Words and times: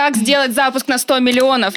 Как 0.00 0.16
сделать 0.16 0.52
запуск 0.52 0.88
на 0.88 0.96
100 0.96 1.18
миллионов? 1.18 1.74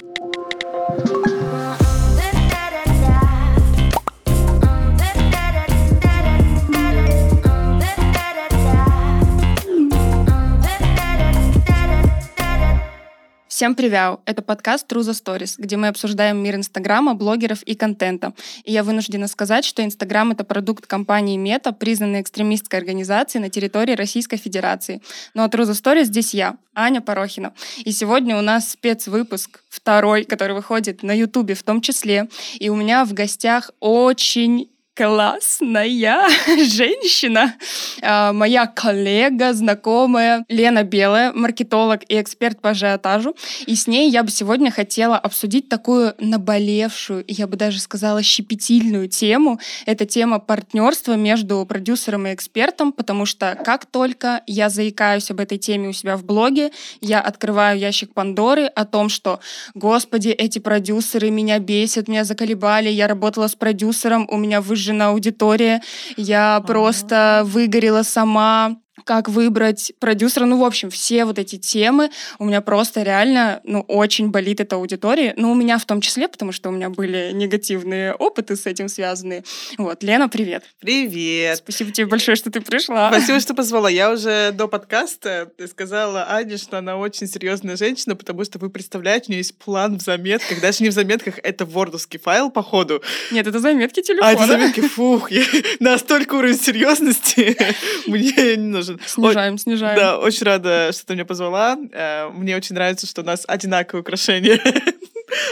Всем 13.63 13.75
привет! 13.75 14.19
Это 14.25 14.41
подкаст 14.41 14.91
True 14.91 15.03
the 15.03 15.13
Stories, 15.13 15.55
где 15.57 15.77
мы 15.77 15.87
обсуждаем 15.87 16.43
мир 16.43 16.55
Инстаграма, 16.55 17.13
блогеров 17.13 17.63
и 17.63 17.75
контента. 17.75 18.33
И 18.65 18.73
я 18.73 18.83
вынуждена 18.83 19.25
сказать, 19.29 19.63
что 19.63 19.85
Инстаграм— 19.85 20.31
это 20.33 20.43
продукт 20.43 20.85
компании 20.85 21.37
Мета, 21.37 21.71
признанной 21.71 22.19
экстремистской 22.19 22.79
организацией 22.79 23.41
на 23.41 23.49
территории 23.49 23.95
Российской 23.95 24.35
Федерации. 24.35 25.01
Ну 25.33 25.43
а 25.43 25.47
True 25.47 25.63
the 25.63 25.81
Stories 25.81 26.07
здесь 26.07 26.33
я, 26.33 26.57
Аня 26.75 26.99
Порохина. 26.99 27.53
И 27.85 27.93
сегодня 27.93 28.37
у 28.37 28.41
нас 28.41 28.69
спецвыпуск, 28.71 29.61
второй, 29.69 30.25
который 30.25 30.57
выходит 30.57 31.01
на 31.01 31.13
Ютубе 31.17 31.53
в 31.53 31.63
том 31.63 31.79
числе. 31.79 32.27
И 32.59 32.67
у 32.67 32.75
меня 32.75 33.05
в 33.05 33.13
гостях 33.13 33.71
очень 33.79 34.72
классная 34.95 36.29
женщина, 36.67 37.55
а, 38.01 38.31
моя 38.31 38.67
коллега, 38.67 39.53
знакомая 39.53 40.45
Лена 40.49 40.83
Белая, 40.83 41.33
маркетолог 41.33 42.01
и 42.07 42.21
эксперт 42.21 42.61
по 42.61 42.71
ажиотажу. 42.71 43.35
И 43.65 43.75
с 43.75 43.87
ней 43.87 44.09
я 44.09 44.23
бы 44.23 44.29
сегодня 44.29 44.71
хотела 44.71 45.17
обсудить 45.17 45.67
такую 45.67 46.13
наболевшую, 46.19 47.25
я 47.27 47.47
бы 47.47 47.57
даже 47.57 47.79
сказала, 47.79 48.21
щепетильную 48.21 49.07
тему. 49.07 49.59
Это 49.85 50.05
тема 50.05 50.39
партнерства 50.39 51.13
между 51.13 51.65
продюсером 51.65 52.27
и 52.27 52.33
экспертом, 52.33 52.91
потому 52.91 53.25
что 53.25 53.57
как 53.65 53.85
только 53.85 54.41
я 54.45 54.69
заикаюсь 54.69 55.31
об 55.31 55.39
этой 55.39 55.57
теме 55.57 55.89
у 55.89 55.93
себя 55.93 56.17
в 56.17 56.23
блоге, 56.23 56.71
я 57.01 57.19
открываю 57.19 57.79
ящик 57.79 58.13
Пандоры 58.13 58.65
о 58.65 58.85
том, 58.85 59.09
что, 59.09 59.39
господи, 59.73 60.29
эти 60.29 60.59
продюсеры 60.59 61.31
меня 61.31 61.57
бесят, 61.57 62.07
меня 62.07 62.23
заколебали, 62.23 62.89
я 62.89 63.07
работала 63.07 63.47
с 63.47 63.55
продюсером, 63.55 64.27
у 64.29 64.37
меня 64.37 64.61
выживает 64.61 64.82
выжжена 64.83 65.09
аудитория, 65.09 65.81
я 66.17 66.61
просто 66.67 67.43
выгорела 67.45 68.03
сама, 68.03 68.75
как 69.05 69.29
выбрать 69.29 69.93
продюсера. 69.99 70.45
Ну, 70.45 70.59
в 70.59 70.63
общем, 70.63 70.89
все 70.89 71.25
вот 71.25 71.39
эти 71.39 71.57
темы 71.57 72.11
у 72.39 72.45
меня 72.45 72.61
просто 72.61 73.01
реально, 73.03 73.61
ну, 73.63 73.81
очень 73.81 74.29
болит 74.29 74.59
эта 74.59 74.75
аудитория. 74.75 75.33
Ну, 75.35 75.51
у 75.51 75.55
меня 75.55 75.77
в 75.77 75.85
том 75.85 75.99
числе, 76.01 76.27
потому 76.27 76.51
что 76.51 76.69
у 76.69 76.71
меня 76.71 76.89
были 76.89 77.31
негативные 77.33 78.13
опыты 78.13 78.55
с 78.55 78.65
этим 78.65 78.87
связанные. 78.87 79.43
Вот, 79.77 80.03
Лена, 80.03 80.29
привет. 80.29 80.63
Привет. 80.79 81.57
Спасибо 81.57 81.91
тебе 81.91 82.05
большое, 82.05 82.35
что 82.35 82.51
ты 82.51 82.61
пришла. 82.61 83.09
Спасибо, 83.09 83.39
что 83.39 83.53
позвала. 83.53 83.89
Я 83.89 84.11
уже 84.11 84.51
до 84.51 84.67
подкаста 84.67 85.51
сказала 85.69 86.27
Ане, 86.29 86.57
что 86.57 86.77
она 86.77 86.97
очень 86.97 87.27
серьезная 87.27 87.75
женщина, 87.77 88.15
потому 88.15 88.43
что 88.45 88.59
вы 88.59 88.69
представляете, 88.69 89.25
у 89.29 89.31
нее 89.31 89.39
есть 89.39 89.57
план 89.57 89.97
в 89.97 90.01
заметках, 90.01 90.61
даже 90.61 90.83
не 90.83 90.89
в 90.89 90.93
заметках, 90.93 91.39
это 91.41 91.65
вордовский 91.65 92.19
файл, 92.19 92.51
походу. 92.51 93.01
Нет, 93.31 93.47
это 93.47 93.59
заметки 93.59 94.01
телефона. 94.01 94.29
А, 94.29 94.33
это 94.33 94.45
заметки, 94.45 94.81
фух, 94.81 95.31
настолько 95.79 96.35
уровень 96.35 96.59
серьезности 96.59 97.57
мне 98.07 98.55
не 98.55 98.82
нужен. 98.87 98.99
Снижаем, 99.05 99.55
О, 99.55 99.57
снижаем. 99.57 99.97
Да, 99.97 100.19
очень 100.19 100.45
рада, 100.45 100.91
что 100.93 101.05
ты 101.05 101.13
меня 101.13 101.25
позвала. 101.25 101.77
Э, 101.91 102.29
мне 102.29 102.55
очень 102.55 102.75
нравится, 102.75 103.07
что 103.07 103.21
у 103.21 103.25
нас 103.25 103.43
одинаковые 103.47 104.01
украшения. 104.01 104.59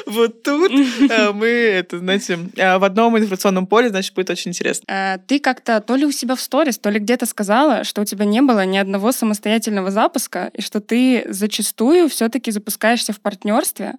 Вот 0.05 0.43
тут 0.43 0.71
э, 1.09 1.31
мы, 1.31 1.47
это, 1.47 1.99
знаете, 1.99 2.39
э, 2.55 2.77
в 2.77 2.83
одном 2.83 3.17
информационном 3.17 3.67
поле, 3.67 3.89
значит, 3.89 4.13
будет 4.13 4.29
очень 4.29 4.49
интересно. 4.51 5.21
Ты 5.27 5.39
как-то 5.39 5.79
то 5.81 5.95
ли 5.95 6.05
у 6.05 6.11
себя 6.11 6.35
в 6.35 6.41
сторис, 6.41 6.77
то 6.77 6.89
ли 6.89 6.99
где-то 6.99 7.25
сказала, 7.25 7.83
что 7.83 8.01
у 8.01 8.05
тебя 8.05 8.25
не 8.25 8.41
было 8.41 8.65
ни 8.65 8.77
одного 8.77 9.11
самостоятельного 9.11 9.91
запуска, 9.91 10.51
и 10.53 10.61
что 10.61 10.79
ты 10.79 11.25
зачастую 11.29 12.09
все-таки 12.09 12.51
запускаешься 12.51 13.13
в 13.13 13.19
партнерстве. 13.19 13.95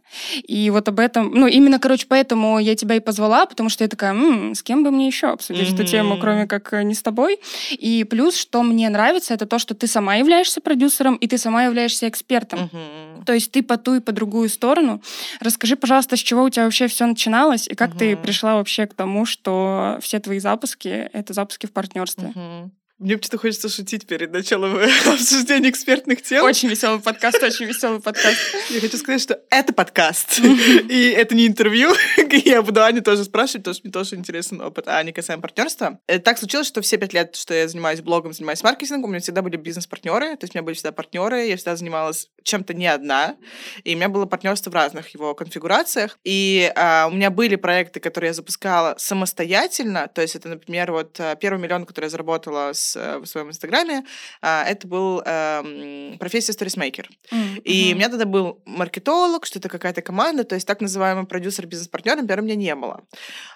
И 0.46 0.70
вот 0.70 0.88
об 0.88 0.98
этом, 0.98 1.30
ну, 1.32 1.46
именно, 1.46 1.78
короче, 1.78 2.06
поэтому 2.08 2.58
я 2.58 2.74
тебя 2.74 2.96
и 2.96 3.00
позвала, 3.00 3.46
потому 3.46 3.68
что 3.68 3.84
я 3.84 3.88
такая, 3.88 4.12
м-м, 4.12 4.54
с 4.54 4.62
кем 4.62 4.84
бы 4.84 4.90
мне 4.90 5.06
еще 5.06 5.28
обсудить 5.28 5.68
mm-hmm. 5.70 5.74
эту 5.74 5.84
тему, 5.84 6.18
кроме 6.18 6.46
как 6.46 6.72
не 6.84 6.94
с 6.94 7.02
тобой. 7.02 7.38
И 7.70 8.04
плюс, 8.04 8.36
что 8.36 8.62
мне 8.62 8.88
нравится, 8.88 9.34
это 9.34 9.46
то, 9.46 9.58
что 9.58 9.74
ты 9.74 9.86
сама 9.86 10.16
являешься 10.16 10.60
продюсером, 10.60 11.16
и 11.16 11.26
ты 11.26 11.38
сама 11.38 11.64
являешься 11.64 12.08
экспертом. 12.08 12.70
Mm-hmm. 12.72 13.24
То 13.24 13.32
есть 13.32 13.52
ты 13.52 13.62
по 13.62 13.76
ту 13.76 13.94
и 13.94 14.00
по 14.00 14.12
другую 14.12 14.48
сторону. 14.48 15.02
Расскажи, 15.40 15.71
пожалуйста, 15.76 16.16
с 16.16 16.20
чего 16.20 16.44
у 16.44 16.50
тебя 16.50 16.64
вообще 16.64 16.86
все 16.86 17.06
начиналось, 17.06 17.68
и 17.68 17.74
как 17.74 17.94
mm-hmm. 17.94 17.98
ты 17.98 18.16
пришла 18.16 18.56
вообще 18.56 18.86
к 18.86 18.94
тому, 18.94 19.26
что 19.26 19.98
все 20.00 20.18
твои 20.18 20.38
запуски— 20.38 20.88
это 21.12 21.32
запуски 21.32 21.66
в 21.66 21.72
партнерстве? 21.72 22.32
Mm-hmm. 22.34 22.70
Мне 22.98 23.16
почему-то 23.16 23.38
хочется 23.38 23.68
шутить 23.68 24.06
перед 24.06 24.30
началом 24.30 24.78
обсуждения 25.06 25.70
экспертных 25.70 26.22
тем. 26.22 26.44
Очень 26.44 26.68
веселый 26.68 27.00
подкаст, 27.00 27.42
очень 27.42 27.66
веселый 27.66 28.00
подкаст. 28.00 28.38
Я 28.70 28.80
хочу 28.80 28.96
сказать, 28.96 29.20
что 29.20 29.40
это 29.50 29.72
подкаст, 29.72 30.38
и 30.38 31.14
это 31.16 31.34
не 31.34 31.48
интервью. 31.48 31.90
Я 32.44 32.62
буду 32.62 32.84
Аню 32.84 33.02
тоже 33.02 33.24
спрашивать, 33.24 33.64
потому 33.64 33.74
что 33.74 33.84
мне 33.84 33.92
тоже 33.92 34.14
интересен 34.14 34.60
опыт 34.60 34.86
Ани 34.86 35.10
касаемо 35.10 35.42
партнерства. 35.42 35.98
Это 36.06 36.22
так 36.22 36.38
случилось, 36.38 36.68
что 36.68 36.80
все 36.80 36.96
пять 36.96 37.12
лет, 37.12 37.34
что 37.34 37.54
я 37.54 37.66
занимаюсь 37.66 38.00
блогом, 38.00 38.32
занимаюсь 38.32 38.62
маркетингом, 38.62 39.10
у 39.10 39.12
меня 39.12 39.20
всегда 39.20 39.42
были 39.42 39.56
бизнес-партнеры, 39.56 40.36
то 40.36 40.44
есть 40.44 40.54
у 40.54 40.58
меня 40.58 40.64
были 40.64 40.74
всегда 40.74 40.92
партнеры, 40.92 41.46
я 41.46 41.56
всегда 41.56 41.74
занималась 41.74 42.30
чем-то 42.44 42.72
не 42.72 42.86
одна, 42.86 43.36
и 43.82 43.94
у 43.94 43.96
меня 43.96 44.08
было 44.08 44.26
партнерство 44.26 44.70
в 44.70 44.74
разных 44.74 45.08
его 45.08 45.34
конфигурациях, 45.34 46.18
и 46.24 46.72
а, 46.76 47.08
у 47.10 47.14
меня 47.14 47.30
были 47.30 47.56
проекты, 47.56 48.00
которые 48.00 48.28
я 48.28 48.34
запускала 48.34 48.94
самостоятельно, 48.98 50.08
то 50.08 50.22
есть 50.22 50.36
это, 50.36 50.48
например, 50.48 50.92
вот 50.92 51.18
а, 51.18 51.34
первый 51.34 51.60
миллион, 51.60 51.84
который 51.84 52.04
я 52.06 52.10
заработала 52.10 52.72
с 52.72 52.91
Э, 52.91 52.91
в 52.94 53.26
своем 53.26 53.48
инстаграме, 53.48 54.04
а, 54.40 54.64
это 54.64 54.86
был 54.86 55.22
эм, 55.24 56.18
профессия 56.18 56.52
сторисмейкер. 56.52 57.08
Mm-hmm. 57.30 57.62
И 57.62 57.92
у 57.92 57.96
меня 57.96 58.08
тогда 58.08 58.24
был 58.24 58.62
маркетолог, 58.66 59.46
что 59.46 59.58
это 59.58 59.68
какая-то 59.68 60.02
команда, 60.02 60.44
то 60.44 60.54
есть 60.54 60.66
так 60.66 60.80
называемый 60.80 61.24
продюсер 61.26 61.66
бизнес-партнер, 61.66 62.16
например, 62.16 62.40
у 62.40 62.44
меня 62.44 62.56
не 62.56 62.74
было. 62.74 63.04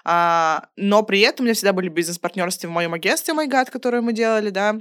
А, 0.03 0.67
но 0.75 1.03
при 1.03 1.21
этом 1.21 1.43
у 1.43 1.45
меня 1.45 1.53
всегда 1.53 1.73
были 1.73 1.89
бизнес-партнерства 1.89 2.67
в 2.67 2.71
моем 2.71 2.93
агентстве 2.93 3.33
MyGad, 3.33 3.71
которое 3.71 4.01
мы 4.01 4.13
делали, 4.13 4.49
да, 4.49 4.77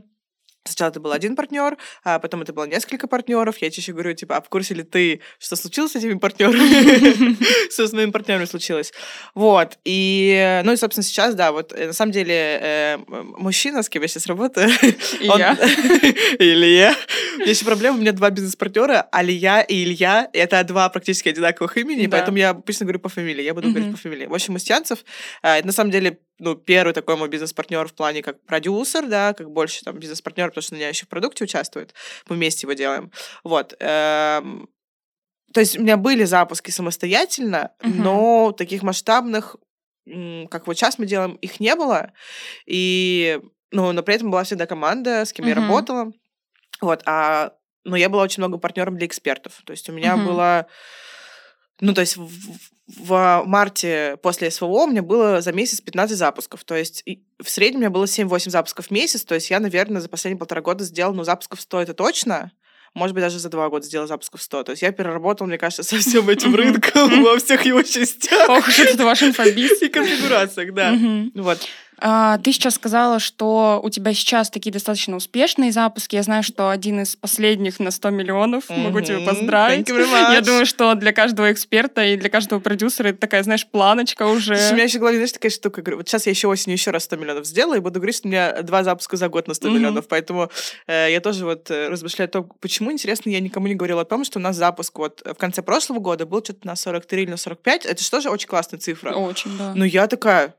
Сначала 0.66 0.90
это 0.90 1.00
был 1.00 1.12
один 1.12 1.36
партнер, 1.36 1.76
а 2.04 2.18
потом 2.18 2.42
это 2.42 2.52
было 2.52 2.64
несколько 2.64 3.06
партнеров. 3.06 3.56
Я 3.58 3.70
чаще 3.70 3.92
говорю, 3.92 4.14
типа, 4.14 4.36
а 4.36 4.40
в 4.42 4.48
курсе 4.48 4.74
ли 4.74 4.82
ты, 4.82 5.20
что 5.38 5.56
случилось 5.56 5.92
с 5.92 5.96
этими 5.96 6.14
партнерами? 6.14 7.36
Что 7.72 7.86
с 7.86 7.92
моими 7.92 8.10
партнерами 8.10 8.44
случилось? 8.44 8.92
Вот. 9.34 9.78
И, 9.84 10.62
ну 10.64 10.72
и, 10.72 10.76
собственно, 10.76 11.04
сейчас, 11.04 11.34
да, 11.34 11.52
вот, 11.52 11.72
э, 11.72 11.88
на 11.88 11.92
самом 11.92 12.12
деле, 12.12 12.34
э, 12.34 12.98
мужчина, 13.38 13.82
с 13.82 13.88
кем 13.88 14.02
я 14.02 14.08
сейчас 14.08 14.26
работаю... 14.26 14.68
я. 15.20 15.52
Или 16.38 16.66
я. 16.66 16.96
У 17.36 17.40
меня 17.40 17.50
еще 17.50 17.64
проблема, 17.64 17.96
у 17.96 18.00
меня 18.00 18.12
два 18.12 18.30
бизнес-партнера, 18.30 19.08
Алия 19.12 19.60
и 19.60 19.84
Илья. 19.84 20.28
Это 20.32 20.62
два 20.64 20.88
практически 20.88 21.28
одинаковых 21.28 21.76
имени, 21.76 22.06
поэтому 22.06 22.38
я 22.38 22.50
обычно 22.50 22.86
говорю 22.86 23.00
по 23.00 23.08
фамилии. 23.08 23.42
Я 23.42 23.54
буду 23.54 23.70
говорить 23.70 23.92
по 23.92 23.98
фамилии. 23.98 24.26
В 24.26 24.34
общем, 24.34 24.54
Устьянцев, 24.54 25.04
это 25.42 25.66
на 25.66 25.72
самом 25.72 25.90
деле 25.90 26.18
ну, 26.38 26.54
первый 26.54 26.92
такой 26.92 27.16
мой 27.16 27.28
бизнес-партнер 27.28 27.88
в 27.88 27.94
плане 27.94 28.22
как 28.22 28.42
продюсер, 28.44 29.06
да, 29.06 29.32
как 29.32 29.50
больше 29.50 29.82
там 29.82 29.98
бизнес-партнер, 29.98 30.48
потому 30.48 30.62
что 30.62 30.74
у 30.74 30.78
меня 30.78 30.88
еще 30.88 31.06
в 31.06 31.08
продукте 31.08 31.44
участвует, 31.44 31.94
мы 32.28 32.36
вместе 32.36 32.66
его 32.66 32.74
делаем. 32.74 33.10
Вот. 33.42 33.74
Эм, 33.80 34.68
то 35.52 35.60
есть 35.60 35.78
у 35.78 35.82
меня 35.82 35.96
были 35.96 36.24
запуски 36.24 36.70
самостоятельно, 36.70 37.72
uh-huh. 37.80 37.94
но 37.94 38.52
таких 38.52 38.82
масштабных, 38.82 39.56
как 40.50 40.66
вот 40.66 40.76
сейчас 40.76 40.98
мы 40.98 41.06
делаем, 41.06 41.36
их 41.36 41.60
не 41.60 41.74
было. 41.74 42.12
И, 42.66 43.40
ну, 43.70 43.92
но 43.92 44.02
при 44.02 44.16
этом 44.16 44.30
была 44.30 44.44
всегда 44.44 44.66
команда, 44.66 45.24
с 45.24 45.32
кем 45.32 45.46
uh-huh. 45.46 45.48
я 45.48 45.54
работала. 45.54 46.12
Вот, 46.82 47.02
а, 47.06 47.54
но 47.84 47.96
я 47.96 48.10
была 48.10 48.24
очень 48.24 48.42
много 48.42 48.58
партнером 48.58 48.98
для 48.98 49.06
экспертов. 49.06 49.62
То 49.64 49.70
есть 49.70 49.88
у 49.88 49.92
меня 49.92 50.16
uh-huh. 50.16 50.26
было 50.26 50.66
ну, 51.80 51.92
то 51.92 52.00
есть 52.00 52.16
в, 52.16 52.30
в 52.86 53.42
марте 53.46 54.16
после 54.22 54.50
СВО 54.50 54.84
у 54.84 54.86
меня 54.86 55.02
было 55.02 55.40
за 55.40 55.52
месяц 55.52 55.80
15 55.80 56.16
запусков. 56.16 56.64
То 56.64 56.74
есть 56.74 57.04
в 57.42 57.50
среднем 57.50 57.78
у 57.78 57.80
меня 57.80 57.90
было 57.90 58.04
7-8 58.04 58.50
запусков 58.50 58.86
в 58.86 58.90
месяц. 58.90 59.24
То 59.24 59.34
есть 59.34 59.50
я, 59.50 59.60
наверное, 59.60 60.00
за 60.00 60.08
последние 60.08 60.38
полтора 60.38 60.62
года 60.62 60.84
сделала, 60.84 61.14
ну, 61.14 61.24
запусков 61.24 61.60
100 61.60 61.82
это 61.82 61.94
точно. 61.94 62.52
Может 62.94 63.12
быть, 63.12 63.22
даже 63.22 63.38
за 63.38 63.50
два 63.50 63.68
года 63.68 63.84
сделала 63.84 64.08
запусков 64.08 64.40
100. 64.40 64.62
То 64.64 64.72
есть 64.72 64.80
я 64.80 64.90
переработала, 64.90 65.46
мне 65.46 65.58
кажется, 65.58 65.82
со 65.82 65.98
всем 65.98 66.28
этим 66.30 66.54
рынком 66.54 67.22
во 67.22 67.38
всех 67.38 67.66
его 67.66 67.82
частях. 67.82 68.48
Ох 68.48 68.66
уж 68.66 68.78
это 68.78 69.04
ваш 69.04 69.22
инфобиз. 69.22 69.82
И 69.82 69.88
конфигурациях, 69.88 70.72
да. 70.72 70.96
Вот. 71.34 71.58
А, 71.98 72.38
ты 72.38 72.52
сейчас 72.52 72.74
сказала, 72.74 73.18
что 73.18 73.80
у 73.82 73.90
тебя 73.90 74.12
сейчас 74.12 74.50
такие 74.50 74.72
достаточно 74.72 75.16
успешные 75.16 75.72
запуски. 75.72 76.16
Я 76.16 76.22
знаю, 76.22 76.42
что 76.42 76.70
один 76.70 77.00
из 77.00 77.16
последних 77.16 77.80
на 77.80 77.90
100 77.90 78.10
миллионов. 78.10 78.68
Mm-hmm. 78.68 78.82
Могу 78.82 79.00
тебя 79.00 79.20
поздравить. 79.20 79.88
Я 79.88 80.40
думаю, 80.40 80.66
что 80.66 80.94
для 80.94 81.12
каждого 81.12 81.52
эксперта 81.52 82.04
и 82.04 82.16
для 82.16 82.28
каждого 82.28 82.60
продюсера 82.60 83.08
это 83.08 83.18
такая, 83.18 83.42
знаешь, 83.42 83.66
планочка 83.66 84.26
уже. 84.26 84.54
у 84.70 84.74
меня 84.74 84.84
еще 84.84 84.98
в 84.98 85.00
голове, 85.00 85.16
знаешь, 85.18 85.32
такая 85.32 85.50
штука. 85.50 85.82
Говорю, 85.82 85.98
вот 85.98 86.08
сейчас 86.08 86.26
я 86.26 86.30
еще 86.30 86.48
осенью 86.48 86.76
еще 86.76 86.90
раз 86.90 87.04
100 87.04 87.16
миллионов 87.16 87.46
сделаю, 87.46 87.78
и 87.78 87.80
буду 87.80 87.98
говорить, 87.98 88.16
что 88.16 88.28
у 88.28 88.30
меня 88.30 88.62
два 88.62 88.84
запуска 88.84 89.16
за 89.16 89.28
год 89.28 89.48
на 89.48 89.54
100 89.54 89.68
mm-hmm. 89.68 89.72
миллионов. 89.72 90.08
Поэтому 90.08 90.50
э, 90.86 91.08
я 91.10 91.20
тоже 91.20 91.44
вот 91.44 91.70
э, 91.70 91.88
размышляю 91.88 92.28
о 92.28 92.32
том, 92.32 92.52
почему, 92.60 92.92
интересно, 92.92 93.30
я 93.30 93.40
никому 93.40 93.66
не 93.66 93.74
говорила 93.74 94.02
о 94.02 94.04
том, 94.04 94.24
что 94.24 94.38
у 94.38 94.42
нас 94.42 94.56
запуск 94.56 94.98
вот 94.98 95.22
в 95.24 95.34
конце 95.34 95.62
прошлого 95.62 96.00
года 96.00 96.26
был 96.26 96.42
что-то 96.42 96.66
на 96.66 96.76
43 96.76 97.22
или 97.22 97.30
на 97.30 97.36
45. 97.36 97.86
Это 97.86 98.02
же 98.02 98.10
тоже 98.10 98.30
очень 98.30 98.48
классная 98.48 98.78
цифра. 98.78 99.12
Очень, 99.12 99.56
да. 99.56 99.72
Но 99.74 99.84
я 99.84 100.06
такая, 100.06 100.54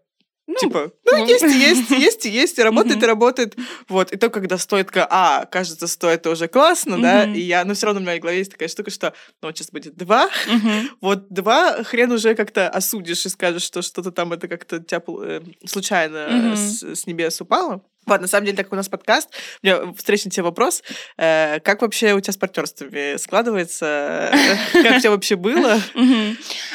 Ну, 0.47 0.55
типа, 0.55 0.91
ну, 1.05 1.25
есть 1.25 1.43
и 1.43 1.59
есть, 1.59 1.89
есть 1.91 2.25
и 2.25 2.29
есть, 2.29 2.57
и 2.57 2.63
работает, 2.63 3.03
и 3.03 3.05
работает. 3.05 3.57
Вот, 3.89 4.13
и 4.13 4.17
то, 4.17 4.29
когда 4.29 4.57
стоит, 4.57 4.89
а, 4.95 5.45
кажется, 5.45 5.87
стоит, 5.87 6.21
это 6.21 6.31
уже 6.31 6.47
классно, 6.47 6.99
да, 7.01 7.25
и 7.25 7.41
я, 7.41 7.65
но 7.65 7.73
все 7.73 7.87
равно 7.87 8.01
в 8.01 8.05
моей 8.05 8.19
голове 8.19 8.39
есть 8.39 8.51
такая 8.51 8.69
штука, 8.69 8.89
что, 8.89 9.13
ну, 9.41 9.49
вот 9.49 9.57
сейчас 9.57 9.71
будет 9.71 9.95
два, 9.95 10.29
вот 11.01 11.27
два, 11.29 11.83
хрен 11.83 12.11
уже 12.11 12.33
как-то 12.33 12.69
осудишь 12.69 13.25
и 13.25 13.29
скажешь, 13.29 13.63
что 13.63 13.81
что-то 13.81 14.11
там 14.11 14.31
это 14.31 14.47
как-то 14.47 14.79
тебя 14.79 15.01
э, 15.05 15.41
случайно 15.65 16.55
с 16.55 17.05
небес 17.05 17.41
упало. 17.41 17.83
Вот, 18.07 18.21
на 18.21 18.27
самом 18.27 18.45
деле, 18.45 18.57
так 18.57 18.67
как 18.67 18.73
у 18.73 18.77
нас 18.77 18.89
подкаст, 18.89 19.29
у 19.61 19.67
меня 19.67 19.93
встречный 19.95 20.31
тебе 20.31 20.43
вопрос. 20.43 20.81
Э, 21.17 21.59
как 21.59 21.81
вообще 21.81 22.13
у 22.13 22.19
тебя 22.19 22.33
с 22.33 22.37
партнерствами 22.37 23.17
складывается? 23.17 24.31
Как 24.73 24.97
у 24.97 24.99
тебя 24.99 25.11
вообще 25.11 25.35
было? 25.35 25.79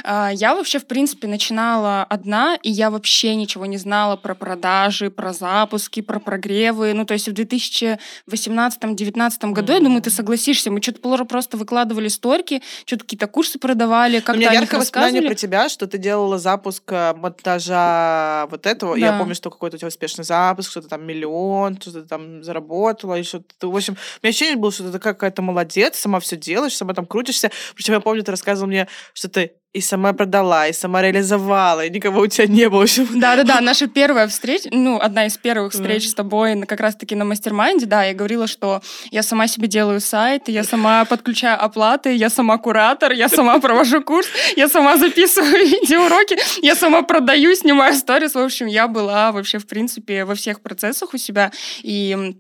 А, 0.05 0.31
я 0.33 0.55
вообще, 0.55 0.79
в 0.79 0.87
принципе, 0.87 1.27
начинала 1.27 2.05
одна, 2.05 2.57
и 2.63 2.71
я 2.71 2.91
вообще 2.91 3.35
ничего 3.35 3.67
не 3.67 3.79
знала 3.79 4.17
про 4.17 4.35
продажи, 4.35 5.11
про 5.11 5.33
запуски, 5.33 6.03
про 6.03 6.21
прогревы. 6.21 6.93
Ну, 6.93 7.05
то 7.05 7.15
есть 7.15 7.29
в 7.29 7.33
2018-2019 7.33 9.53
году, 9.53 9.73
я 9.73 9.81
думаю, 9.81 10.03
ты 10.03 10.11
согласишься, 10.11 10.71
мы 10.71 10.83
что-то 10.83 11.25
просто 11.25 11.57
выкладывали 11.57 12.09
сторки, 12.09 12.63
что-то 12.85 13.05
какие-то 13.05 13.27
курсы 13.27 13.59
продавали, 13.59 14.21
как-то 14.21 14.33
У 14.33 14.37
меня 14.37 14.53
яркое 14.53 14.81
воспоминание 14.81 15.23
про 15.23 15.35
тебя, 15.35 15.69
что 15.69 15.87
ты 15.87 15.99
делала 15.99 16.39
запуск 16.39 16.83
э, 16.93 17.15
монтажа 17.15 18.47
вот 18.51 18.67
этого. 18.67 18.97
Я 18.97 19.19
помню, 19.19 19.35
что 19.35 19.51
какой-то 19.51 19.77
у 19.77 19.79
тебя 19.79 19.89
успешный 19.89 20.25
запуск, 20.25 20.71
что-то 20.71 20.89
там 20.89 21.07
миллион 21.07 21.22
миллион, 21.23 21.81
что 21.81 21.93
ты 21.93 22.03
там 22.03 22.43
заработала, 22.43 23.19
и 23.19 23.23
что-то. 23.23 23.71
В 23.71 23.77
общем, 23.77 23.95
у 23.95 24.27
меня 24.27 24.31
ощущение 24.31 24.57
было, 24.57 24.73
что 24.73 24.91
ты 24.91 24.99
какая-то 24.99 25.43
молодец, 25.43 25.97
сама 25.97 26.21
все 26.21 26.37
делаешь, 26.37 26.77
сама 26.77 26.95
там 26.95 27.07
крутишься. 27.07 27.51
Причем 27.75 27.95
я 27.95 28.01
помню, 28.01 28.23
ты 28.23 28.31
рассказывал 28.31 28.69
мне, 28.69 28.89
что 29.15 29.29
ты 29.29 29.57
и 29.73 29.81
сама 29.81 30.13
продала, 30.13 30.69
и 30.69 30.73
сама 30.73 31.01
реализовала, 31.01 31.87
и 31.87 31.91
никого 31.91 32.21
у 32.21 32.27
тебя 32.27 32.47
не 32.47 32.69
было. 32.69 32.85
Да-да-да, 33.15 33.61
наша 33.61 33.87
первая 33.87 34.29
встреча, 34.29 34.69
ну, 34.71 34.99
одна 35.01 35.27
из 35.27 35.39
первых 35.39 35.73
встреч 35.73 36.09
с 36.09 36.15
тобой 36.15 36.61
как 36.67 36.81
раз-таки 36.81 37.15
на 37.15 37.25
мастер-майнде, 37.25 37.87
да, 37.87 38.05
я 38.05 38.13
говорила, 38.13 38.47
что 38.47 38.83
я 39.11 39.23
сама 39.23 39.47
себе 39.47 39.69
делаю 39.69 40.01
сайт, 40.01 40.49
я 40.49 40.63
сама 40.65 41.05
подключаю 41.07 41.63
оплаты, 41.63 42.15
я 42.15 42.29
сама 42.29 42.59
куратор, 42.59 43.13
я 43.13 43.29
сама 43.29 43.59
провожу 43.61 44.03
курс, 44.03 44.29
я 44.57 44.69
сама 44.69 44.99
записываю 44.99 45.67
видеоуроки, 45.67 46.37
я 46.61 46.75
сама 46.75 47.03
продаю, 47.03 47.55
снимаю 47.55 47.95
сторис. 47.95 48.35
В 48.35 48.39
общем, 48.39 48.67
я 48.67 48.89
была 48.89 49.33
вообще, 49.33 49.59
в 49.59 49.67
принципе, 49.67 50.25
во 50.25 50.35
всех 50.35 50.61
процессах 50.61 51.15
у 51.15 51.17
себя, 51.17 51.51
и 51.83 52.37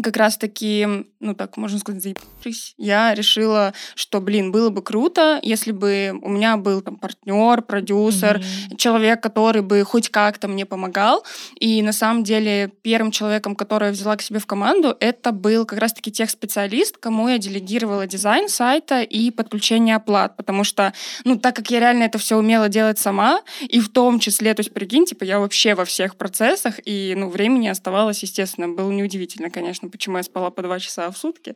как 0.00 0.16
раз-таки, 0.16 0.86
ну 1.20 1.34
так 1.34 1.56
можно 1.56 1.78
сказать, 1.78 2.02
заебавшись, 2.02 2.74
я 2.78 3.14
решила, 3.14 3.74
что, 3.94 4.20
блин, 4.20 4.50
было 4.50 4.70
бы 4.70 4.82
круто, 4.82 5.38
если 5.42 5.72
бы 5.72 6.18
у 6.22 6.30
меня 6.30 6.56
был 6.56 6.80
там 6.80 6.96
партнер, 6.96 7.60
продюсер, 7.62 8.38
mm-hmm. 8.38 8.76
человек, 8.76 9.22
который 9.22 9.60
бы 9.60 9.82
хоть 9.84 10.08
как-то 10.08 10.48
мне 10.48 10.64
помогал. 10.64 11.24
И 11.58 11.82
на 11.82 11.92
самом 11.92 12.24
деле 12.24 12.72
первым 12.82 13.10
человеком, 13.10 13.54
который 13.54 13.86
я 13.86 13.92
взяла 13.92 14.16
к 14.16 14.22
себе 14.22 14.38
в 14.38 14.46
команду, 14.46 14.96
это 14.98 15.32
был 15.32 15.66
как 15.66 15.78
раз-таки 15.78 16.10
тех 16.10 16.30
специалист, 16.30 16.96
кому 16.96 17.28
я 17.28 17.38
делегировала 17.38 18.06
дизайн 18.06 18.48
сайта 18.48 19.02
и 19.02 19.30
подключение 19.30 19.96
оплат, 19.96 20.36
потому 20.36 20.64
что, 20.64 20.92
ну, 21.24 21.38
так 21.38 21.54
как 21.56 21.70
я 21.70 21.80
реально 21.80 22.04
это 22.04 22.18
все 22.18 22.36
умела 22.36 22.68
делать 22.68 22.98
сама, 22.98 23.42
и 23.60 23.80
в 23.80 23.90
том 23.90 24.18
числе, 24.20 24.54
то 24.54 24.60
есть, 24.60 24.72
прикинь, 24.72 25.04
типа, 25.04 25.24
я 25.24 25.38
вообще 25.38 25.74
во 25.74 25.84
всех 25.84 26.16
процессах, 26.16 26.80
и, 26.84 27.14
ну, 27.16 27.28
времени 27.28 27.68
оставалось, 27.68 28.22
естественно, 28.22 28.68
было 28.68 28.90
неудивительно, 28.90 29.50
конечно, 29.50 29.81
конечно, 29.82 29.88
почему 29.90 30.16
я 30.16 30.22
спала 30.22 30.50
по 30.50 30.62
два 30.62 30.78
часа 30.78 31.10
в 31.10 31.16
сутки. 31.16 31.54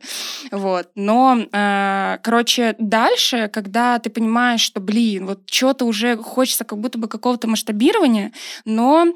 Вот. 0.51 0.89
Но, 0.95 1.37
э, 1.51 2.17
короче, 2.23 2.75
дальше, 2.79 3.49
когда 3.51 3.99
ты 3.99 4.09
понимаешь, 4.09 4.61
что, 4.61 4.79
блин, 4.79 5.25
вот 5.25 5.41
что-то 5.49 5.85
уже 5.85 6.17
хочется 6.17 6.63
как 6.63 6.79
будто 6.79 6.97
бы 6.97 7.07
какого-то 7.07 7.47
масштабирования, 7.47 8.31
но 8.65 9.13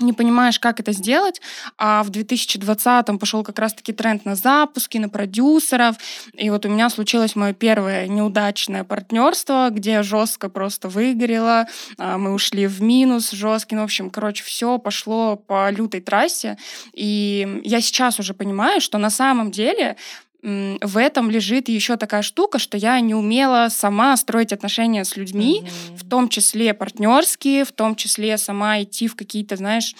не 0.00 0.12
понимаешь, 0.12 0.58
как 0.58 0.80
это 0.80 0.92
сделать, 0.92 1.40
а 1.78 2.02
в 2.02 2.10
2020-м 2.10 3.18
пошел 3.18 3.42
как 3.42 3.58
раз-таки 3.58 3.92
тренд 3.92 4.24
на 4.24 4.34
запуски, 4.34 4.98
на 4.98 5.08
продюсеров, 5.08 5.96
и 6.34 6.50
вот 6.50 6.66
у 6.66 6.68
меня 6.68 6.90
случилось 6.90 7.36
мое 7.36 7.52
первое 7.52 8.06
неудачное 8.08 8.84
партнерство, 8.84 9.68
где 9.70 10.02
жестко 10.02 10.48
просто 10.48 10.88
выгорела, 10.88 11.66
а, 11.98 12.18
мы 12.18 12.32
ушли 12.32 12.66
в 12.66 12.82
минус 12.82 13.30
жесткий, 13.30 13.74
ну, 13.74 13.82
в 13.82 13.84
общем, 13.84 14.10
короче, 14.10 14.44
все 14.44 14.78
пошло 14.78 15.36
по 15.36 15.70
лютой 15.70 16.00
трассе, 16.00 16.56
и 16.92 17.60
я 17.64 17.80
сейчас 17.80 18.18
уже 18.18 18.34
понимаю, 18.34 18.80
что 18.80 18.98
на 18.98 19.10
самом 19.10 19.50
деле 19.50 19.96
в 20.42 20.96
этом 20.96 21.30
лежит 21.30 21.68
еще 21.68 21.96
такая 21.96 22.22
штука, 22.22 22.58
что 22.58 22.76
я 22.76 22.98
не 23.00 23.14
умела 23.14 23.68
сама 23.70 24.16
строить 24.16 24.52
отношения 24.52 25.04
с 25.04 25.16
людьми, 25.16 25.62
mm-hmm. 25.62 25.96
в 25.96 26.08
том 26.08 26.28
числе 26.28 26.72
партнерские, 26.72 27.64
в 27.64 27.72
том 27.72 27.94
числе 27.94 28.38
сама 28.38 28.82
идти 28.82 29.06
в 29.06 29.16
какие-то, 29.16 29.56
знаешь, 29.56 29.94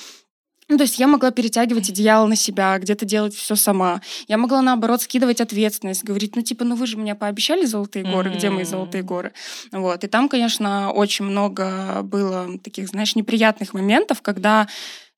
ну, 0.70 0.76
то 0.76 0.84
есть 0.84 1.00
я 1.00 1.08
могла 1.08 1.32
перетягивать 1.32 1.90
одеяло 1.90 2.26
на 2.26 2.36
себя, 2.36 2.78
где-то 2.78 3.04
делать 3.04 3.34
все 3.34 3.56
сама. 3.56 4.00
Я 4.28 4.38
могла, 4.38 4.62
наоборот, 4.62 5.02
скидывать 5.02 5.40
ответственность, 5.40 6.04
говорить, 6.04 6.36
ну, 6.36 6.42
типа, 6.42 6.64
ну 6.64 6.76
вы 6.76 6.86
же 6.86 6.96
мне 6.96 7.16
пообещали 7.16 7.64
золотые 7.64 8.04
горы, 8.04 8.30
mm-hmm. 8.30 8.36
где 8.36 8.50
мои 8.50 8.64
золотые 8.64 9.02
горы? 9.02 9.32
Вот. 9.72 10.04
И 10.04 10.06
там, 10.06 10.28
конечно, 10.28 10.92
очень 10.92 11.24
много 11.24 12.02
было 12.04 12.56
таких, 12.62 12.88
знаешь, 12.88 13.16
неприятных 13.16 13.74
моментов, 13.74 14.22
когда 14.22 14.68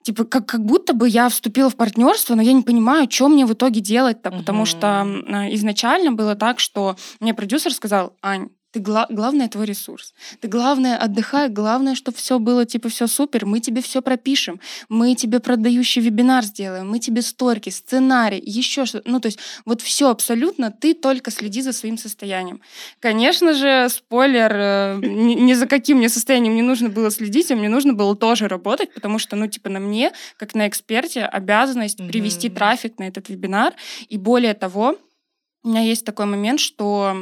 Типа, 0.03 0.25
как, 0.25 0.47
как 0.47 0.65
будто 0.65 0.95
бы 0.95 1.09
я 1.09 1.29
вступила 1.29 1.71
в 1.71 1.77
партнерство, 1.77 2.35
но 2.35 2.43
я 2.43 2.53
не 2.53 2.63
понимаю, 2.63 3.09
что 3.11 3.29
мне 3.29 3.47
в 3.47 3.53
итоге 3.53 3.81
делать-то, 3.81 4.31
uh-huh. 4.31 4.39
потому 4.39 4.65
что 4.67 5.07
изначально 5.53 6.13
было 6.13 6.35
так, 6.35 6.59
что 6.59 6.97
мне 7.21 7.35
продюсер 7.35 7.73
сказал, 7.73 8.17
Ань, 8.23 8.49
ты 8.73 8.81
гла- 8.81 9.07
главное 9.11 9.49
твой 9.49 9.67
ресурс. 9.67 10.15
Ты 10.41 10.49
главное 10.49 10.97
отдыхай, 10.97 11.49
главное, 11.49 11.95
чтобы 11.95 12.17
все 12.17 12.39
было 12.39 12.65
типа 12.65 12.89
все 12.89 13.07
супер. 13.07 13.45
Мы 13.45 13.61
тебе 13.61 13.83
все 13.83 14.01
пропишем, 14.01 14.61
мы 14.89 15.15
тебе 15.15 15.41
продающий 15.41 16.01
вебинар 16.01 16.43
сделаем, 16.43 16.89
мы 16.89 16.99
тебе 16.99 17.21
сторки, 17.21 17.69
сценарий, 17.69 18.43
еще 18.45 18.87
что-то. 18.87 19.09
Ну 19.11 19.21
то 19.21 19.27
есть 19.27 19.39
вот 19.67 19.83
все 19.83 20.09
абсолютно. 20.09 20.71
Ты 20.71 20.95
только 20.95 21.31
следи 21.31 21.61
за 21.61 21.73
своим 21.73 21.99
состоянием. 21.99 22.63
Конечно 22.99 23.53
же, 23.53 23.89
спойлер, 23.91 24.53
э, 24.55 25.01
ни, 25.03 25.35
ни 25.35 25.53
за 25.53 25.67
каким 25.67 25.99
мне 25.99 26.09
состоянием 26.09 26.55
не 26.55 26.63
нужно 26.63 26.89
было 26.89 27.11
следить, 27.11 27.51
а 27.51 27.57
мне 27.57 27.69
нужно 27.69 27.93
было 27.93 28.17
тоже 28.17 28.49
работать, 28.49 28.95
потому 28.95 29.19
что 29.19 29.37
ну 29.37 29.47
типа 29.49 29.69
на 29.69 29.81
мне, 29.81 30.13
как 30.39 30.55
на 30.55 30.67
эксперте, 30.67 31.25
обязанность 31.25 32.01
mm-hmm. 32.01 32.09
привести 32.09 32.49
трафик 32.49 32.99
на 32.99 33.05
этот 33.05 33.29
вебинар. 33.29 33.75
И 34.09 34.17
более 34.17 34.55
того, 34.55 34.97
у 35.63 35.69
меня 35.69 35.83
есть 35.83 36.05
такой 36.05 36.27
момент, 36.27 36.59
что 36.59 37.15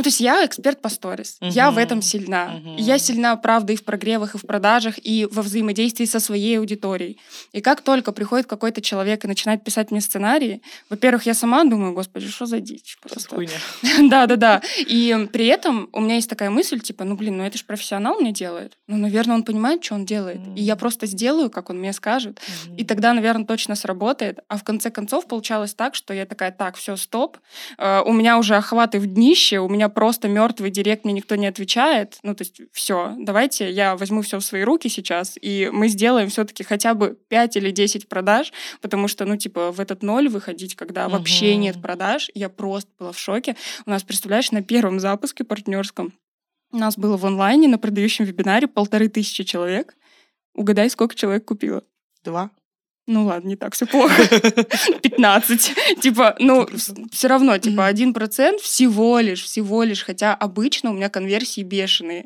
ну, 0.00 0.04
то 0.04 0.08
есть 0.08 0.20
я 0.20 0.46
эксперт 0.46 0.80
по 0.80 0.88
сторис. 0.88 1.36
Uh-huh. 1.42 1.50
Я 1.50 1.70
в 1.70 1.76
этом 1.76 2.00
сильна. 2.00 2.54
Uh-huh. 2.54 2.76
Я 2.78 2.98
сильна, 2.98 3.36
правда, 3.36 3.74
и 3.74 3.76
в 3.76 3.84
прогревах, 3.84 4.34
и 4.34 4.38
в 4.38 4.46
продажах, 4.46 4.94
и 4.96 5.28
во 5.30 5.42
взаимодействии 5.42 6.06
со 6.06 6.20
своей 6.20 6.58
аудиторией. 6.58 7.18
И 7.52 7.60
как 7.60 7.82
только 7.82 8.12
приходит 8.12 8.46
какой-то 8.46 8.80
человек 8.80 9.26
и 9.26 9.28
начинает 9.28 9.62
писать 9.62 9.90
мне 9.90 10.00
сценарии, 10.00 10.62
во-первых, 10.88 11.26
я 11.26 11.34
сама 11.34 11.64
думаю, 11.64 11.92
господи, 11.92 12.28
что 12.28 12.46
за 12.46 12.60
дичь 12.60 12.96
просто. 13.02 13.36
Да-да-да. 14.08 14.62
И 14.78 15.28
при 15.30 15.48
этом 15.48 15.90
у 15.92 16.00
меня 16.00 16.14
есть 16.14 16.30
такая 16.30 16.48
мысль, 16.48 16.80
типа, 16.80 17.04
ну, 17.04 17.14
блин, 17.14 17.36
ну 17.36 17.44
это 17.44 17.58
же 17.58 17.64
профессионал 17.64 18.18
мне 18.20 18.32
делает. 18.32 18.78
Ну, 18.86 18.96
наверное, 18.96 19.36
он 19.36 19.42
понимает, 19.42 19.84
что 19.84 19.96
он 19.96 20.06
делает. 20.06 20.40
И 20.56 20.62
я 20.62 20.76
просто 20.76 21.04
сделаю, 21.04 21.50
как 21.50 21.68
он 21.68 21.78
мне 21.78 21.92
скажет. 21.92 22.40
И 22.78 22.86
тогда, 22.86 23.12
наверное, 23.12 23.44
точно 23.44 23.74
сработает. 23.74 24.38
А 24.48 24.56
в 24.56 24.64
конце 24.64 24.90
концов 24.90 25.26
получалось 25.26 25.74
так, 25.74 25.94
что 25.94 26.14
я 26.14 26.24
такая, 26.24 26.52
так, 26.52 26.76
все, 26.76 26.96
стоп. 26.96 27.36
Э, 27.76 28.00
у 28.00 28.14
меня 28.14 28.38
уже 28.38 28.56
охваты 28.56 28.98
в 28.98 29.04
днище, 29.04 29.58
у 29.58 29.68
меня 29.68 29.89
просто 29.90 30.28
мертвый 30.28 30.70
директ, 30.70 31.04
мне 31.04 31.12
никто 31.14 31.36
не 31.36 31.46
отвечает. 31.46 32.18
Ну, 32.22 32.34
то 32.34 32.42
есть, 32.42 32.60
все, 32.72 33.14
давайте 33.18 33.70
я 33.70 33.96
возьму 33.96 34.22
все 34.22 34.38
в 34.38 34.44
свои 34.44 34.62
руки 34.62 34.88
сейчас, 34.88 35.38
и 35.40 35.68
мы 35.72 35.88
сделаем 35.88 36.28
все-таки 36.28 36.62
хотя 36.62 36.94
бы 36.94 37.18
5 37.28 37.56
или 37.56 37.70
10 37.70 38.08
продаж, 38.08 38.52
потому 38.80 39.08
что, 39.08 39.24
ну, 39.24 39.36
типа, 39.36 39.72
в 39.72 39.80
этот 39.80 40.02
ноль 40.02 40.28
выходить, 40.28 40.74
когда 40.76 41.06
угу. 41.06 41.16
вообще 41.16 41.56
нет 41.56 41.80
продаж, 41.82 42.30
я 42.34 42.48
просто 42.48 42.90
была 42.98 43.12
в 43.12 43.18
шоке. 43.18 43.56
У 43.86 43.90
нас, 43.90 44.02
представляешь, 44.02 44.50
на 44.52 44.62
первом 44.62 45.00
запуске 45.00 45.44
партнерском 45.44 46.12
у 46.72 46.76
нас 46.76 46.96
было 46.96 47.16
в 47.16 47.26
онлайне 47.26 47.66
на 47.68 47.78
продающем 47.78 48.24
вебинаре 48.24 48.68
полторы 48.68 49.08
тысячи 49.08 49.42
человек. 49.42 49.96
Угадай, 50.54 50.88
сколько 50.88 51.14
человек 51.14 51.44
купило? 51.44 51.82
Два 52.22 52.50
ну 53.06 53.24
ладно, 53.24 53.48
не 53.48 53.56
так 53.56 53.74
все 53.74 53.86
плохо. 53.86 54.14
15. 55.02 56.00
Типа, 56.00 56.36
ну, 56.38 56.68
все 57.10 57.26
равно, 57.28 57.58
типа, 57.58 57.86
один 57.86 58.14
процент 58.14 58.60
всего 58.60 59.18
лишь, 59.18 59.42
всего 59.42 59.82
лишь, 59.82 60.04
хотя 60.04 60.34
обычно 60.34 60.90
у 60.90 60.94
меня 60.94 61.08
конверсии 61.08 61.62
бешеные. 61.62 62.24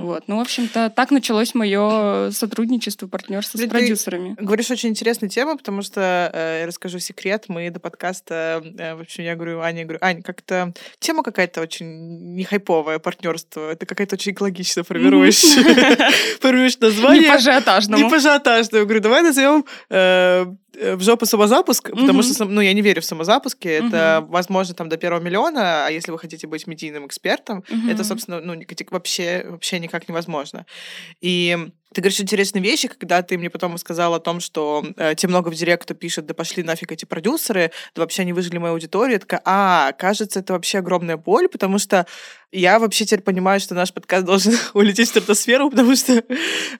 Вот. 0.00 0.24
Ну, 0.28 0.36
в 0.36 0.40
общем-то, 0.40 0.90
так 0.90 1.10
началось 1.10 1.54
мое 1.54 2.30
сотрудничество, 2.30 3.06
партнерство 3.06 3.58
с 3.58 3.66
продюсерами. 3.66 4.36
Говоришь 4.38 4.70
очень 4.70 4.90
интересную 4.90 5.30
тему, 5.30 5.56
потому 5.56 5.82
что, 5.82 6.30
э, 6.32 6.60
я 6.60 6.66
расскажу 6.66 6.98
секрет, 6.98 7.46
мы 7.48 7.70
до 7.70 7.80
подкаста, 7.80 8.62
э, 8.78 8.94
в 8.94 9.00
общем, 9.00 9.24
я 9.24 9.34
говорю, 9.34 9.60
Аня, 9.60 9.84
говорю, 9.84 9.98
Ань, 10.02 10.22
как-то 10.22 10.72
тема 11.00 11.22
какая-то 11.22 11.60
очень 11.60 12.34
не 12.34 12.44
хайповая, 12.44 12.98
партнерство, 12.98 13.70
это 13.70 13.86
какая-то 13.86 14.14
очень 14.14 14.32
экологично 14.32 14.84
формируешь, 14.84 15.40
формируешь 16.40 16.78
название. 16.80 17.22
Не 17.22 17.28
по. 17.28 17.32
Не 18.04 18.10
по 18.10 18.16
ажиотажному. 18.16 18.78
Я 18.78 18.84
говорю, 18.84 19.00
давай 19.00 19.22
назовем 19.22 19.64
э, 20.02 20.96
в 20.96 21.02
жопу 21.02 21.26
самозапуск, 21.26 21.88
mm-hmm. 21.88 22.00
потому 22.00 22.22
что, 22.22 22.44
ну, 22.44 22.60
я 22.60 22.72
не 22.72 22.82
верю 22.82 23.00
в 23.00 23.04
самозапуски. 23.04 23.68
Mm-hmm. 23.68 23.88
Это, 23.88 24.26
возможно, 24.28 24.74
там 24.74 24.88
до 24.88 24.96
первого 24.96 25.20
миллиона, 25.20 25.86
а 25.86 25.90
если 25.90 26.12
вы 26.12 26.18
хотите 26.18 26.46
быть 26.46 26.66
медийным 26.66 27.06
экспертом, 27.06 27.64
mm-hmm. 27.68 27.92
это, 27.92 28.04
собственно, 28.04 28.40
ну, 28.40 28.54
вообще, 28.90 29.44
вообще 29.48 29.78
никак 29.78 30.08
невозможно. 30.08 30.66
И 31.20 31.58
ты 31.92 32.00
говоришь 32.00 32.20
интересные 32.20 32.62
вещи, 32.62 32.88
когда 32.88 33.22
ты 33.22 33.38
мне 33.38 33.50
потом 33.50 33.76
сказала 33.78 34.16
о 34.16 34.20
том, 34.20 34.40
что 34.40 34.84
э, 34.96 35.14
тебе 35.14 35.30
много 35.30 35.48
в 35.48 35.54
директ 35.54 35.96
пишет, 35.98 36.26
да 36.26 36.34
пошли 36.34 36.62
нафиг 36.62 36.92
эти 36.92 37.04
продюсеры, 37.04 37.70
да 37.94 38.02
вообще 38.02 38.22
они 38.22 38.32
выжили 38.32 38.58
мою 38.58 38.74
аудиторию. 38.74 39.14
Я 39.14 39.18
такая, 39.18 39.42
а, 39.44 39.92
кажется, 39.92 40.40
это 40.40 40.52
вообще 40.54 40.78
огромная 40.78 41.16
боль, 41.16 41.48
потому 41.48 41.78
что 41.78 42.06
я 42.52 42.78
вообще 42.78 43.06
теперь 43.06 43.22
понимаю, 43.22 43.60
что 43.60 43.74
наш 43.74 43.92
подкаст 43.92 44.26
должен 44.26 44.52
улететь 44.74 45.08
в 45.08 45.10
стратосферу, 45.10 45.70
потому 45.70 45.96
что 45.96 46.12
э, 46.12 46.22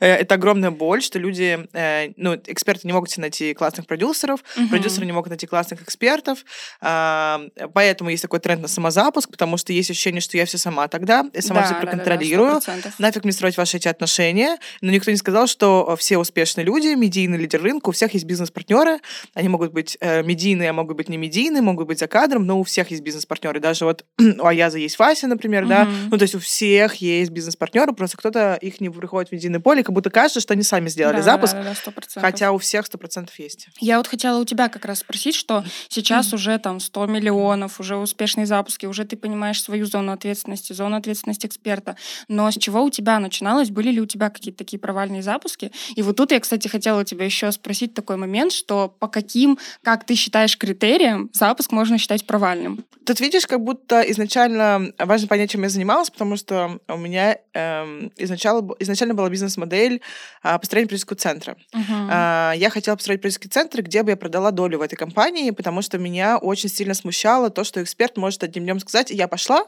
это 0.00 0.34
огромная 0.34 0.70
боль, 0.70 1.02
что 1.02 1.18
люди, 1.18 1.66
э, 1.72 2.12
ну, 2.16 2.34
эксперты 2.46 2.86
не 2.86 2.92
могут 2.92 3.10
себе 3.10 3.22
найти 3.22 3.54
классных 3.54 3.86
продюсеров, 3.86 4.44
uh-huh. 4.54 4.68
продюсеры 4.68 5.06
не 5.06 5.12
могут 5.12 5.30
найти 5.30 5.46
классных 5.46 5.82
экспертов, 5.82 6.44
э, 6.82 7.48
поэтому 7.72 8.10
есть 8.10 8.22
такой 8.22 8.40
тренд 8.40 8.60
на 8.60 8.68
самозапуск, 8.68 9.30
потому 9.30 9.56
что 9.56 9.72
есть 9.72 9.90
ощущение, 9.90 10.20
что 10.20 10.36
я 10.36 10.44
все 10.44 10.58
сама 10.58 10.88
тогда, 10.88 11.24
я 11.32 11.42
сама 11.42 11.60
да, 11.62 11.66
все 11.66 11.74
проконтролирую, 11.76 12.60
да, 12.66 12.74
да, 12.84 12.92
нафиг 12.98 13.24
мне 13.24 13.32
строить 13.32 13.56
ваши 13.56 13.78
эти 13.78 13.88
отношения, 13.88 14.58
но 14.82 14.90
никто 15.02 15.10
не 15.10 15.16
сказал, 15.16 15.48
что 15.48 15.96
все 15.98 16.16
успешные 16.16 16.64
люди, 16.64 16.94
медийный 16.94 17.36
лидер 17.36 17.60
рынка, 17.60 17.88
у 17.88 17.92
всех 17.92 18.14
есть 18.14 18.24
бизнес-партнеры, 18.24 19.00
они 19.34 19.48
могут 19.48 19.72
быть 19.72 19.98
э, 20.00 20.22
медийные, 20.22 20.70
а 20.70 20.72
могут 20.72 20.96
быть 20.96 21.08
не 21.08 21.16
медийные, 21.16 21.60
могут 21.60 21.88
быть 21.88 21.98
за 21.98 22.06
кадром, 22.06 22.46
но 22.46 22.60
у 22.60 22.62
всех 22.62 22.90
есть 22.92 23.02
бизнес-партнеры, 23.02 23.58
даже 23.58 23.84
вот 23.84 24.04
у 24.18 24.46
Аяза 24.46 24.78
есть 24.78 24.98
Вася, 24.98 25.26
например, 25.26 25.64
mm-hmm. 25.64 25.68
да. 25.68 25.88
Ну, 26.10 26.16
то 26.18 26.22
есть 26.22 26.36
у 26.36 26.38
всех 26.38 26.94
есть 26.96 27.32
бизнес-партнеры, 27.32 27.92
просто 27.92 28.16
кто-то 28.16 28.54
их 28.54 28.80
не 28.80 28.90
приходит 28.90 29.30
в 29.30 29.34
единое 29.34 29.60
поле, 29.60 29.82
как 29.82 29.92
будто 29.92 30.10
кажется, 30.10 30.40
что 30.40 30.54
они 30.54 30.62
сами 30.62 30.88
сделали 30.88 31.16
да, 31.16 31.22
запуск. 31.22 31.54
Да, 31.54 31.64
да, 31.64 31.72
100%. 31.72 32.20
Хотя 32.20 32.52
у 32.52 32.58
всех 32.58 32.86
сто 32.86 32.98
процентов 32.98 33.36
есть. 33.38 33.68
Я 33.80 33.98
вот 33.98 34.06
хотела 34.06 34.38
у 34.40 34.44
тебя 34.44 34.68
как 34.68 34.84
раз 34.84 35.00
спросить, 35.00 35.34
что 35.34 35.64
сейчас 35.88 36.30
mm-hmm. 36.30 36.34
уже 36.34 36.58
там 36.58 36.78
100 36.78 37.06
миллионов, 37.06 37.80
уже 37.80 37.96
успешные 37.96 38.46
запуски, 38.46 38.86
уже 38.86 39.04
ты 39.04 39.16
понимаешь 39.16 39.60
свою 39.60 39.86
зону 39.86 40.12
ответственности, 40.12 40.72
зону 40.72 40.96
ответственности 40.96 41.46
эксперта. 41.46 41.96
Но 42.28 42.50
с 42.50 42.54
чего 42.54 42.84
у 42.84 42.90
тебя 42.90 43.18
начиналось? 43.18 43.70
Были 43.70 43.90
ли 43.90 44.00
у 44.00 44.06
тебя 44.06 44.30
какие-то 44.30 44.58
такие 44.58 44.78
провальные 44.92 45.22
запуски? 45.22 45.72
И 45.96 46.02
вот 46.02 46.16
тут 46.16 46.32
я, 46.32 46.40
кстати, 46.40 46.68
хотела 46.68 47.04
тебя 47.04 47.24
еще 47.24 47.50
спросить 47.50 47.94
такой 47.94 48.16
момент, 48.16 48.52
что 48.52 48.88
по 48.88 49.08
каким, 49.08 49.58
как 49.82 50.04
ты 50.04 50.14
считаешь, 50.14 50.58
критериям 50.58 51.30
запуск 51.32 51.72
можно 51.72 51.96
считать 51.96 52.26
провальным? 52.26 52.84
Тут 53.06 53.20
видишь, 53.20 53.46
как 53.46 53.60
будто 53.60 54.02
изначально 54.02 54.92
важно 54.98 55.28
понять, 55.28 55.50
чем 55.50 55.62
я 55.62 55.70
занималась, 55.70 56.10
потому 56.10 56.36
что 56.36 56.78
у 56.88 56.96
меня 56.98 57.38
эм, 57.54 58.12
изначально, 58.16 58.74
изначально 58.80 59.14
была 59.14 59.30
бизнес-модель 59.30 60.02
э, 60.44 60.58
построения 60.58 60.88
продюсерского 60.88 61.16
центра. 61.16 61.56
Uh-huh. 61.74 62.52
Э, 62.52 62.56
я 62.56 62.70
хотела 62.70 62.94
построить 62.94 63.20
продюсерский 63.20 63.50
центр, 63.50 63.82
где 63.82 64.02
бы 64.02 64.10
я 64.10 64.16
продала 64.16 64.50
долю 64.50 64.78
в 64.78 64.82
этой 64.82 64.96
компании, 64.96 65.50
потому 65.50 65.82
что 65.82 65.98
меня 65.98 66.36
очень 66.36 66.68
сильно 66.68 66.94
смущало 66.94 67.50
то, 67.50 67.64
что 67.64 67.82
эксперт 67.82 68.16
может 68.18 68.44
одним 68.44 68.64
днем 68.64 68.78
сказать, 68.78 69.10
я 69.10 69.26
пошла, 69.26 69.64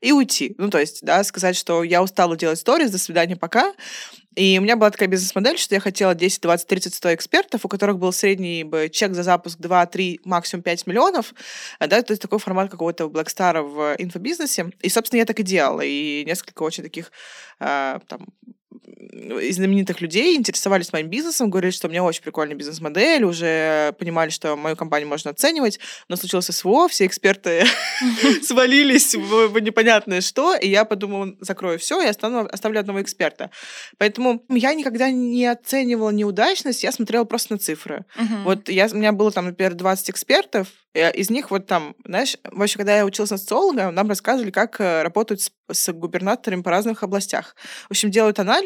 и 0.00 0.12
уйти. 0.12 0.54
Ну, 0.58 0.70
то 0.70 0.78
есть, 0.78 1.00
да, 1.02 1.22
сказать, 1.24 1.56
что 1.56 1.82
я 1.82 2.02
устала 2.02 2.36
делать 2.36 2.58
сторис, 2.58 2.90
до 2.90 2.98
свидания, 2.98 3.36
пока. 3.36 3.72
И 4.36 4.58
у 4.58 4.62
меня 4.62 4.76
была 4.76 4.90
такая 4.90 5.08
бизнес-модель, 5.08 5.58
что 5.58 5.74
я 5.74 5.80
хотела 5.80 6.14
10, 6.14 6.40
20, 6.40 6.66
30, 6.66 6.94
100 6.94 7.14
экспертов, 7.14 7.64
у 7.64 7.68
которых 7.68 7.98
был 7.98 8.12
средний 8.12 8.64
чек 8.90 9.14
за 9.14 9.22
запуск 9.22 9.58
2, 9.58 9.86
3, 9.86 10.20
максимум 10.24 10.62
5 10.62 10.86
миллионов. 10.86 11.34
Да, 11.80 12.00
то 12.02 12.12
есть 12.12 12.22
такой 12.22 12.38
формат 12.38 12.70
какого-то 12.70 13.04
Blackstar 13.04 13.62
в 13.62 13.96
инфобизнесе. 13.98 14.70
И, 14.80 14.88
собственно, 14.88 15.18
я 15.18 15.26
так 15.26 15.40
и 15.40 15.42
делала. 15.42 15.80
И 15.80 16.24
несколько 16.24 16.62
очень 16.62 16.84
таких 16.84 17.10
а, 17.58 18.00
там, 18.06 18.28
из 19.40 19.56
знаменитых 19.56 20.00
людей 20.00 20.36
интересовались 20.36 20.92
моим 20.92 21.08
бизнесом, 21.08 21.50
говорили, 21.50 21.72
что 21.72 21.88
у 21.88 21.90
меня 21.90 22.04
очень 22.04 22.22
прикольная 22.22 22.54
бизнес-модель, 22.54 23.24
уже 23.24 23.92
понимали, 23.98 24.30
что 24.30 24.56
мою 24.56 24.76
компанию 24.76 25.08
можно 25.08 25.30
оценивать, 25.30 25.80
но 26.08 26.16
случилось 26.16 26.46
СВО, 26.46 26.88
все 26.88 27.06
эксперты 27.06 27.64
свалились 28.42 29.14
в 29.14 29.58
непонятное 29.58 30.20
что, 30.20 30.54
и 30.54 30.68
я 30.68 30.84
подумала, 30.84 31.34
закрою 31.40 31.78
все 31.78 32.00
и 32.00 32.06
оставлю 32.06 32.80
одного 32.80 33.02
эксперта. 33.02 33.50
Поэтому 33.98 34.44
я 34.48 34.74
никогда 34.74 35.10
не 35.10 35.46
оценивала 35.46 36.10
неудачность, 36.10 36.84
я 36.84 36.92
смотрела 36.92 37.24
просто 37.24 37.54
на 37.54 37.58
цифры. 37.58 38.04
Вот 38.44 38.68
я, 38.68 38.86
у 38.86 38.96
меня 38.96 39.12
было 39.12 39.32
там, 39.32 39.46
например, 39.46 39.74
20 39.74 40.10
экспертов, 40.10 40.68
Э, 40.92 41.12
из 41.12 41.30
них 41.30 41.50
вот 41.50 41.66
там, 41.66 41.94
знаешь, 42.04 42.36
вообще, 42.44 42.76
когда 42.76 42.96
я 42.96 43.04
училась 43.04 43.30
на 43.30 43.38
социолога, 43.38 43.90
нам 43.90 44.08
рассказывали, 44.08 44.50
как 44.50 44.80
э, 44.80 45.02
работают 45.02 45.40
с, 45.40 45.52
с 45.70 45.92
губернаторами 45.92 46.62
по 46.62 46.70
разных 46.70 47.02
областях. 47.02 47.54
В 47.88 47.92
общем, 47.92 48.10
делают 48.10 48.38
анализ 48.40 48.59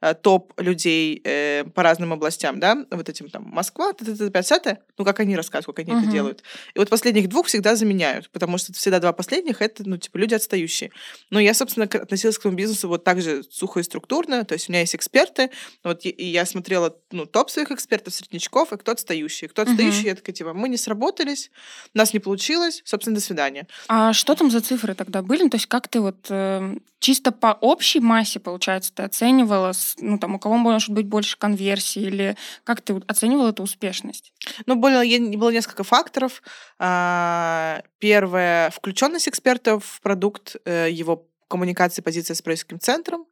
э, 0.00 0.14
топ 0.14 0.52
людей 0.60 1.20
э, 1.24 1.64
по 1.74 1.82
разным 1.82 2.12
областям, 2.12 2.60
да, 2.60 2.76
вот 2.90 3.08
этим 3.08 3.28
там 3.30 3.44
Москва, 3.44 3.92
т 3.92 4.04
-т 4.04 4.12
-т 4.12 4.30
50 4.30 4.80
ну, 5.00 5.04
как 5.04 5.18
они 5.20 5.34
рассказывают, 5.34 5.76
как 5.76 5.88
они 5.88 5.96
uh-huh. 5.96 6.02
это 6.02 6.12
делают. 6.12 6.42
И 6.74 6.78
вот 6.78 6.90
последних 6.90 7.28
двух 7.30 7.46
всегда 7.46 7.74
заменяют, 7.74 8.28
потому 8.30 8.58
что 8.58 8.74
всегда 8.74 9.00
два 9.00 9.14
последних— 9.14 9.62
это, 9.62 9.82
ну, 9.86 9.96
типа, 9.96 10.18
люди 10.18 10.34
отстающие. 10.34 10.90
Но 11.30 11.40
я, 11.40 11.54
собственно, 11.54 11.86
относилась 11.86 12.36
к 12.36 12.42
своему 12.42 12.58
бизнесу 12.58 12.86
вот 12.86 13.02
так 13.02 13.22
же 13.22 13.42
сухо 13.50 13.80
и 13.80 13.82
структурно, 13.82 14.44
то 14.44 14.52
есть 14.52 14.68
у 14.68 14.72
меня 14.72 14.80
есть 14.80 14.94
эксперты, 14.94 15.50
вот 15.82 16.04
и 16.04 16.24
я 16.26 16.44
смотрела, 16.44 16.94
ну, 17.12 17.24
топ 17.24 17.50
своих 17.50 17.70
экспертов, 17.70 18.12
среднячков, 18.12 18.74
и 18.74 18.76
кто 18.76 18.92
отстающий. 18.92 19.48
Кто 19.48 19.62
отстающий, 19.62 20.04
uh-huh. 20.04 20.08
я 20.08 20.14
такая, 20.16 20.34
типа, 20.34 20.52
мы 20.52 20.68
не 20.68 20.76
сработались, 20.76 21.50
у 21.94 21.98
нас 21.98 22.12
не 22.12 22.20
получилось, 22.20 22.82
собственно, 22.84 23.16
до 23.16 23.22
свидания. 23.22 23.66
А 23.88 24.12
что 24.12 24.34
там 24.34 24.50
за 24.50 24.60
цифры 24.60 24.94
тогда 24.94 25.22
были? 25.22 25.44
Ну, 25.44 25.48
то 25.48 25.56
есть 25.56 25.66
как 25.66 25.88
ты 25.88 26.00
вот 26.00 26.26
э, 26.28 26.74
чисто 26.98 27.32
по 27.32 27.56
общей 27.60 28.00
массе, 28.00 28.38
получается, 28.38 28.92
ты 28.94 29.02
оценивала, 29.30 29.72
ну, 29.98 30.18
там, 30.18 30.34
у 30.34 30.38
кого 30.38 30.56
может 30.56 30.90
быть 30.90 31.06
больше 31.06 31.38
конверсии, 31.38 32.02
или 32.02 32.36
как 32.64 32.80
ты 32.80 33.00
оценивала 33.06 33.50
эту 33.50 33.62
успешность? 33.62 34.32
Ну, 34.66 34.74
было, 34.74 35.02
было 35.36 35.50
несколько 35.50 35.84
факторов. 35.84 36.42
А, 36.78 37.82
первое— 37.98 38.70
включенность 38.74 39.28
экспертов 39.28 39.84
в 39.84 40.00
продукт, 40.00 40.56
э, 40.64 40.88
его 40.90 41.26
коммуникации, 41.48 42.02
позиция 42.02 42.34
с 42.34 42.42
проектским 42.42 42.80
центром. 42.80 43.26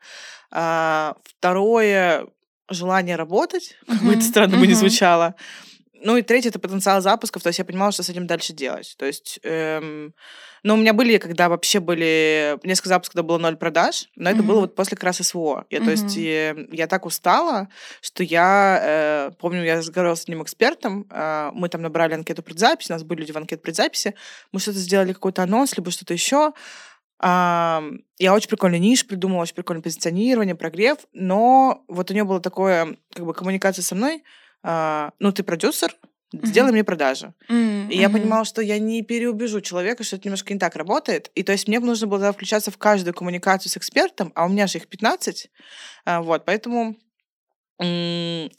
А, 0.51 1.17
второе— 1.25 2.27
желание 2.71 3.17
работать, 3.17 3.77
как 3.87 4.03
бы 4.03 4.13
это 4.13 4.23
странно 4.23 4.59
бы 4.59 4.67
не 4.67 4.75
звучало. 4.75 5.35
Ну 6.01 6.17
и 6.17 6.23
третье 6.23 6.51
это 6.51 6.59
потенциал 6.59 7.01
запусков, 7.01 7.43
то 7.43 7.49
есть 7.49 7.59
я 7.59 7.65
понимала, 7.65 7.93
что 7.93 8.03
с 8.03 8.09
этим 8.09 8.27
дальше 8.27 8.53
делать. 8.53 8.95
То 8.99 9.07
есть, 9.07 9.41
эм, 9.43 10.15
ну, 10.63 10.75
у 10.75 10.77
меня 10.77 10.93
были, 10.93 11.19
когда 11.19 11.49
вообще 11.49 11.81
были 11.81 12.59
несколько 12.63 12.91
запусков, 12.91 13.15
когда 13.15 13.27
было 13.27 13.39
ноль 13.39 13.57
продаж, 13.57 14.09
но 14.17 14.31
это 14.31 14.41
mm-hmm. 14.41 14.43
было 14.43 14.61
вот 14.61 14.75
после 14.75 14.97
как 14.97 15.05
раз 15.05 15.17
СВО. 15.19 15.67
Я, 15.71 15.79
mm-hmm. 15.79 15.85
То 15.85 15.91
есть 15.91 16.17
я, 16.17 16.57
я 16.73 16.87
так 16.87 17.07
устала, 17.07 17.69
что 18.01 18.23
я, 18.23 18.81
э, 18.83 19.31
помню, 19.41 19.65
я 19.65 19.77
разговаривала 19.77 20.17
с 20.17 20.23
одним 20.23 20.43
экспертом, 20.43 21.07
э, 21.11 21.51
мы 21.53 21.69
там 21.69 21.83
набрали 21.83 22.15
анкету 22.15 22.43
предзаписи, 22.43 22.93
у 22.93 22.95
нас 22.95 23.03
были 23.03 23.21
люди 23.21 23.33
в 23.33 23.37
анкете 23.37 23.61
предзаписи, 23.61 24.15
мы 24.53 24.61
что-то 24.61 24.79
сделали, 24.79 25.13
какой-то 25.13 25.43
анонс, 25.43 25.77
либо 25.77 25.91
что-то 25.91 26.15
еще. 26.15 26.53
А, 27.21 27.83
я 28.19 28.33
очень 28.33 28.49
прикольный 28.49 28.79
ниш 28.79 29.07
придумала, 29.07 29.43
очень 29.43 29.55
прикольное 29.55 29.83
позиционирование, 29.83 30.55
прогрев, 30.55 30.99
но 31.13 31.85
вот 31.89 32.11
у 32.11 32.15
нее 32.15 32.25
было 32.25 32.41
такое, 32.41 32.97
как 33.13 33.25
бы, 33.25 33.35
коммуникация 33.35 33.83
со 33.83 33.95
мной, 33.95 34.23
ну, 34.63 35.33
ты 35.33 35.43
продюсер, 35.43 35.95
mm-hmm. 36.35 36.47
сделай 36.47 36.73
мне 36.73 36.85
продажи. 36.85 37.35
Mm-hmm. 37.49 37.89
И 37.91 37.99
я 37.99 38.11
понимала, 38.11 38.45
что 38.45 38.61
я 38.61 38.79
не 38.79 39.03
переубежу 39.03 39.61
человека, 39.61 40.05
что 40.05 40.17
это 40.17 40.27
немножко 40.27 40.53
не 40.53 40.59
так 40.59 40.77
работает. 40.77 41.31
И 41.35 41.43
то 41.43 41.53
есть 41.53 41.69
мне 41.69 41.81
нужно 41.81 42.07
было 42.07 42.33
включаться 42.33 42.71
в 42.71 42.79
каждую 42.79 43.15
коммуникацию 43.15 43.71
с 43.71 43.77
экспертом, 43.77 44.33
а 44.35 44.47
у 44.47 44.49
меня 44.49 44.67
же 44.67 44.79
их 44.79 44.89
15. 44.89 45.51
А, 46.05 46.21
вот, 46.23 46.45
поэтому 46.45 46.97
то 47.79 47.85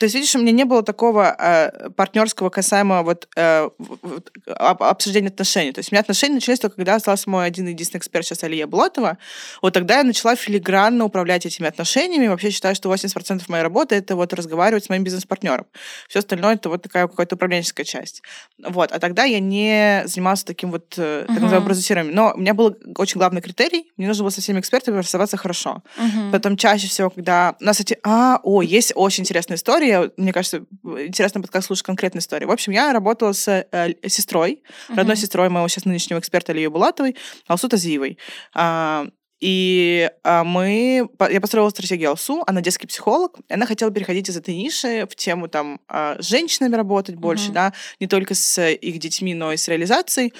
есть, 0.05 0.15
видишь, 0.15 0.33
у 0.35 0.39
меня 0.39 0.53
не 0.53 0.63
было 0.63 0.81
такого 0.81 1.35
э, 1.37 1.89
партнерского 1.89 2.49
касаемо 2.49 3.03
вот, 3.03 3.27
э, 3.35 3.69
вот 3.77 4.31
обсуждения 4.47 5.27
отношений. 5.27 5.73
То 5.73 5.79
есть 5.79 5.91
у 5.91 5.95
меня 5.95 5.99
отношения 5.99 6.35
начались 6.35 6.59
только 6.59 6.77
когда 6.77 6.95
остался 6.95 7.29
мой 7.29 7.45
один 7.45 7.67
единственный 7.67 7.99
эксперт 7.99 8.25
сейчас 8.25 8.45
Алия 8.45 8.65
Блотова. 8.65 9.17
Вот 9.61 9.73
тогда 9.73 9.97
я 9.97 10.03
начала 10.03 10.37
филигранно 10.37 11.03
управлять 11.03 11.45
этими 11.45 11.67
отношениями. 11.67 12.27
Вообще 12.27 12.49
считаю, 12.49 12.75
что 12.75 12.93
80% 12.93 13.43
моей 13.49 13.61
работы 13.61 13.95
это 13.95 14.15
вот 14.15 14.31
разговаривать 14.33 14.85
с 14.85 14.89
моим 14.89 15.03
бизнес-партнером. 15.03 15.65
Все 16.07 16.19
остальное 16.19 16.55
это 16.55 16.69
вот 16.69 16.81
такая 16.81 17.05
какая-то 17.07 17.35
управленческая 17.35 17.85
часть. 17.85 18.21
Вот. 18.57 18.93
А 18.93 18.99
тогда 18.99 19.25
я 19.25 19.41
не 19.41 20.03
занималась 20.05 20.45
таким 20.45 20.71
вот 20.71 20.97
uh-huh. 20.97 21.25
так 21.25 21.41
называемым 21.41 21.65
продюсированием. 21.65 22.15
Но 22.15 22.31
у 22.35 22.39
меня 22.39 22.53
был 22.53 22.77
очень 22.95 23.19
главный 23.19 23.41
критерий. 23.41 23.91
Мне 23.97 24.07
нужно 24.07 24.23
было 24.23 24.31
со 24.31 24.39
всеми 24.39 24.61
экспертами 24.61 24.97
расставаться 24.97 25.35
хорошо. 25.35 25.83
Uh-huh. 25.97 26.31
Потом 26.31 26.55
чаще 26.55 26.87
всего, 26.87 27.09
когда 27.09 27.57
у 27.59 27.65
нас 27.65 27.81
эти... 27.81 27.97
А, 28.03 28.39
о, 28.43 28.61
есть 28.61 28.93
очень 29.09 29.23
интересная 29.23 29.57
история. 29.57 30.11
Мне 30.17 30.31
кажется, 30.31 30.65
интересно 30.83 31.41
подкаст 31.41 31.65
слушать 31.65 31.83
конкретные 31.83 32.19
истории. 32.19 32.45
В 32.45 32.51
общем, 32.51 32.73
я 32.73 32.93
работала 32.93 33.31
с 33.31 33.47
э, 33.47 33.93
сестрой, 34.07 34.61
uh-huh. 34.87 34.97
родной 34.97 35.15
сестрой 35.15 35.49
моего 35.49 35.67
сейчас 35.67 35.85
нынешнего 35.85 36.19
эксперта 36.19 36.51
Ильи 36.51 36.67
Булатовой, 36.67 37.15
Алсу 37.47 37.67
Тазиевой. 37.67 38.19
А, 38.53 39.07
и 39.39 40.11
а, 40.23 40.43
мы... 40.43 41.09
Я 41.31 41.41
построила 41.41 41.69
стратегию 41.69 42.11
Алсу, 42.11 42.43
она 42.45 42.61
детский 42.61 42.85
психолог, 42.85 43.37
она 43.49 43.65
хотела 43.65 43.89
переходить 43.89 44.29
из 44.29 44.37
этой 44.37 44.55
ниши 44.55 45.07
в 45.09 45.15
тему 45.15 45.47
там 45.47 45.79
а, 45.87 46.21
с 46.21 46.27
женщинами 46.27 46.75
работать 46.75 47.15
больше, 47.15 47.49
uh-huh. 47.49 47.53
да, 47.53 47.73
не 47.99 48.05
только 48.05 48.35
с 48.35 48.63
их 48.69 48.99
детьми, 48.99 49.33
но 49.33 49.51
и 49.53 49.57
с 49.57 49.67
реализацией. 49.67 50.35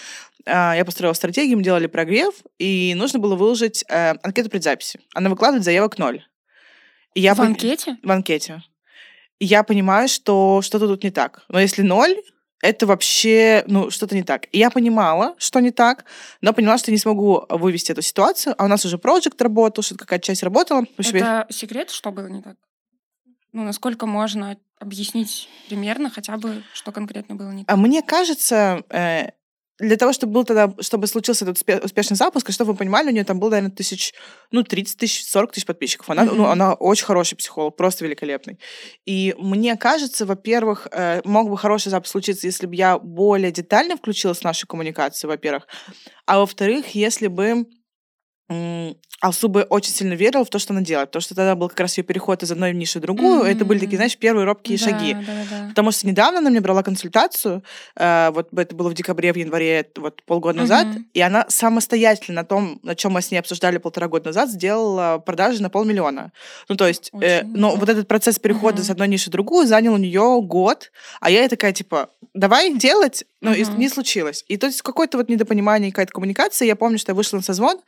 А, 0.45 0.75
я 0.75 0.85
построила 0.85 1.13
стратегию, 1.13 1.57
мы 1.57 1.63
делали 1.63 1.88
прогрев, 1.88 2.35
и 2.59 2.93
нужно 2.95 3.17
было 3.17 3.35
выложить 3.35 3.83
э, 3.89 4.13
анкету 4.21 4.51
предзаписи. 4.51 4.99
Она 5.15 5.31
выкладывает 5.31 5.65
заявок 5.65 5.97
ноль. 5.97 6.23
Я 7.15 7.33
в 7.33 7.37
по... 7.37 7.43
анкете? 7.43 7.97
В 8.03 8.11
анкете. 8.11 8.63
я 9.39 9.63
понимаю, 9.63 10.07
что 10.07 10.61
что-то 10.61 10.87
тут 10.87 11.03
не 11.03 11.11
так. 11.11 11.43
Но 11.49 11.59
если 11.59 11.81
ноль, 11.81 12.15
это 12.61 12.85
вообще, 12.85 13.63
ну, 13.67 13.89
что-то 13.89 14.15
не 14.15 14.23
так. 14.23 14.47
И 14.51 14.57
я 14.57 14.69
понимала, 14.69 15.35
что 15.37 15.59
не 15.59 15.71
так, 15.71 16.05
но 16.41 16.53
поняла, 16.53 16.77
что 16.77 16.91
не 16.91 16.97
смогу 16.97 17.45
вывести 17.49 17.91
эту 17.91 18.01
ситуацию. 18.01 18.53
А 18.57 18.65
у 18.65 18.67
нас 18.67 18.85
уже 18.85 18.97
проект 18.97 19.41
работал, 19.41 19.83
что-то 19.83 19.99
какая-то 19.99 20.25
часть 20.25 20.43
работала. 20.43 20.83
Это 20.97 21.47
секрет, 21.49 21.89
что 21.89 22.11
было 22.11 22.27
не 22.27 22.41
так? 22.41 22.57
Ну, 23.51 23.63
насколько 23.63 24.05
можно 24.05 24.57
объяснить 24.77 25.49
примерно 25.67 26.09
хотя 26.09 26.37
бы, 26.37 26.63
что 26.73 26.91
конкретно 26.91 27.35
было 27.35 27.51
не 27.51 27.65
так? 27.65 27.73
А 27.73 27.77
мне 27.77 28.01
кажется, 28.01 28.83
э, 28.89 29.31
для 29.79 29.95
того, 29.95 30.13
чтобы 30.13 30.33
был 30.33 30.43
тогда, 30.43 30.74
чтобы 30.81 31.07
случился 31.07 31.45
этот 31.45 31.83
успешный 31.83 32.15
запуск, 32.15 32.50
и 32.50 32.51
чтобы 32.51 32.74
вы 32.74 32.77
понимали, 32.77 33.07
у 33.07 33.12
нее 33.12 33.24
там 33.24 33.39
было, 33.39 33.51
наверное, 33.51 33.71
тысяч, 33.71 34.13
ну, 34.51 34.63
30 34.63 34.98
тысяч, 34.98 35.25
40 35.25 35.53
тысяч 35.53 35.65
подписчиков. 35.65 36.09
Она, 36.09 36.25
mm-hmm. 36.25 36.36
ну, 36.36 36.45
она 36.45 36.74
очень 36.74 37.05
хороший 37.05 37.36
психолог, 37.36 37.77
просто 37.77 38.03
великолепный. 38.05 38.59
И 39.05 39.33
мне 39.38 39.77
кажется, 39.77 40.25
во-первых, 40.25 40.88
э, 40.91 41.21
мог 41.24 41.50
бы 41.50 41.57
хороший 41.57 41.89
запуск 41.89 42.12
случиться, 42.12 42.45
если 42.45 42.67
бы 42.67 42.75
я 42.75 43.00
более 43.00 43.51
детально 43.51 43.95
включилась 43.95 44.39
в 44.39 44.43
нашу 44.43 44.67
коммуникацию, 44.67 45.29
во-первых. 45.29 45.67
А 46.25 46.39
во-вторых, 46.39 46.95
если 46.95 47.27
бы 47.27 47.65
Бы 48.49 49.63
очень 49.63 49.91
сильно 49.91 50.13
верила 50.13 50.45
в 50.45 50.49
то, 50.49 50.59
что 50.59 50.73
она 50.73 50.81
делает, 50.81 51.09
потому 51.09 51.21
что 51.21 51.35
тогда 51.35 51.55
был 51.55 51.69
как 51.69 51.81
раз 51.81 51.97
ее 51.97 52.03
переход 52.03 52.41
из 52.41 52.51
одной 52.51 52.73
ниши 52.73 52.99
в 52.99 53.01
другую. 53.01 53.43
Mm-hmm. 53.43 53.51
Это 53.51 53.65
были 53.65 53.79
такие, 53.79 53.97
знаешь, 53.97 54.17
первые 54.17 54.45
робкие 54.45 54.77
да, 54.77 54.83
шаги. 54.85 55.13
Да, 55.13 55.21
да. 55.49 55.69
Потому 55.69 55.91
что 55.91 56.07
недавно 56.07 56.39
она 56.39 56.49
мне 56.49 56.61
брала 56.61 56.83
консультацию, 56.83 57.63
э, 57.95 58.29
вот 58.31 58.47
это 58.57 58.75
было 58.75 58.89
в 58.89 58.93
декабре, 58.93 59.33
в 59.33 59.35
январе, 59.35 59.85
вот 59.97 60.23
полгода 60.23 60.59
назад, 60.59 60.87
mm-hmm. 60.87 61.03
и 61.13 61.21
она 61.21 61.45
самостоятельно 61.49 62.41
на 62.41 62.45
том, 62.45 62.79
на 62.83 62.95
чем 62.95 63.11
мы 63.11 63.21
с 63.21 63.31
ней 63.31 63.37
обсуждали 63.37 63.77
полтора 63.77 64.07
года 64.07 64.27
назад, 64.27 64.49
сделала 64.49 65.17
продажи 65.17 65.61
на 65.61 65.69
полмиллиона. 65.69 66.31
Ну, 66.69 66.75
то 66.75 66.87
есть, 66.87 67.11
э, 67.21 67.43
но 67.43 67.75
вот 67.75 67.89
этот 67.89 68.07
процесс 68.07 68.39
перехода 68.39 68.81
mm-hmm. 68.81 68.85
с 68.85 68.89
одной 68.89 69.07
ниши 69.09 69.29
в 69.29 69.33
другую 69.33 69.67
занял 69.67 69.93
у 69.93 69.97
нее 69.97 70.39
год, 70.41 70.91
а 71.19 71.29
я 71.29 71.47
такая, 71.49 71.73
типа, 71.73 72.09
давай 72.33 72.73
делать, 72.77 73.25
но 73.41 73.53
mm-hmm. 73.53 73.77
не 73.77 73.89
случилось. 73.89 74.45
И 74.47 74.57
то 74.57 74.67
есть 74.67 74.81
какое-то 74.81 75.17
вот 75.17 75.27
недопонимание, 75.29 75.91
какая-то 75.91 76.13
коммуникация. 76.13 76.67
Я 76.67 76.75
помню, 76.75 76.97
что 76.99 77.11
я 77.11 77.15
вышла 77.15 77.37
на 77.37 77.43
созвон, 77.43 77.79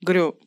говорю, 0.00 0.38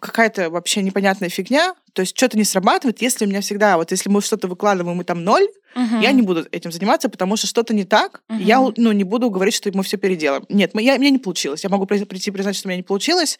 какая-то 0.00 0.50
вообще 0.50 0.82
непонятная 0.82 1.28
фигня, 1.28 1.74
то 1.92 2.00
есть 2.00 2.16
что-то 2.16 2.36
не 2.36 2.44
срабатывает, 2.44 3.02
если 3.02 3.24
у 3.24 3.28
меня 3.28 3.40
всегда, 3.40 3.76
вот 3.76 3.90
если 3.90 4.08
мы 4.08 4.20
что-то 4.20 4.48
выкладываем, 4.48 5.00
и 5.00 5.04
там 5.04 5.22
ноль, 5.22 5.48
uh-huh. 5.76 6.02
я 6.02 6.10
не 6.12 6.22
буду 6.22 6.46
этим 6.50 6.72
заниматься, 6.72 7.08
потому 7.08 7.36
что 7.36 7.46
что-то 7.46 7.72
не 7.72 7.84
так, 7.84 8.22
uh-huh. 8.28 8.42
я 8.42 8.60
ну, 8.76 8.92
не 8.92 9.04
буду 9.04 9.30
говорить, 9.30 9.54
что 9.54 9.70
мы 9.72 9.84
все 9.84 9.96
переделаем. 9.96 10.44
Нет, 10.48 10.74
мы, 10.74 10.82
я, 10.82 10.98
мне 10.98 11.10
не 11.10 11.18
получилось. 11.18 11.62
Я 11.62 11.70
могу 11.70 11.86
прийти 11.86 12.30
признать, 12.30 12.56
что 12.56 12.66
у 12.66 12.70
меня 12.70 12.78
не 12.78 12.82
получилось, 12.82 13.38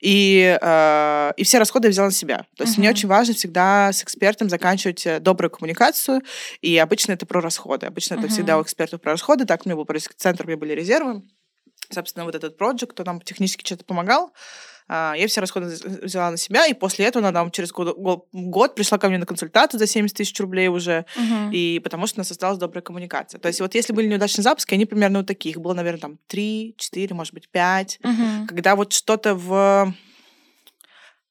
и, 0.00 0.58
э, 0.60 1.32
и 1.36 1.44
все 1.44 1.58
расходы 1.58 1.88
я 1.88 1.90
взяла 1.90 2.08
на 2.08 2.14
себя. 2.14 2.46
То 2.56 2.64
есть 2.64 2.76
uh-huh. 2.76 2.80
мне 2.80 2.90
очень 2.90 3.08
важно 3.08 3.34
всегда 3.34 3.92
с 3.92 4.02
экспертом 4.02 4.48
заканчивать 4.48 5.04
э, 5.06 5.20
добрую 5.20 5.50
коммуникацию, 5.50 6.22
и 6.62 6.76
обычно 6.78 7.12
это 7.12 7.26
про 7.26 7.40
расходы. 7.40 7.86
Обычно 7.86 8.14
uh-huh. 8.14 8.20
это 8.20 8.28
всегда 8.28 8.58
у 8.58 8.62
экспертов 8.62 9.00
про 9.02 9.12
расходы. 9.12 9.44
Так 9.44 9.62
у 9.64 9.68
меня 9.68 9.76
был 9.76 9.86
центр, 10.16 10.44
у 10.44 10.48
меня 10.48 10.56
были 10.56 10.72
резервы. 10.72 11.22
Собственно, 11.90 12.24
вот 12.24 12.34
этот 12.34 12.56
проект, 12.56 12.86
кто 12.86 13.04
нам 13.04 13.20
технически 13.20 13.64
что-то 13.64 13.84
помогал, 13.84 14.32
а, 14.88 15.14
я 15.16 15.26
все 15.26 15.40
расходы 15.40 15.66
взяла 15.66 16.30
на 16.30 16.36
себя, 16.36 16.66
и 16.66 16.74
после 16.74 17.06
этого 17.06 17.26
она 17.26 17.36
там 17.36 17.50
через 17.50 17.72
год, 17.72 17.96
год 18.32 18.74
пришла 18.74 18.98
ко 18.98 19.08
мне 19.08 19.18
на 19.18 19.26
консультацию 19.26 19.80
за 19.80 19.86
70 19.86 20.16
тысяч 20.16 20.38
рублей 20.38 20.68
уже, 20.68 21.06
угу. 21.16 21.50
и 21.50 21.80
потому 21.82 22.06
что 22.06 22.18
у 22.18 22.20
нас 22.20 22.30
осталась 22.30 22.58
добрая 22.58 22.82
коммуникация. 22.82 23.40
То 23.40 23.48
есть 23.48 23.60
вот 23.60 23.74
если 23.74 23.92
были 23.92 24.06
неудачные 24.06 24.44
запуски, 24.44 24.74
они 24.74 24.86
примерно 24.86 25.18
вот 25.18 25.26
таких. 25.26 25.58
Было, 25.58 25.74
наверное, 25.74 26.00
там 26.00 26.18
3, 26.28 26.76
4, 26.78 27.14
может 27.14 27.34
быть, 27.34 27.48
5. 27.48 28.00
Угу. 28.02 28.46
Когда 28.48 28.76
вот 28.76 28.92
что-то 28.92 29.34
в 29.34 29.92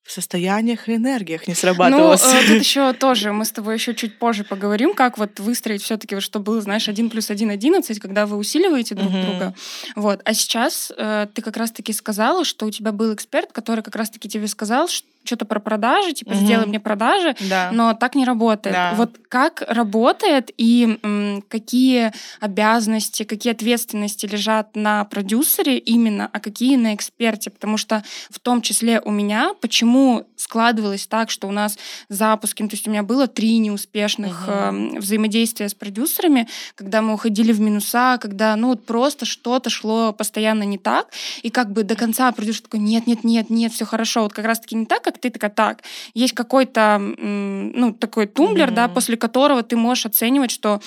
в 0.06 0.12
состояниях 0.12 0.88
и 0.88 0.96
энергиях 0.96 1.48
не 1.48 1.56
срабатывалось. 1.56 2.24
Ну, 2.24 2.30
э, 2.30 2.48
тут 2.48 2.60
еще 2.60 2.94
тоже, 2.94 3.34
мы 3.34 3.44
с 3.44 3.52
тобой 3.52 3.74
еще 3.74 3.96
чуть 3.96 4.20
позже 4.20 4.44
поговорим, 4.44 4.94
как 4.94 5.18
вот 5.18 5.40
выстроить 5.40 5.82
все-таки, 5.82 6.14
вот, 6.14 6.22
чтобы 6.22 6.46
было, 6.46 6.62
знаешь, 6.62 6.88
один 6.88 7.10
плюс 7.10 7.32
один 7.32 7.50
одиннадцать, 7.50 8.00
когда 8.00 8.28
вы 8.28 8.38
усиливаете 8.38 8.94
друг 8.94 9.12
uh-huh. 9.12 9.26
друга. 9.26 9.56
Вот. 9.96 10.22
А 10.24 10.34
сейчас 10.36 10.94
э, 10.96 11.28
ты 11.34 11.42
как 11.42 11.58
раз-таки 11.58 11.92
сказала, 11.92 12.46
что 12.46 12.68
у 12.68 12.72
тебя 12.72 12.92
был 12.92 13.16
эксперт, 13.16 13.52
который 13.52 13.84
как 13.84 13.96
раз-таки 13.96 14.30
тебе 14.30 14.48
сказал, 14.48 14.88
что 14.88 15.08
что-то 15.26 15.46
про 15.46 15.60
продажи, 15.60 16.14
типа, 16.14 16.30
угу. 16.30 16.38
сделай 16.38 16.66
мне 16.66 16.80
продажи, 16.80 17.36
да. 17.42 17.70
но 17.74 17.94
так 17.94 18.16
не 18.16 18.26
работает. 18.26 18.76
Да. 18.76 18.94
Вот 18.96 19.18
как 19.30 19.64
работает 19.68 20.52
и 20.58 20.98
м, 21.04 21.44
какие 21.50 22.14
обязанности, 22.40 23.24
какие 23.24 23.52
ответственности 23.54 24.26
лежат 24.26 24.76
на 24.76 25.04
продюсере 25.06 25.78
именно, 25.78 26.30
а 26.32 26.40
какие 26.40 26.76
на 26.76 26.96
эксперте? 26.96 27.50
Потому 27.50 27.78
что 27.78 28.04
в 28.30 28.40
том 28.40 28.62
числе 28.62 29.02
у 29.02 29.12
меня, 29.12 29.52
почему 29.62 30.26
складывалось 30.36 31.08
так, 31.08 31.30
что 31.30 31.48
у 31.48 31.52
нас 31.52 31.78
запуски, 32.10 32.62
ну, 32.62 32.70
то 32.70 32.76
есть 32.76 32.88
у 32.88 32.92
меня 32.92 33.04
было 33.04 33.28
три 33.28 33.58
неуспешных 33.58 34.48
угу. 34.48 34.52
э, 34.52 35.00
взаимодействия 35.00 35.70
с 35.70 35.74
продюсерами, 35.74 36.48
когда 36.76 37.02
мы 37.02 37.14
уходили 37.14 37.52
в 37.52 37.60
минуса, 37.60 38.18
когда, 38.22 38.56
ну, 38.56 38.70
вот 38.70 38.86
просто 38.86 39.26
что-то 39.26 39.70
шло 39.70 40.14
постоянно 40.14 40.64
не 40.64 40.78
так, 40.78 41.08
и 41.42 41.50
как 41.50 41.72
бы 41.72 41.84
до 41.84 41.96
конца 41.96 42.32
продюсер 42.32 42.62
такой, 42.64 42.80
нет, 42.80 43.08
нет, 43.08 43.24
нет, 43.24 43.50
нет, 43.50 43.74
все 43.74 43.86
хорошо, 43.86 44.24
вот 44.24 44.34
как 44.34 44.46
раз-таки 44.46 44.76
не 44.76 44.86
так, 44.86 45.04
как 45.04 45.15
ты 45.20 45.30
такая, 45.30 45.52
так, 45.52 45.84
есть 46.14 46.34
какой-то, 46.34 46.98
ну, 47.00 47.94
такой 47.94 48.28
тумблер, 48.28 48.70
mm-hmm. 48.70 48.76
да, 48.76 48.88
после 48.88 49.18
которого 49.18 49.64
ты 49.64 49.76
можешь 49.78 50.06
оценивать, 50.06 50.52
что 50.52 50.82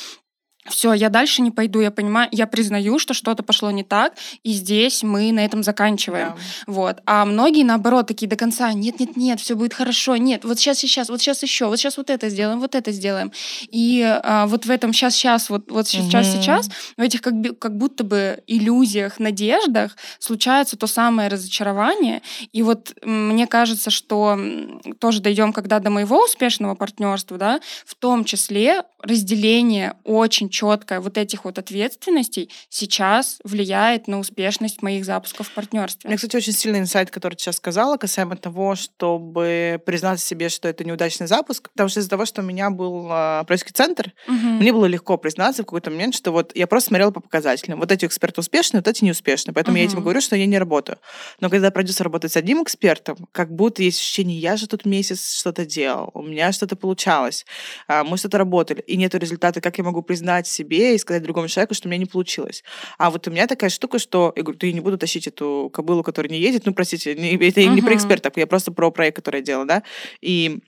все, 0.71 0.93
я 0.93 1.09
дальше 1.09 1.43
не 1.43 1.51
пойду, 1.51 1.81
я 1.81 1.91
понимаю, 1.91 2.29
я 2.33 2.47
признаю, 2.47 2.99
что 2.99 3.15
что-то 3.15 3.43
пошло 3.43 3.71
не 3.71 3.85
так, 3.85 4.15
и 4.43 4.53
здесь 4.53 5.03
мы 5.03 5.33
на 5.33 5.45
этом 5.45 5.63
заканчиваем. 5.63 6.29
Yeah. 6.29 6.39
Вот. 6.67 6.99
А 7.07 7.25
многие, 7.25 7.65
наоборот, 7.65 8.07
такие 8.07 8.29
до 8.29 8.37
конца, 8.37 8.73
нет-нет-нет, 8.73 9.41
все 9.41 9.55
будет 9.55 9.75
хорошо, 9.75 10.17
нет, 10.17 10.45
вот 10.45 10.59
сейчас, 10.59 10.79
сейчас, 10.79 11.09
вот 11.09 11.21
сейчас 11.21 11.43
еще, 11.43 11.67
вот 11.67 11.79
сейчас 11.79 11.97
вот 11.97 12.11
это 12.11 12.29
сделаем, 12.29 12.61
вот 12.61 12.75
это 12.75 12.93
сделаем. 12.93 13.33
И 13.71 14.03
а, 14.03 14.47
вот 14.47 14.67
в 14.67 14.71
этом 14.71 14.93
сейчас-сейчас, 14.93 15.51
вот, 15.51 15.71
вот 15.71 15.89
сейчас-сейчас, 15.89 16.69
mm-hmm. 16.69 16.95
в 16.97 17.01
этих 17.01 17.21
как, 17.23 17.59
как 17.59 17.77
будто 17.77 18.05
бы 18.05 18.43
иллюзиях, 18.47 19.19
надеждах 19.19 19.97
случается 20.19 20.77
то 20.77 20.87
самое 20.87 21.29
разочарование. 21.29 22.23
И 22.53 22.63
вот 22.63 22.95
мне 23.03 23.47
кажется, 23.47 23.91
что 23.91 24.39
тоже 24.99 25.21
дойдем 25.21 25.53
когда 25.53 25.79
до 25.79 25.91
моего 25.91 26.25
успешного 26.25 26.75
партнерства, 26.75 27.37
да, 27.39 27.61
в 27.87 27.95
том 27.95 28.25
числе 28.25 28.83
разделение 29.03 29.95
очень 30.05 30.49
четкое 30.59 30.99
вот 30.99 31.17
этих 31.19 31.45
вот 31.45 31.57
ответственностей 31.57 32.51
сейчас 32.69 33.39
влияет 33.45 34.09
на 34.09 34.19
успешность 34.19 34.83
моих 34.83 35.05
запусков 35.05 35.47
в 35.47 35.55
партнерстве. 35.55 36.09
Мне, 36.09 36.17
кстати, 36.17 36.35
очень 36.35 36.53
сильный 36.53 36.81
инсайт, 36.81 37.13
который 37.13 37.35
ты 37.35 37.43
сейчас 37.43 37.57
сказала, 37.57 37.97
касаемо 37.97 38.37
того, 38.37 38.75
чтобы 38.75 39.81
признаться 39.87 40.27
себе, 40.27 40.49
что 40.49 40.67
это 40.67 40.83
неудачный 40.83 41.29
запуск, 41.29 41.71
потому 41.71 41.89
что 41.89 42.01
из-за 42.01 42.11
того, 42.11 42.25
что 42.25 42.43
у 42.43 42.45
меня 42.45 42.71
был 42.71 43.09
э, 43.09 43.45
центр, 43.73 44.13
угу. 44.27 44.35
мне 44.35 44.73
было 44.73 44.87
легко 44.87 45.17
признаться 45.17 45.63
в 45.63 45.67
какой-то 45.67 45.91
момент, 45.91 46.17
что 46.17 46.33
вот 46.33 46.51
я 46.57 46.67
просто 46.67 46.89
смотрела 46.89 47.13
по 47.13 47.21
показателям. 47.21 47.79
Вот 47.79 47.93
эти 47.93 48.05
эксперты 48.05 48.41
успешные, 48.41 48.81
вот 48.81 48.89
эти 48.89 49.05
неуспешные. 49.05 49.55
Поэтому 49.55 49.77
угу. 49.77 49.79
я 49.79 49.85
этим 49.85 50.01
говорю, 50.01 50.21
что 50.21 50.35
я 50.35 50.47
не 50.47 50.59
работаю. 50.59 50.99
Но 51.39 51.51
когда 51.51 51.71
продюсер 51.71 52.05
работает 52.05 52.33
с 52.33 52.37
одним 52.37 52.65
экспертом, 52.65 53.29
как 53.31 53.55
будто 53.55 53.85
есть 53.85 54.01
ощущение, 54.01 54.39
я 54.41 54.57
же 54.57 54.67
тут 54.67 54.85
месяц 54.85 55.39
что-то 55.39 55.65
делал, 55.65 56.11
у 56.15 56.23
меня 56.23 56.51
что-то 56.51 56.75
получалось, 56.75 57.47
а, 57.87 58.03
мы 58.03 58.17
что-то 58.17 58.39
работали, 58.39 58.81
и 58.81 58.97
нету 58.97 59.19
результата, 59.19 59.61
как 59.61 59.79
я 59.79 59.85
могу 59.85 60.03
признать 60.03 60.48
себе 60.49 60.95
и 60.95 60.99
сказать 60.99 61.23
другому 61.23 61.49
человеку, 61.49 61.75
что 61.75 61.89
у 61.89 61.91
меня 61.91 61.99
не 61.99 62.07
получилось. 62.07 62.65
А 62.99 63.11
вот 63.11 63.27
у 63.29 63.31
меня 63.31 63.47
такая 63.47 63.71
штука, 63.71 63.99
что 63.99 64.33
я 64.37 64.43
говорю, 64.43 64.59
ты 64.59 64.73
не 64.73 64.81
буду 64.81 64.99
тащить 64.99 65.27
эту 65.27 65.71
кобылу, 65.73 66.03
которая 66.03 66.31
не 66.31 66.39
едет. 66.39 66.67
Ну, 66.67 66.75
простите, 66.75 67.15
не, 67.15 67.35
это 67.35 67.61
uh-huh. 67.61 67.75
не 67.75 67.83
про 67.83 67.95
экспертов, 67.95 68.37
я 68.37 68.47
просто 68.47 68.73
про 68.73 68.91
проект, 68.91 69.17
который 69.17 69.37
я 69.37 69.43
делала, 69.43 69.67
да. 69.67 69.83
И 70.21 70.61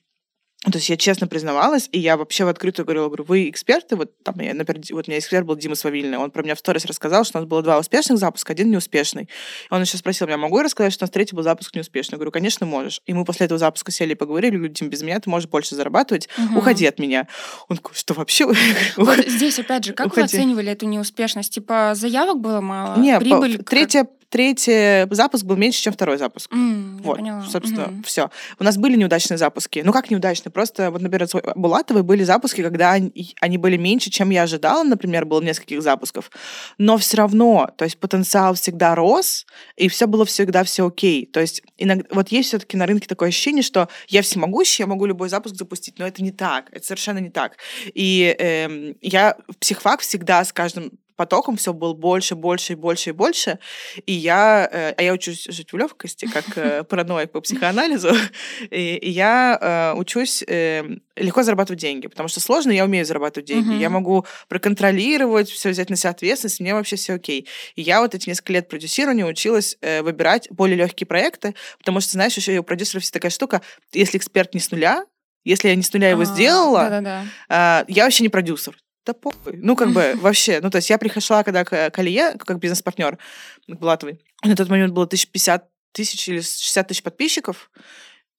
то 0.62 0.76
есть 0.76 0.90
я 0.90 0.98
честно 0.98 1.26
признавалась, 1.26 1.88
и 1.90 1.98
я 1.98 2.18
вообще 2.18 2.44
в 2.44 2.48
открытую 2.48 2.84
говорила, 2.84 3.06
говорю, 3.06 3.24
вы 3.24 3.48
эксперты, 3.48 3.96
вот 3.96 4.22
там, 4.22 4.38
я, 4.40 4.52
например, 4.52 4.84
вот 4.90 5.08
у 5.08 5.10
меня 5.10 5.18
эксперт 5.18 5.46
был 5.46 5.56
Дима 5.56 5.74
Свавильный, 5.74 6.18
он 6.18 6.30
про 6.30 6.42
меня 6.42 6.54
в 6.54 6.58
сторис 6.58 6.84
рассказал, 6.84 7.24
что 7.24 7.38
у 7.38 7.40
нас 7.40 7.48
было 7.48 7.62
два 7.62 7.78
успешных 7.78 8.18
запуска, 8.18 8.52
один 8.52 8.70
неуспешный. 8.70 9.30
Он 9.70 9.80
еще 9.80 9.96
спросил 9.96 10.26
меня, 10.26 10.36
могу 10.36 10.58
я 10.58 10.64
рассказать, 10.64 10.92
что 10.92 11.04
у 11.04 11.06
нас 11.06 11.10
третий 11.10 11.34
был 11.34 11.42
запуск 11.42 11.74
неуспешный? 11.74 12.16
Я 12.16 12.18
говорю, 12.18 12.30
конечно, 12.30 12.66
можешь. 12.66 13.00
И 13.06 13.14
мы 13.14 13.24
после 13.24 13.46
этого 13.46 13.58
запуска 13.58 13.90
сели 13.90 14.12
и 14.12 14.14
поговорили, 14.14 14.56
говорю, 14.56 14.72
Дим, 14.74 14.90
без 14.90 15.02
меня 15.02 15.18
ты 15.18 15.30
можешь 15.30 15.48
больше 15.48 15.74
зарабатывать, 15.74 16.28
угу. 16.36 16.58
уходи 16.58 16.84
от 16.84 16.98
меня. 16.98 17.26
Он 17.68 17.78
такой, 17.78 17.94
что 17.94 18.12
вообще? 18.12 18.46
Вот 18.96 19.26
здесь, 19.26 19.58
опять 19.58 19.84
же, 19.84 19.94
как 19.94 20.08
уходи. 20.08 20.20
вы 20.20 20.24
оценивали 20.26 20.72
эту 20.72 20.86
неуспешность? 20.86 21.54
Типа 21.54 21.92
заявок 21.94 22.38
было 22.38 22.60
мало? 22.60 22.98
Не, 22.98 23.18
прибыль? 23.18 23.62
Третья, 23.64 24.06
третий 24.30 25.06
запуск 25.12 25.44
был 25.44 25.56
меньше, 25.56 25.82
чем 25.82 25.92
второй 25.92 26.16
запуск. 26.16 26.50
Mm, 26.52 27.02
вот, 27.02 27.18
поняла. 27.18 27.42
собственно, 27.42 27.88
mm-hmm. 27.88 28.04
все. 28.04 28.30
У 28.58 28.64
нас 28.64 28.76
были 28.78 28.96
неудачные 28.96 29.36
запуски. 29.36 29.82
Ну, 29.84 29.92
как 29.92 30.10
неудачные? 30.10 30.52
Просто, 30.52 30.90
вот, 30.90 31.02
например, 31.02 31.28
Булатовой 31.56 32.02
были 32.02 32.22
запуски, 32.22 32.62
когда 32.62 32.92
они, 32.92 33.34
они 33.40 33.58
были 33.58 33.76
меньше, 33.76 34.10
чем 34.10 34.30
я 34.30 34.44
ожидала, 34.44 34.84
например, 34.84 35.26
было 35.26 35.42
нескольких 35.42 35.82
запусков. 35.82 36.30
Но 36.78 36.96
все 36.96 37.18
равно, 37.18 37.70
то 37.76 37.84
есть 37.84 37.98
потенциал 37.98 38.54
всегда 38.54 38.94
рос, 38.94 39.46
и 39.76 39.88
все 39.88 40.06
было 40.06 40.24
всегда 40.24 40.64
все 40.64 40.86
окей. 40.86 41.26
То 41.26 41.40
есть 41.40 41.62
иногда, 41.76 42.06
вот 42.12 42.28
есть 42.28 42.48
все-таки 42.48 42.76
на 42.76 42.86
рынке 42.86 43.08
такое 43.08 43.28
ощущение, 43.28 43.62
что 43.62 43.88
я 44.08 44.22
всемогущий, 44.22 44.84
я 44.84 44.86
могу 44.86 45.06
любой 45.06 45.28
запуск 45.28 45.56
запустить, 45.56 45.98
но 45.98 46.06
это 46.06 46.22
не 46.22 46.30
так, 46.30 46.68
это 46.70 46.86
совершенно 46.86 47.18
не 47.18 47.30
так. 47.30 47.56
И 47.94 48.34
э, 48.38 48.94
я 49.00 49.36
в 49.48 49.56
психфак 49.58 50.00
всегда 50.00 50.44
с 50.44 50.52
каждым 50.52 50.92
потоком 51.20 51.58
все 51.58 51.74
было 51.74 51.92
больше, 51.92 52.34
больше 52.34 52.72
и 52.72 52.76
больше 52.76 53.10
и 53.10 53.12
больше. 53.12 53.58
И 54.06 54.12
я, 54.12 54.66
э, 54.72 54.94
а 54.96 55.02
я 55.02 55.12
учусь 55.12 55.44
жить 55.50 55.70
в 55.70 55.76
легкости, 55.76 56.26
как 56.26 56.56
э, 56.56 56.82
параноик 56.88 57.30
по 57.30 57.42
психоанализу, 57.42 58.08
и, 58.70 58.96
и 58.96 59.10
я 59.10 59.58
э, 59.60 59.98
учусь 59.98 60.42
э, 60.48 60.82
легко 61.16 61.42
зарабатывать 61.42 61.78
деньги, 61.78 62.06
потому 62.06 62.30
что 62.30 62.40
сложно, 62.40 62.70
я 62.70 62.86
умею 62.86 63.04
зарабатывать 63.04 63.46
деньги. 63.46 63.74
Я 63.74 63.90
могу 63.90 64.24
проконтролировать, 64.48 65.50
все 65.50 65.68
взять 65.68 65.90
на 65.90 65.96
себя 65.96 66.10
ответственность, 66.10 66.60
мне 66.60 66.72
вообще 66.72 66.96
все 66.96 67.12
окей. 67.12 67.46
И 67.76 67.82
я 67.82 68.00
вот 68.00 68.14
эти 68.14 68.30
несколько 68.30 68.54
лет 68.54 68.68
продюсирования 68.70 69.26
училась 69.26 69.76
э, 69.82 70.00
выбирать 70.00 70.50
более 70.50 70.78
легкие 70.78 71.06
проекты, 71.06 71.54
потому 71.78 72.00
что, 72.00 72.12
знаешь, 72.12 72.34
еще 72.34 72.56
у 72.58 72.62
продюсеров 72.62 73.02
есть 73.02 73.12
такая 73.12 73.30
штука, 73.30 73.60
если 73.92 74.16
эксперт 74.16 74.54
не 74.54 74.60
с 74.60 74.70
нуля, 74.70 75.04
если 75.44 75.68
я 75.68 75.76
не 75.76 75.82
с 75.82 75.92
нуля 75.92 76.08
его 76.08 76.22
а, 76.22 76.24
сделала, 76.24 77.26
а, 77.50 77.84
я 77.88 78.04
вообще 78.04 78.22
не 78.22 78.30
продюсер. 78.30 78.74
Да 79.06 79.14
похуй. 79.14 79.56
Ну, 79.56 79.76
как 79.76 79.92
бы, 79.92 80.14
вообще. 80.20 80.60
Ну, 80.60 80.70
то 80.70 80.76
есть 80.76 80.90
я 80.90 80.98
пришла, 80.98 81.42
когда 81.42 81.64
к, 81.64 81.90
к 81.90 81.98
Алие, 81.98 82.36
как 82.38 82.58
бизнес-партнер 82.58 83.18
к 83.66 83.74
Булатовой. 83.74 84.20
На 84.44 84.56
тот 84.56 84.68
момент 84.68 84.92
было 84.92 85.04
1050 85.04 85.68
тысяч 85.92 86.28
или 86.28 86.40
60 86.40 86.88
тысяч 86.88 87.02
подписчиков. 87.02 87.70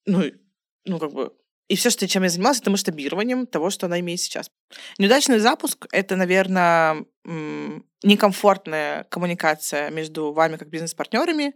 Ну, 0.05 0.23
ну, 0.85 0.99
как 0.99 1.13
бы, 1.13 1.33
и 1.67 1.75
все, 1.75 1.89
что, 1.89 2.07
чем 2.07 2.23
я 2.23 2.29
занималась, 2.29 2.59
это 2.59 2.69
масштабированием 2.69 3.47
того, 3.47 3.69
что 3.69 3.85
она 3.85 3.99
имеет 4.01 4.19
сейчас. 4.19 4.51
Неудачный 4.97 5.39
запуск— 5.39 5.87
это, 5.91 6.15
наверное, 6.15 7.05
некомфортная 8.03 9.05
коммуникация 9.05 9.89
между 9.91 10.31
вами 10.31 10.57
как 10.57 10.69
бизнес-партнерами. 10.69 11.53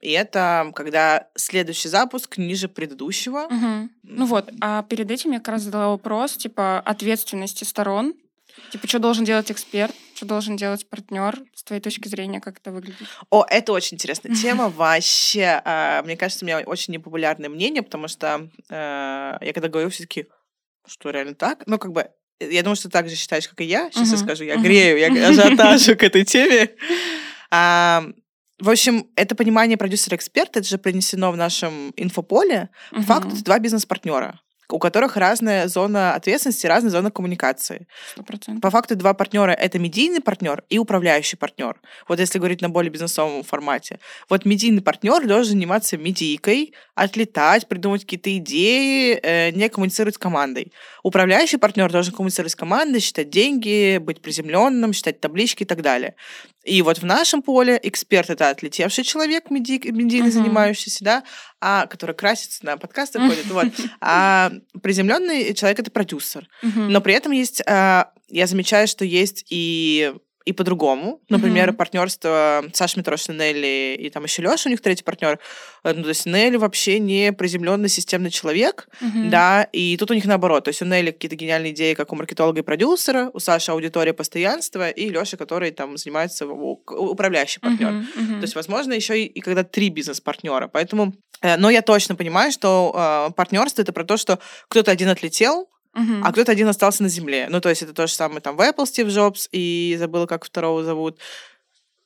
И 0.00 0.10
это 0.10 0.70
когда 0.74 1.28
следующий 1.34 1.88
запуск 1.88 2.38
ниже 2.38 2.68
предыдущего. 2.68 3.46
Угу. 3.46 3.88
Ну 4.04 4.26
вот, 4.26 4.50
а 4.60 4.82
перед 4.84 5.10
этим 5.10 5.32
я 5.32 5.38
как 5.38 5.48
раз 5.48 5.62
задала 5.62 5.88
вопрос, 5.88 6.36
типа, 6.36 6.78
ответственности 6.80 7.64
сторон. 7.64 8.14
Типа, 8.70 8.86
что 8.86 8.98
должен 8.98 9.24
делать 9.24 9.50
эксперт, 9.50 9.94
что 10.14 10.26
должен 10.26 10.56
делать 10.56 10.88
партнер, 10.88 11.40
с 11.54 11.62
твоей 11.62 11.80
точки 11.80 12.08
зрения, 12.08 12.40
как 12.40 12.58
это 12.58 12.72
выглядит? 12.72 13.06
О, 13.30 13.44
это 13.48 13.72
очень 13.72 13.94
интересная 13.94 14.34
тема 14.42 14.68
вообще. 14.68 15.62
А, 15.64 16.02
мне 16.02 16.16
кажется, 16.16 16.44
у 16.44 16.46
меня 16.46 16.60
очень 16.60 16.92
непопулярное 16.94 17.48
мнение, 17.48 17.82
потому 17.82 18.08
что 18.08 18.48
э, 18.68 19.38
я 19.40 19.52
когда 19.54 19.68
говорю, 19.68 19.90
все 19.90 20.02
таки 20.02 20.26
что 20.86 21.10
реально 21.10 21.34
так? 21.34 21.62
Ну, 21.66 21.78
как 21.78 21.92
бы, 21.92 22.10
я 22.40 22.62
думаю, 22.62 22.76
что 22.76 22.88
ты 22.88 22.92
так 22.92 23.08
же 23.08 23.16
считаешь, 23.16 23.48
как 23.48 23.60
и 23.60 23.64
я. 23.64 23.90
Сейчас 23.92 24.12
я 24.12 24.16
скажу, 24.16 24.44
я 24.44 24.56
грею, 24.56 24.98
я 24.98 25.08
ажиотажу 25.28 25.96
к 25.96 26.02
этой 26.02 26.24
теме. 26.24 26.70
А, 27.50 28.04
в 28.58 28.68
общем, 28.68 29.06
это 29.16 29.34
понимание 29.34 29.76
продюсера-эксперта, 29.76 30.60
это 30.60 30.68
же 30.68 30.78
принесено 30.78 31.32
в 31.32 31.36
нашем 31.36 31.92
инфополе. 31.96 32.70
Факт, 32.92 33.32
это 33.32 33.44
два 33.44 33.58
бизнес-партнера 33.58 34.40
у 34.72 34.78
которых 34.78 35.16
разная 35.16 35.68
зона 35.68 36.14
ответственности, 36.14 36.66
разная 36.66 36.90
зона 36.90 37.10
коммуникации. 37.10 37.86
100%. 38.16 38.60
По 38.60 38.70
факту 38.70 38.96
два 38.96 39.14
партнера 39.14 39.52
это 39.52 39.78
медийный 39.78 40.20
партнер 40.20 40.64
и 40.68 40.78
управляющий 40.78 41.36
партнер. 41.36 41.80
Вот 42.08 42.20
если 42.20 42.38
говорить 42.38 42.60
на 42.60 42.68
более 42.68 42.90
бизнесовом 42.90 43.42
формате. 43.42 43.98
Вот 44.28 44.44
медийный 44.44 44.82
партнер 44.82 45.26
должен 45.26 45.52
заниматься 45.52 45.96
медийкой, 45.96 46.74
отлетать, 46.94 47.68
придумать 47.68 48.02
какие-то 48.02 48.36
идеи, 48.36 49.18
э, 49.22 49.50
не 49.50 49.68
коммуницировать 49.68 50.14
с 50.14 50.18
командой. 50.18 50.72
Управляющий 51.02 51.56
партнер 51.56 51.90
должен 51.90 52.14
коммуницировать 52.14 52.52
с 52.52 52.56
командой, 52.56 53.00
считать 53.00 53.30
деньги, 53.30 53.98
быть 53.98 54.20
приземленным, 54.20 54.92
считать 54.92 55.20
таблички 55.20 55.62
и 55.62 55.66
так 55.66 55.82
далее. 55.82 56.14
И 56.64 56.82
вот 56.82 56.98
в 56.98 57.04
нашем 57.04 57.42
поле 57.42 57.80
эксперт 57.82 58.28
это 58.28 58.50
отлетевший 58.50 59.04
человек, 59.04 59.50
медий, 59.50 59.80
медийно 59.90 60.26
uh-huh. 60.26 60.30
занимающийся, 60.30 61.04
да, 61.04 61.24
а 61.60 61.86
который 61.86 62.14
красится 62.14 62.64
на 62.66 62.76
подкасты 62.76 63.18
ходит, 63.18 63.46
вот. 63.46 63.66
А 64.00 64.52
приземленный 64.82 65.54
человек 65.54 65.80
это 65.80 65.90
продюсер. 65.90 66.48
Uh-huh. 66.62 66.88
Но 66.88 67.00
при 67.00 67.14
этом 67.14 67.32
есть, 67.32 67.62
а, 67.66 68.12
я 68.28 68.46
замечаю, 68.46 68.88
что 68.88 69.04
есть 69.04 69.46
и 69.48 70.12
и 70.50 70.52
по-другому. 70.52 71.20
Например, 71.28 71.70
mm-hmm. 71.70 71.76
партнерство 71.76 72.64
Саши 72.72 72.98
Митрошина, 72.98 73.38
Нелли 73.38 73.96
и 73.98 74.10
там 74.10 74.24
еще 74.24 74.42
Леша, 74.42 74.68
у 74.68 74.70
них 74.70 74.80
третий 74.80 75.04
партнер. 75.04 75.38
Э, 75.84 75.92
ну, 75.94 76.02
то 76.02 76.08
есть 76.08 76.26
Нелли 76.26 76.56
вообще 76.56 76.98
не 76.98 77.32
приземленный 77.32 77.88
системный 77.88 78.30
человек, 78.30 78.88
mm-hmm. 79.00 79.28
да, 79.30 79.62
и 79.72 79.96
тут 79.96 80.10
у 80.10 80.14
них 80.14 80.24
наоборот. 80.24 80.64
То 80.64 80.70
есть 80.70 80.82
у 80.82 80.84
Нелли 80.84 81.12
какие-то 81.12 81.36
гениальные 81.36 81.72
идеи, 81.72 81.94
как 81.94 82.12
у 82.12 82.16
маркетолога 82.16 82.60
и 82.60 82.62
продюсера, 82.62 83.30
у 83.32 83.38
Саши 83.38 83.70
аудитория 83.70 84.12
постоянства, 84.12 84.90
и 84.90 85.08
Леша, 85.08 85.36
который 85.36 85.70
там 85.70 85.96
занимается 85.96 86.46
управляющий 86.46 87.60
партнер. 87.60 87.90
Mm-hmm. 87.90 88.04
Mm-hmm. 88.16 88.36
То 88.38 88.42
есть, 88.42 88.54
возможно, 88.56 88.92
еще 88.92 89.22
и, 89.22 89.26
и 89.26 89.40
когда 89.40 89.62
три 89.62 89.88
бизнес-партнера. 89.88 90.66
Поэтому, 90.66 91.14
э, 91.42 91.56
но 91.58 91.70
я 91.70 91.82
точно 91.82 92.16
понимаю, 92.16 92.50
что 92.50 93.28
э, 93.30 93.32
партнерство 93.34 93.82
это 93.82 93.92
про 93.92 94.04
то, 94.04 94.16
что 94.16 94.40
кто-то 94.68 94.90
один 94.90 95.08
отлетел, 95.08 95.68
Uh-huh. 95.96 96.20
А 96.22 96.32
кто-то 96.32 96.52
один 96.52 96.68
остался 96.68 97.02
на 97.02 97.08
земле. 97.08 97.48
Ну, 97.50 97.60
то 97.60 97.68
есть 97.68 97.82
это 97.82 97.92
то 97.92 98.06
же 98.06 98.12
самое 98.12 98.40
там 98.40 98.56
в 98.56 98.60
Apple 98.60 98.86
Стив 98.86 99.08
Джобс, 99.08 99.48
и 99.50 99.96
забыла, 99.98 100.26
как 100.26 100.44
второго 100.44 100.84
зовут. 100.84 101.18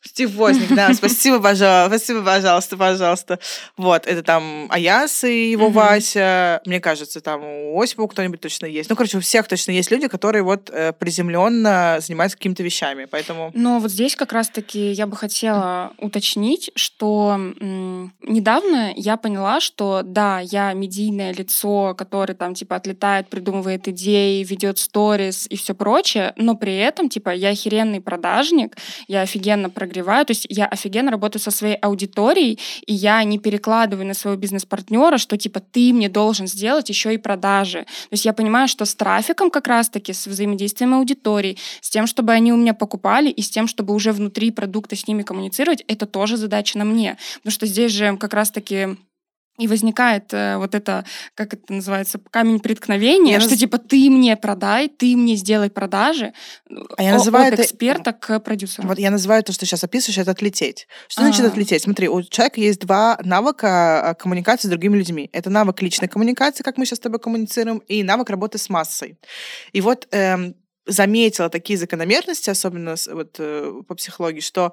Стив 0.06 0.34
Возник, 0.34 0.74
да, 0.74 0.92
спасибо, 0.94 1.40
пожалуйста, 1.40 1.88
спасибо, 1.98 2.22
пожалуйста, 2.22 2.76
пожалуйста. 2.76 3.38
Вот, 3.76 4.06
это 4.06 4.22
там 4.22 4.66
Аяс 4.70 5.24
и 5.24 5.50
его 5.50 5.70
Вася, 5.70 6.60
мне 6.66 6.78
кажется, 6.80 7.20
там 7.20 7.42
у 7.42 7.80
Осипова 7.80 8.06
кто-нибудь 8.06 8.40
точно 8.40 8.66
есть. 8.66 8.90
Ну, 8.90 8.96
короче, 8.96 9.16
у 9.16 9.20
всех 9.20 9.48
точно 9.48 9.72
есть 9.72 9.90
люди, 9.90 10.06
которые 10.08 10.42
вот 10.42 10.68
э, 10.70 10.92
приземленно 10.92 11.98
занимаются 12.00 12.36
какими-то 12.36 12.62
вещами, 12.62 13.06
поэтому... 13.06 13.50
Но 13.54 13.78
вот 13.78 13.90
здесь 13.90 14.14
как 14.14 14.32
раз-таки 14.32 14.92
я 14.92 15.06
бы 15.06 15.16
хотела 15.16 15.92
уточнить, 15.98 16.70
что 16.74 17.32
м- 17.36 18.12
недавно 18.22 18.92
я 18.96 19.16
поняла, 19.16 19.60
что 19.60 20.02
да, 20.04 20.40
я 20.40 20.72
медийное 20.74 21.32
лицо, 21.32 21.94
которое 21.96 22.34
там 22.34 22.54
типа 22.54 22.76
отлетает, 22.76 23.28
придумывает 23.28 23.88
идеи, 23.88 24.44
ведет 24.44 24.78
сторис 24.78 25.46
и 25.48 25.56
все 25.56 25.74
прочее, 25.74 26.34
но 26.36 26.54
при 26.56 26.76
этом 26.76 27.08
типа 27.08 27.30
я 27.30 27.48
охеренный 27.48 28.02
продажник, 28.02 28.76
я 29.08 29.22
офигенно 29.22 29.70
программирую 29.70 29.93
прогреваю. 29.94 30.26
То 30.26 30.33
есть 30.33 30.46
я 30.48 30.66
офигенно 30.66 31.11
работаю 31.11 31.40
со 31.40 31.50
своей 31.50 31.76
аудиторией, 31.76 32.59
и 32.87 32.92
я 32.92 33.22
не 33.24 33.38
перекладываю 33.38 34.07
на 34.07 34.14
своего 34.14 34.40
бизнес-партнера, 34.40 35.18
что 35.18 35.37
типа 35.37 35.61
ты 35.61 35.92
мне 35.92 36.09
должен 36.09 36.46
сделать 36.46 36.88
еще 36.88 37.14
и 37.14 37.18
продажи. 37.18 37.85
То 37.85 38.12
есть 38.12 38.24
я 38.24 38.33
понимаю, 38.33 38.68
что 38.68 38.85
с 38.85 38.94
трафиком 38.94 39.50
как 39.50 39.68
раз-таки, 39.68 40.12
с 40.12 40.26
взаимодействием 40.26 40.94
аудитории, 40.94 41.57
с 41.80 41.90
тем, 41.90 42.07
чтобы 42.07 42.33
они 42.33 42.52
у 42.52 42.57
меня 42.57 42.74
покупали, 42.74 43.30
и 43.30 43.42
с 43.42 43.50
тем, 43.50 43.68
чтобы 43.68 43.94
уже 43.94 44.12
внутри 44.12 44.50
продукта 44.50 44.96
с 44.96 45.07
ними 45.07 45.22
коммуницировать, 45.22 45.85
это 45.87 46.07
тоже 46.07 46.37
задача 46.37 46.78
на 46.78 46.85
мне. 46.85 47.16
Потому 47.37 47.52
что 47.52 47.66
здесь 47.66 47.92
же 47.92 48.16
как 48.16 48.35
раз-таки 48.35 48.96
и 49.58 49.68
возникает 49.68 50.32
э, 50.32 50.56
вот 50.56 50.74
это, 50.74 51.04
как 51.34 51.54
это 51.54 51.72
называется, 51.72 52.20
камень 52.30 52.60
преткновения, 52.60 53.32
я 53.32 53.40
что 53.40 53.50
раз... 53.50 53.58
типа 53.58 53.78
ты 53.78 54.10
мне 54.10 54.36
продай, 54.36 54.88
ты 54.88 55.16
мне 55.16 55.36
сделай 55.36 55.70
продажи 55.70 56.32
а 56.96 57.02
я 57.02 57.12
называю 57.12 57.48
от 57.48 57.54
это... 57.54 57.62
эксперта 57.62 58.12
к 58.12 58.40
продюсеру. 58.40 58.88
Вот 58.88 58.98
я 58.98 59.10
называю 59.10 59.42
то, 59.42 59.52
что 59.52 59.66
сейчас 59.66 59.84
описываешь, 59.84 60.18
это 60.18 60.32
отлететь. 60.32 60.86
Что 61.08 61.22
А-а-а. 61.22 61.32
значит 61.32 61.52
отлететь? 61.52 61.82
Смотри, 61.82 62.08
у 62.08 62.22
человека 62.22 62.60
есть 62.60 62.80
два 62.80 63.18
навыка 63.22 64.10
а, 64.10 64.14
коммуникации 64.14 64.68
с 64.68 64.70
другими 64.70 64.96
людьми. 64.96 65.30
Это 65.32 65.50
навык 65.50 65.80
личной 65.82 66.08
коммуникации, 66.08 66.62
как 66.62 66.76
мы 66.76 66.86
сейчас 66.86 66.98
с 66.98 67.02
тобой 67.02 67.20
коммуницируем, 67.20 67.78
и 67.78 68.02
навык 68.02 68.30
работы 68.30 68.58
с 68.58 68.68
массой. 68.68 69.18
И 69.72 69.80
вот 69.80 70.08
эм, 70.10 70.54
заметила 70.86 71.48
такие 71.48 71.78
закономерности, 71.78 72.50
особенно 72.50 72.96
вот, 73.12 73.36
э, 73.38 73.82
по 73.86 73.94
психологии, 73.94 74.40
что 74.40 74.72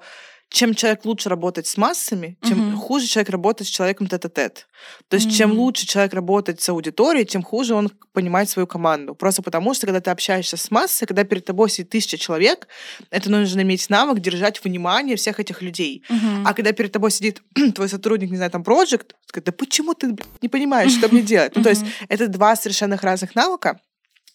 чем 0.52 0.74
человек 0.74 1.04
лучше 1.04 1.30
работать 1.30 1.66
с 1.66 1.78
массами, 1.78 2.36
тем 2.42 2.74
uh-huh. 2.74 2.76
хуже 2.76 3.06
человек 3.06 3.30
работает 3.30 3.68
с 3.68 3.70
человеком 3.70 4.06
тет-а-тет. 4.06 4.68
То 5.08 5.16
есть, 5.16 5.28
uh-huh. 5.28 5.36
чем 5.36 5.52
лучше 5.52 5.86
человек 5.86 6.12
работает 6.12 6.60
с 6.60 6.68
аудиторией, 6.68 7.24
тем 7.24 7.42
хуже 7.42 7.74
он 7.74 7.90
понимает 8.12 8.50
свою 8.50 8.66
команду. 8.66 9.14
Просто 9.14 9.42
потому, 9.42 9.72
что 9.72 9.86
когда 9.86 10.00
ты 10.00 10.10
общаешься 10.10 10.58
с 10.58 10.70
массой, 10.70 11.06
когда 11.06 11.24
перед 11.24 11.46
тобой 11.46 11.70
сидит 11.70 11.88
тысяча 11.88 12.18
человек, 12.18 12.68
это 13.10 13.30
нужно 13.30 13.62
иметь 13.62 13.88
навык 13.88 14.20
держать 14.20 14.62
внимание 14.62 15.16
всех 15.16 15.40
этих 15.40 15.62
людей. 15.62 16.04
Uh-huh. 16.10 16.42
А 16.44 16.52
когда 16.52 16.72
перед 16.72 16.92
тобой 16.92 17.10
сидит 17.10 17.42
твой 17.74 17.88
сотрудник, 17.88 18.30
не 18.30 18.36
знаю, 18.36 18.50
там, 18.50 18.62
проект, 18.62 19.14
да 19.34 19.52
почему 19.52 19.94
ты 19.94 20.14
не 20.42 20.48
понимаешь, 20.48 20.92
что 20.92 21.08
мне 21.08 21.22
делать? 21.22 21.56
Ну, 21.56 21.62
то 21.62 21.70
есть, 21.70 21.84
это 22.08 22.28
два 22.28 22.56
совершенно 22.56 22.98
разных 22.98 23.34
навыка, 23.34 23.80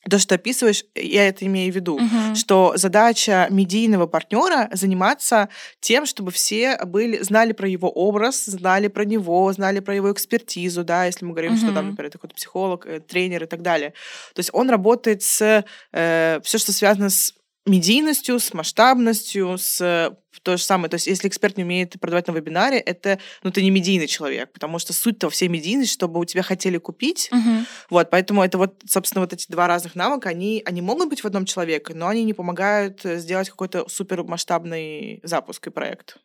то, 0.09 0.19
что 0.19 0.35
описываешь, 0.35 0.85
я 0.95 1.27
это 1.27 1.45
имею 1.45 1.71
в 1.71 1.75
виду, 1.75 1.99
uh-huh. 1.99 2.35
что 2.35 2.73
задача 2.75 3.47
медийного 3.49 4.07
партнера 4.07 4.69
заниматься 4.73 5.49
тем, 5.79 6.05
чтобы 6.05 6.31
все 6.31 6.77
были, 6.85 7.21
знали 7.21 7.53
про 7.53 7.67
его 7.67 7.89
образ, 7.89 8.45
знали 8.45 8.87
про 8.87 9.05
него, 9.05 9.51
знали 9.53 9.79
про 9.79 9.95
его 9.95 10.11
экспертизу, 10.11 10.83
да, 10.83 11.05
если 11.05 11.25
мы 11.25 11.31
говорим, 11.31 11.53
uh-huh. 11.53 11.57
что 11.57 11.73
там, 11.73 11.89
например, 11.89 12.11
такой 12.11 12.29
психолог, 12.29 12.85
э, 12.85 12.99
тренер 12.99 13.43
и 13.43 13.47
так 13.47 13.61
далее. 13.61 13.91
То 14.33 14.39
есть 14.39 14.49
он 14.53 14.69
работает 14.69 15.23
с 15.23 15.65
э, 15.91 16.39
все, 16.43 16.57
что 16.57 16.71
связано 16.71 17.09
с 17.09 17.33
медийностью, 17.65 18.39
с 18.39 18.53
масштабностью, 18.53 19.57
с 19.57 20.15
то 20.41 20.57
же 20.57 20.63
самое. 20.63 20.89
То 20.89 20.95
есть, 20.95 21.07
если 21.07 21.27
эксперт 21.27 21.57
не 21.57 21.63
умеет 21.63 21.99
продавать 21.99 22.27
на 22.27 22.31
вебинаре, 22.31 22.79
это, 22.79 23.19
ну, 23.43 23.51
ты 23.51 23.61
не 23.61 23.71
медийный 23.71 24.07
человек, 24.07 24.51
потому 24.53 24.79
что 24.79 24.93
суть-то 24.93 25.29
все 25.29 25.47
медийность, 25.47 25.93
чтобы 25.93 26.19
у 26.19 26.25
тебя 26.25 26.43
хотели 26.43 26.77
купить. 26.77 27.29
Мгм. 27.31 27.65
Вот, 27.89 28.09
поэтому 28.09 28.43
это 28.43 28.57
вот, 28.57 28.81
собственно, 28.87 29.21
вот 29.21 29.33
эти 29.33 29.49
два 29.49 29.67
разных 29.67 29.95
навыка, 29.95 30.29
они, 30.29 30.61
они 30.65 30.81
могут 30.81 31.09
быть 31.09 31.21
в 31.21 31.25
одном 31.25 31.45
человеке, 31.45 31.93
но 31.93 32.07
они 32.07 32.23
не 32.23 32.33
помогают 32.33 33.05
э, 33.05 33.17
сделать 33.17 33.49
какой-то 33.49 33.87
супер 33.89 34.23
масштабный 34.23 35.19
запуск 35.23 35.67
и 35.67 35.69
проект. 35.69 36.17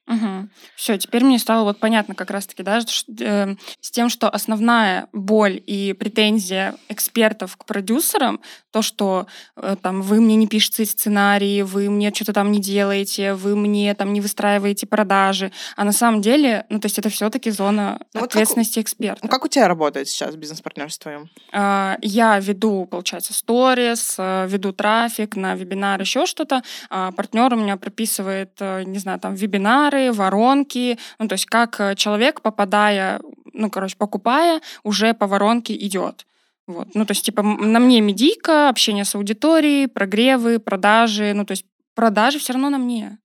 Все, 0.77 0.99
теперь 0.99 1.25
мне 1.25 1.39
стало 1.39 1.65
вот 1.65 1.79
понятно 1.79 2.15
как 2.15 2.31
раз-таки, 2.31 2.63
да, 2.63 2.81
э, 2.81 3.55
с 3.81 3.91
тем, 3.91 4.09
что 4.09 4.29
основная 4.29 5.09
боль 5.13 5.63
и 5.67 5.93
претензия 5.93 6.75
экспертов 6.89 7.57
к 7.57 7.65
продюсерам, 7.65 8.41
то, 8.71 8.83
что 8.83 9.27
э, 9.57 9.77
там 9.81 10.03
вы 10.03 10.21
мне 10.21 10.37
не 10.37 10.47
пишете 10.47 10.85
сценарии, 10.85 11.63
вы 11.63 11.91
мне 11.91 12.13
что-то 12.13 12.33
там 12.33 12.53
не 12.53 12.61
делаете, 12.61 13.35
вы 13.35 13.57
мне 13.57 13.95
там 14.03 14.13
не 14.13 14.21
выстраиваете 14.21 14.85
продажи, 14.87 15.53
а 15.77 15.85
на 15.85 15.93
самом 15.93 16.23
деле, 16.23 16.67
ну 16.69 16.81
то 16.81 16.87
есть 16.87 16.99
это 16.99 17.09
все-таки 17.09 17.51
зона 17.51 18.01
Ну, 18.15 18.21
вот 18.21 18.23
как 18.23 18.33
ответственности 18.33 18.81
эксперта. 18.81 19.21
Ну, 19.23 19.29
как 19.29 19.45
у 19.45 19.49
тебя 19.49 19.69
работает 19.69 20.09
сейчас 20.09 20.35
бизнес-партнер 20.35 20.91
с 20.91 20.99
твоим? 20.99 21.31
А, 21.53 21.99
Я 22.03 22.41
веду, 22.41 22.87
получается, 22.87 23.33
сторис, 23.33 24.17
э, 24.19 24.47
веду 24.49 24.73
трафик 24.73 25.37
на 25.37 25.55
вебинар, 25.55 26.01
еще 26.01 26.27
что-то. 26.27 26.63
А 26.91 27.13
Партнер 27.13 27.55
у 27.55 27.57
меня 27.57 27.77
прописывает, 27.77 28.51
э, 28.59 28.83
не 28.83 28.99
знаю, 28.99 29.21
там 29.21 29.35
вебинары, 29.37 30.13
воронки. 30.13 30.99
Ну, 31.21 31.29
то 31.29 31.35
есть 31.35 31.47
как 31.47 31.81
э, 31.81 31.95
человек, 31.95 32.41
попадая, 32.41 33.21
ну, 33.53 33.71
короче, 33.71 33.97
покупая, 33.97 34.61
уже 34.83 35.15
по 35.15 35.29
воронке 35.29 35.77
идет. 35.77 36.27
Вот. 36.67 36.89
Ну, 36.95 37.05
то 37.07 37.13
есть, 37.13 37.25
типа, 37.25 37.43
на 37.43 37.79
мне 37.79 38.01
медийка, 38.01 38.69
общение 38.69 39.05
с 39.05 39.15
аудиторией, 39.15 39.87
прогревы, 39.87 40.59
продажи. 40.59 41.33
Ну, 41.35 41.45
то 41.45 41.53
есть, 41.53 41.67
продажи 41.95 42.39
все 42.39 42.53
равно 42.53 42.71
на 42.71 42.79
мне. 42.79 43.19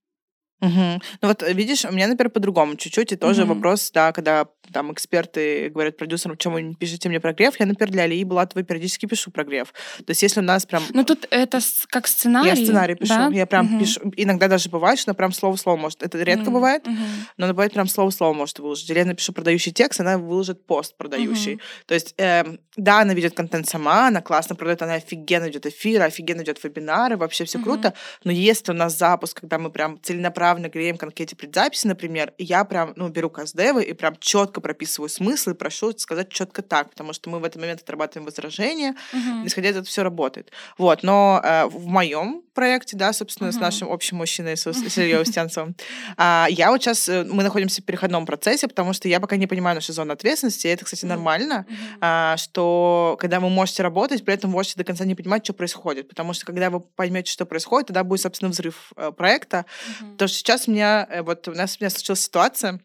Мгм. 0.61 1.01
Ну 1.21 1.27
вот 1.27 1.43
видишь, 1.43 1.85
у 1.85 1.91
меня, 1.91 2.07
например, 2.07 2.31
по-другому 2.31 2.75
чуть-чуть, 2.75 3.11
и 3.11 3.15
тоже 3.15 3.45
Мгм. 3.45 3.55
вопрос, 3.55 3.91
да, 3.93 4.11
когда 4.11 4.47
там 4.73 4.91
эксперты 4.93 5.69
говорят 5.69 5.97
продюсерам, 5.97 6.37
чем 6.37 6.53
вы 6.53 6.61
не 6.61 6.75
пишете 6.75 7.09
мне 7.09 7.19
прогрев, 7.19 7.59
я, 7.59 7.65
например, 7.65 7.91
для 7.91 8.03
Алии 8.03 8.23
Булатовой 8.23 8.63
периодически 8.63 9.05
пишу 9.05 9.31
прогрев. 9.31 9.73
То 9.97 10.09
есть 10.11 10.23
если 10.23 10.39
у 10.39 10.43
нас 10.43 10.65
прям... 10.65 10.83
Ну, 10.93 11.03
тут 11.03 11.27
это 11.31 11.59
как 11.89 12.07
сценарий. 12.07 12.49
я 12.49 12.55
сценарий 12.55 12.95
пишу, 12.95 13.13
да? 13.13 13.29
я 13.33 13.45
прям 13.45 13.65
Мгм. 13.65 13.79
пишу. 13.79 14.01
Иногда 14.17 14.47
даже 14.47 14.69
бывает, 14.69 14.99
что 14.99 15.11
она 15.11 15.15
прям 15.15 15.31
слово-слово 15.31 15.77
может. 15.77 16.03
Это 16.03 16.21
редко 16.21 16.45
Мгм. 16.45 16.53
бывает, 16.53 16.87
Мгм. 16.87 16.97
но 17.37 17.45
она 17.45 17.53
бывает 17.53 17.73
прям 17.73 17.87
слово-слово 17.87 18.33
может 18.33 18.59
выложить. 18.59 18.89
Или 18.89 18.99
я 18.99 19.05
напишу 19.05 19.33
продающий 19.33 19.71
текст, 19.71 19.99
она 19.99 20.17
выложит 20.17 20.65
пост 20.65 20.95
продающий. 20.97 21.59
То 21.85 21.93
есть, 21.93 22.13
эм, 22.17 22.59
да, 22.75 23.01
она 23.01 23.13
ведет 23.13 23.35
контент 23.35 23.67
сама, 23.67 24.07
она 24.07 24.21
классно 24.21 24.55
продает, 24.55 24.81
она 24.81 24.95
офигенно 24.95 25.45
ведет 25.45 25.65
эфиры, 25.65 26.03
офигенно 26.03 26.41
ведет 26.41 26.63
вебинары, 26.63 27.17
вообще 27.17 27.45
все 27.45 27.57
Мгм. 27.57 27.65
круто. 27.65 27.93
Но 28.23 28.31
если 28.31 28.71
у 28.71 28.75
нас 28.75 28.97
запуск, 28.97 29.39
когда 29.41 29.57
мы 29.57 29.69
прям 29.69 29.99
целенаправленно 30.01 30.69
греем 30.69 30.97
конкретно 30.97 31.37
предзаписи, 31.37 31.87
например, 31.87 32.33
я 32.37 32.63
прям, 32.63 32.93
ну, 32.95 33.09
беру 33.09 33.29
каздевы 33.29 33.83
и 33.83 33.93
прям 33.93 34.15
четко 34.19 34.56
прописываю 34.61 35.09
смысл 35.09 35.51
и 35.51 35.53
прошу 35.53 35.91
сказать 35.97 36.29
четко 36.29 36.61
так, 36.61 36.89
потому 36.89 37.13
что 37.13 37.29
мы 37.29 37.39
в 37.39 37.43
этот 37.43 37.61
момент 37.61 37.81
отрабатываем 37.81 38.25
возражения, 38.25 38.95
Мгм. 39.13 39.45
исходя 39.47 39.69
из 39.69 39.71
этого 39.71 39.85
все 39.85 40.03
работает. 40.03 40.51
Вот, 40.77 41.03
но 41.03 41.41
э, 41.43 41.65
в 41.65 41.85
моем 41.87 42.43
проекте, 42.53 42.97
да, 42.97 43.13
собственно, 43.13 43.51
с 43.51 43.55
Мгм. 43.55 43.63
нашим 43.63 43.91
общим 43.91 44.17
мужчиной, 44.17 44.57
с 44.57 44.65
с 44.67 44.67
Ильей 44.97 45.21
Устянцевым, 45.21 45.75
а, 46.17 46.47
я 46.49 46.71
вот 46.71 46.81
сейчас, 46.81 47.07
мы 47.07 47.43
находимся 47.43 47.81
в 47.81 47.85
переходном 47.85 48.25
процессе, 48.25 48.67
потому 48.67 48.93
что 48.93 49.07
я 49.07 49.19
пока 49.19 49.35
не 49.35 49.47
понимаю 49.47 49.75
нашу 49.75 49.93
зону 49.93 50.13
ответственности, 50.13 50.67
и 50.67 50.69
это, 50.71 50.85
кстати, 50.85 51.05
нормально, 51.05 51.65
Мгм. 51.69 51.77
а, 52.01 52.37
что 52.37 53.17
когда 53.19 53.39
вы 53.39 53.49
можете 53.49 53.83
работать, 53.83 54.25
при 54.25 54.33
этом 54.33 54.49
можете 54.51 54.75
до 54.77 54.83
конца 54.83 55.05
не 55.05 55.15
понимать, 55.15 55.43
что 55.45 55.53
происходит. 55.53 56.09
Потому 56.09 56.33
что 56.33 56.45
когда 56.45 56.69
вы 56.69 56.79
поймете, 56.79 57.31
что 57.31 57.45
происходит, 57.45 57.87
тогда 57.87 58.03
будет, 58.03 58.21
собственно, 58.21 58.49
взрыв 58.51 58.91
э, 58.95 59.11
проекта. 59.11 59.65
Мгм. 60.01 60.11
Потому 60.13 60.27
что 60.29 60.37
сейчас 60.37 60.67
у 60.67 60.71
меня, 60.71 61.07
э, 61.09 61.21
вот 61.21 61.47
у 61.47 61.51
нас 61.53 61.77
у 61.79 61.83
меня 61.83 61.89
случилась 61.89 62.21
ситуация, 62.21 62.79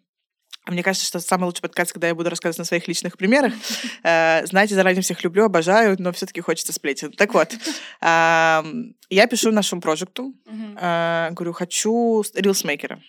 мне 0.66 0.82
кажется, 0.82 1.06
что 1.06 1.18
самый 1.20 1.44
лучший 1.44 1.62
подкаст, 1.62 1.92
когда 1.92 2.06
я 2.08 2.14
буду 2.14 2.30
рассказывать 2.30 2.58
на 2.58 2.64
своих 2.64 2.86
личных 2.88 3.16
примерах. 3.16 3.52
Э, 4.04 4.44
Знаете, 4.46 4.74
заранее 4.74 5.02
всех 5.02 5.22
люблю, 5.24 5.44
обожаю, 5.44 5.96
но 5.98 6.12
все-таки 6.12 6.40
хочется 6.40 6.72
сплетен. 6.72 7.12
Так 7.12 7.34
вот, 7.34 7.54
я 8.00 9.26
пишу 9.30 9.52
нашему 9.52 9.80
проекту, 9.80 10.32
э, 10.46 11.28
говорю, 11.32 11.52
хочу 11.52 12.22
рилсмейкера. 12.34 13.00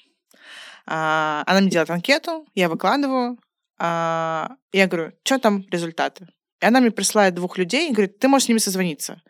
А, 0.85 1.43
Она 1.45 1.61
мне 1.61 1.69
делает 1.69 1.89
анкету, 1.89 2.45
я 2.55 2.67
выкладываю. 2.69 3.37
а, 3.79 4.51
Я 4.73 4.87
говорю, 4.87 5.13
что 5.23 5.39
там 5.39 5.63
результаты? 5.71 6.27
И 6.61 6.65
она 6.65 6.79
мне 6.81 6.91
присылает 6.91 7.33
двух 7.35 7.57
людей 7.57 7.89
и 7.89 7.93
говорит, 7.93 8.19
ты 8.19 8.27
можешь 8.27 8.45
с 8.45 8.49
ними 8.49 8.59
созвониться. 8.59 9.21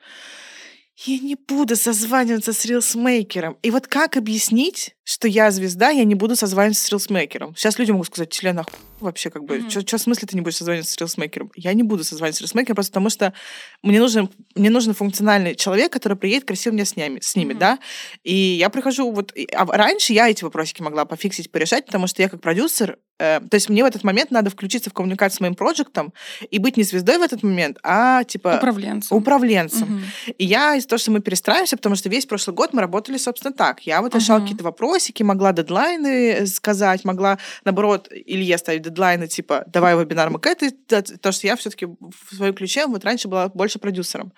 Я 0.97 1.19
не 1.19 1.35
буду 1.35 1.75
созваниваться 1.75 2.53
с 2.53 2.65
рилсмейкером. 2.65 3.57
И 3.63 3.71
вот 3.71 3.87
как 3.87 4.15
объяснить, 4.17 4.95
что 5.05 5.27
я 5.27 5.51
звезда, 5.51 5.89
я 5.89 6.03
не 6.05 6.15
буду 6.15 6.35
созваниваться 6.35 6.85
с 6.85 6.89
рилсмейкером? 6.91 7.55
Сейчас 7.55 7.77
люди 7.77 7.91
могут 7.91 8.07
сказать, 8.07 8.31
член 8.31 8.59
оху- 8.59 8.69
вообще 9.01 9.29
как 9.29 9.43
бы, 9.43 9.59
Мгм. 9.59 9.69
что 9.69 9.97
в 9.97 10.01
смысле 10.01 10.27
ты 10.29 10.35
не 10.35 10.41
будешь 10.41 10.55
созваниваться 10.55 10.93
с 10.93 10.97
рилсмейкером? 10.97 11.51
Я 11.55 11.73
не 11.73 11.83
буду 11.83 12.05
созваниваться 12.05 12.39
с 12.39 12.41
рилсмейкером, 12.41 12.75
просто 12.75 12.91
потому 12.91 13.09
что 13.09 13.33
мне 13.81 13.99
нужен, 13.99 14.29
мне 14.55 14.69
нужен 14.69 14.93
функциональный 14.93 15.55
человек, 15.55 15.91
который 15.91 16.17
приедет 16.17 16.45
красиво 16.47 16.73
меня 16.73 16.85
снимет, 16.85 17.23
снимет 17.25 17.55
Мгм. 17.55 17.59
да? 17.59 17.79
И 18.23 18.33
я 18.33 18.69
прихожу, 18.69 19.11
вот, 19.11 19.33
а 19.53 19.65
раньше 19.65 20.13
я 20.13 20.29
эти 20.29 20.43
вопросики 20.45 20.81
могла 20.81 21.03
пофиксить, 21.03 21.51
порешать, 21.51 21.85
потому 21.85 22.07
что 22.07 22.21
я 22.21 22.29
как 22.29 22.39
продюсер, 22.39 22.97
э, 23.19 23.41
то 23.41 23.55
есть 23.55 23.67
мне 23.69 23.83
в 23.83 23.85
этот 23.85 24.05
момент 24.05 24.31
надо 24.31 24.49
включиться 24.49 24.89
в 24.89 24.93
коммуникацию 24.93 25.37
с 25.37 25.39
моим 25.41 25.55
проектом 25.55 26.13
и 26.49 26.59
быть 26.59 26.77
не 26.77 26.83
звездой 26.83 27.17
в 27.17 27.21
этот 27.23 27.43
момент, 27.43 27.77
а 27.83 28.23
типа 28.23 28.55
Управленцем. 28.57 29.17
управленцем. 29.17 29.95
Мгм. 29.97 30.03
И 30.37 30.45
я 30.45 30.75
из-за 30.75 30.87
того, 30.87 30.97
что 30.97 31.11
мы 31.11 31.19
перестраиваемся, 31.19 31.75
потому 31.75 31.95
что 31.97 32.07
весь 32.07 32.25
прошлый 32.25 32.55
год 32.55 32.71
мы 32.73 32.79
работали, 32.81 33.17
собственно, 33.17 33.53
так. 33.53 33.81
Я 33.85 34.01
вот 34.01 34.15
решала 34.15 34.37
Мгм. 34.37 34.45
какие-то 34.45 34.63
вопросики, 34.93 35.23
могла 35.23 35.53
дедлайны 35.53 36.31
э, 36.31 36.45
сказать, 36.45 37.03
могла, 37.03 37.37
наоборот, 37.65 38.09
Илье 38.11 38.57
ставить 38.57 38.83
дедлайны, 38.83 39.27
типа, 39.27 39.63
давай 39.67 39.95
вебинар 39.95 40.29
мы 40.29 40.39
к 40.39 40.45
этой, 40.45 40.71
дате», 40.87 41.13
потому 41.13 41.33
что 41.33 41.47
я 41.47 41.55
все 41.55 41.69
таки 41.69 41.87
в 41.87 42.35
своем 42.35 42.53
ключе 42.53 42.85
вот 42.85 43.03
раньше 43.03 43.27
была 43.27 43.47
больше 43.49 43.79
продюсером. 43.79 44.33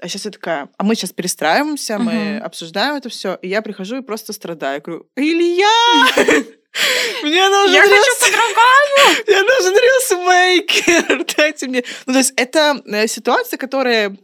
А 0.00 0.08
сейчас 0.08 0.24
я 0.24 0.30
такая, 0.32 0.68
а 0.76 0.84
мы 0.84 0.94
сейчас 0.96 1.12
перестраиваемся, 1.12 1.98
мы 1.98 2.12
Мгм. 2.12 2.44
обсуждаем 2.44 2.96
это 2.96 3.08
все, 3.08 3.38
и 3.42 3.48
я 3.48 3.62
прихожу 3.62 3.98
и 3.98 4.02
просто 4.02 4.32
страдаю. 4.32 4.74
Я 4.74 4.80
говорю, 4.80 5.06
Илья! 5.16 5.68
Мне 7.22 7.48
нужен 7.48 7.74
Я 7.74 7.82
хочу 7.82 8.12
по-другому. 8.18 9.24
мне 9.28 9.42
нужен 9.42 9.74
рилсмейкер, 9.74 11.26
дайте 11.36 11.66
мне. 11.66 11.84
Ну, 12.06 12.14
то 12.14 12.18
есть 12.18 12.32
это 12.36 12.80
э, 12.86 13.06
ситуация, 13.06 13.58
которая... 13.58 14.16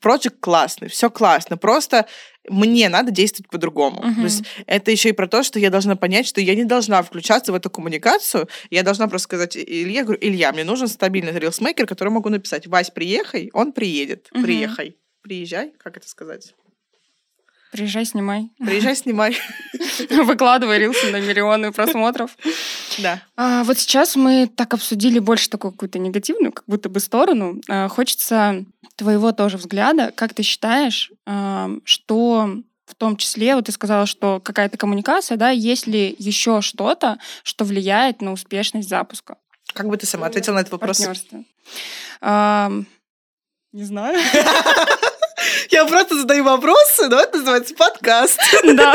Project 0.00 0.36
классный, 0.40 0.88
все 0.88 1.10
классно, 1.10 1.56
просто 1.56 2.06
мне 2.48 2.88
надо 2.88 3.10
действовать 3.10 3.50
по-другому. 3.50 4.02
Мгм. 4.02 4.14
То 4.16 4.22
есть 4.22 4.42
это 4.66 4.90
еще 4.90 5.10
и 5.10 5.12
про 5.12 5.26
то, 5.26 5.42
что 5.42 5.58
я 5.58 5.70
должна 5.70 5.96
понять, 5.96 6.26
что 6.26 6.40
я 6.40 6.54
не 6.54 6.64
должна 6.64 7.02
включаться 7.02 7.52
в 7.52 7.54
эту 7.54 7.70
коммуникацию, 7.70 8.48
я 8.70 8.82
должна 8.82 9.08
просто 9.08 9.24
сказать 9.24 9.56
Илье, 9.56 10.04
говорю, 10.04 10.18
Илья, 10.22 10.52
мне 10.52 10.64
нужен 10.64 10.88
стабильный 10.88 11.38
рилсмейкер, 11.38 11.86
который 11.86 12.10
могу 12.10 12.28
написать, 12.28 12.66
Вась, 12.66 12.90
приехай, 12.90 13.50
он 13.52 13.72
приедет, 13.72 14.28
Мгм. 14.32 14.42
приехай, 14.42 14.96
приезжай, 15.22 15.72
как 15.78 15.96
это 15.96 16.08
сказать? 16.08 16.54
Приезжай, 17.70 18.06
снимай. 18.06 18.50
Приезжай, 18.58 18.96
снимай. 18.96 19.36
Выкладывай 20.10 20.78
рилсы 20.78 21.10
на 21.10 21.20
миллионы 21.20 21.70
просмотров. 21.70 22.36
Да. 22.98 23.22
А, 23.36 23.62
вот 23.64 23.78
сейчас 23.78 24.16
мы 24.16 24.46
так 24.46 24.72
обсудили 24.74 25.18
больше 25.18 25.50
такую 25.50 25.72
какую-то 25.72 25.98
негативную, 25.98 26.52
как 26.52 26.64
будто 26.66 26.88
бы 26.88 27.00
сторону. 27.00 27.60
А, 27.68 27.88
хочется 27.88 28.64
твоего 28.96 29.32
тоже 29.32 29.58
взгляда. 29.58 30.12
Как 30.14 30.32
ты 30.32 30.42
считаешь, 30.42 31.12
а, 31.26 31.70
что 31.84 32.56
в 32.86 32.94
том 32.94 33.16
числе, 33.16 33.54
вот 33.54 33.66
ты 33.66 33.72
сказала, 33.72 34.06
что 34.06 34.40
какая-то 34.40 34.78
коммуникация, 34.78 35.36
да, 35.36 35.50
есть 35.50 35.86
ли 35.86 36.16
еще 36.18 36.62
что-то, 36.62 37.18
что 37.42 37.64
влияет 37.66 38.22
на 38.22 38.32
успешность 38.32 38.88
запуска? 38.88 39.36
Как 39.74 39.88
бы 39.88 39.98
ты 39.98 40.06
сама 40.06 40.26
ответила 40.26 40.54
на 40.54 40.60
этот 40.60 40.72
вопрос? 40.72 40.98
Партнерства. 40.98 41.44
А, 42.22 42.72
не 43.72 43.84
знаю. 43.84 44.18
Я 45.70 45.84
просто 45.86 46.16
задаю 46.16 46.44
вопросы, 46.44 47.08
но 47.08 47.20
это 47.20 47.38
называется 47.38 47.74
подкаст. 47.74 48.40
Да. 48.64 48.94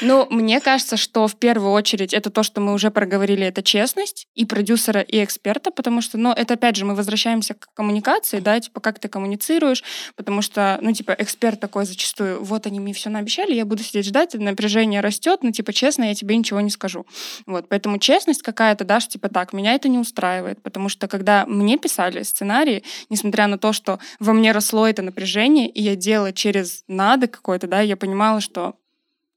Ну, 0.00 0.26
мне 0.30 0.60
кажется, 0.60 0.96
что 0.96 1.28
в 1.28 1.36
первую 1.36 1.72
очередь 1.72 2.12
это 2.12 2.30
то, 2.30 2.42
что 2.42 2.60
мы 2.60 2.72
уже 2.72 2.90
проговорили, 2.90 3.46
это 3.46 3.62
честность 3.62 4.26
и 4.34 4.44
продюсера, 4.44 5.00
и 5.00 5.22
эксперта, 5.22 5.70
потому 5.70 6.00
что, 6.00 6.18
ну, 6.18 6.32
это 6.32 6.54
опять 6.54 6.76
же, 6.76 6.84
мы 6.84 6.94
возвращаемся 6.94 7.54
к 7.54 7.68
коммуникации, 7.74 8.40
да, 8.40 8.58
типа, 8.58 8.80
как 8.80 8.98
ты 8.98 9.08
коммуницируешь, 9.08 9.84
потому 10.16 10.42
что, 10.42 10.78
ну, 10.80 10.92
типа, 10.92 11.14
эксперт 11.18 11.60
такой 11.60 11.84
зачастую, 11.86 12.42
вот 12.42 12.66
они 12.66 12.80
мне 12.80 12.92
все 12.92 13.08
наобещали, 13.10 13.54
я 13.54 13.64
буду 13.64 13.82
сидеть 13.82 14.06
ждать, 14.06 14.34
напряжение 14.34 15.00
растет, 15.00 15.40
ну, 15.42 15.52
типа, 15.52 15.72
честно, 15.72 16.04
я 16.04 16.14
тебе 16.14 16.36
ничего 16.36 16.60
не 16.60 16.70
скажу. 16.70 17.06
Вот, 17.46 17.68
поэтому 17.68 17.98
честность 17.98 18.42
какая-то, 18.42 18.84
да, 18.84 19.00
что, 19.00 19.12
типа, 19.12 19.28
так, 19.28 19.52
меня 19.52 19.74
это 19.74 19.88
не 19.88 19.98
устраивает, 19.98 20.62
потому 20.62 20.88
что, 20.88 21.08
когда 21.08 21.46
мне 21.46 21.78
писали 21.78 22.22
сценарии, 22.22 22.82
несмотря 23.10 23.46
на 23.46 23.58
то, 23.58 23.72
что 23.72 23.98
во 24.18 24.32
мне 24.32 24.52
росло 24.52 24.86
это 24.86 25.02
напряжение, 25.02 25.65
и 25.66 25.82
я 25.82 25.96
делала 25.96 26.32
через 26.32 26.84
надо 26.88 27.28
какое-то, 27.28 27.66
да, 27.66 27.80
я 27.80 27.96
понимала, 27.96 28.40
что 28.40 28.76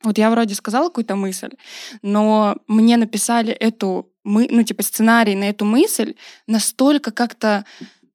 вот 0.04 0.18
я 0.18 0.32
вроде 0.32 0.56
сказала 0.56 0.88
какую-то 0.88 1.16
мысль, 1.16 1.52
но 2.02 2.58
мне 2.68 2.98
написали 2.98 3.52
эту, 3.52 4.12
мы, 4.24 4.48
ну, 4.50 4.64
типа, 4.64 4.84
сценарий 4.84 5.36
на 5.36 5.50
эту 5.50 5.66
мысль 5.66 6.16
настолько 6.48 7.12
как-то, 7.12 7.66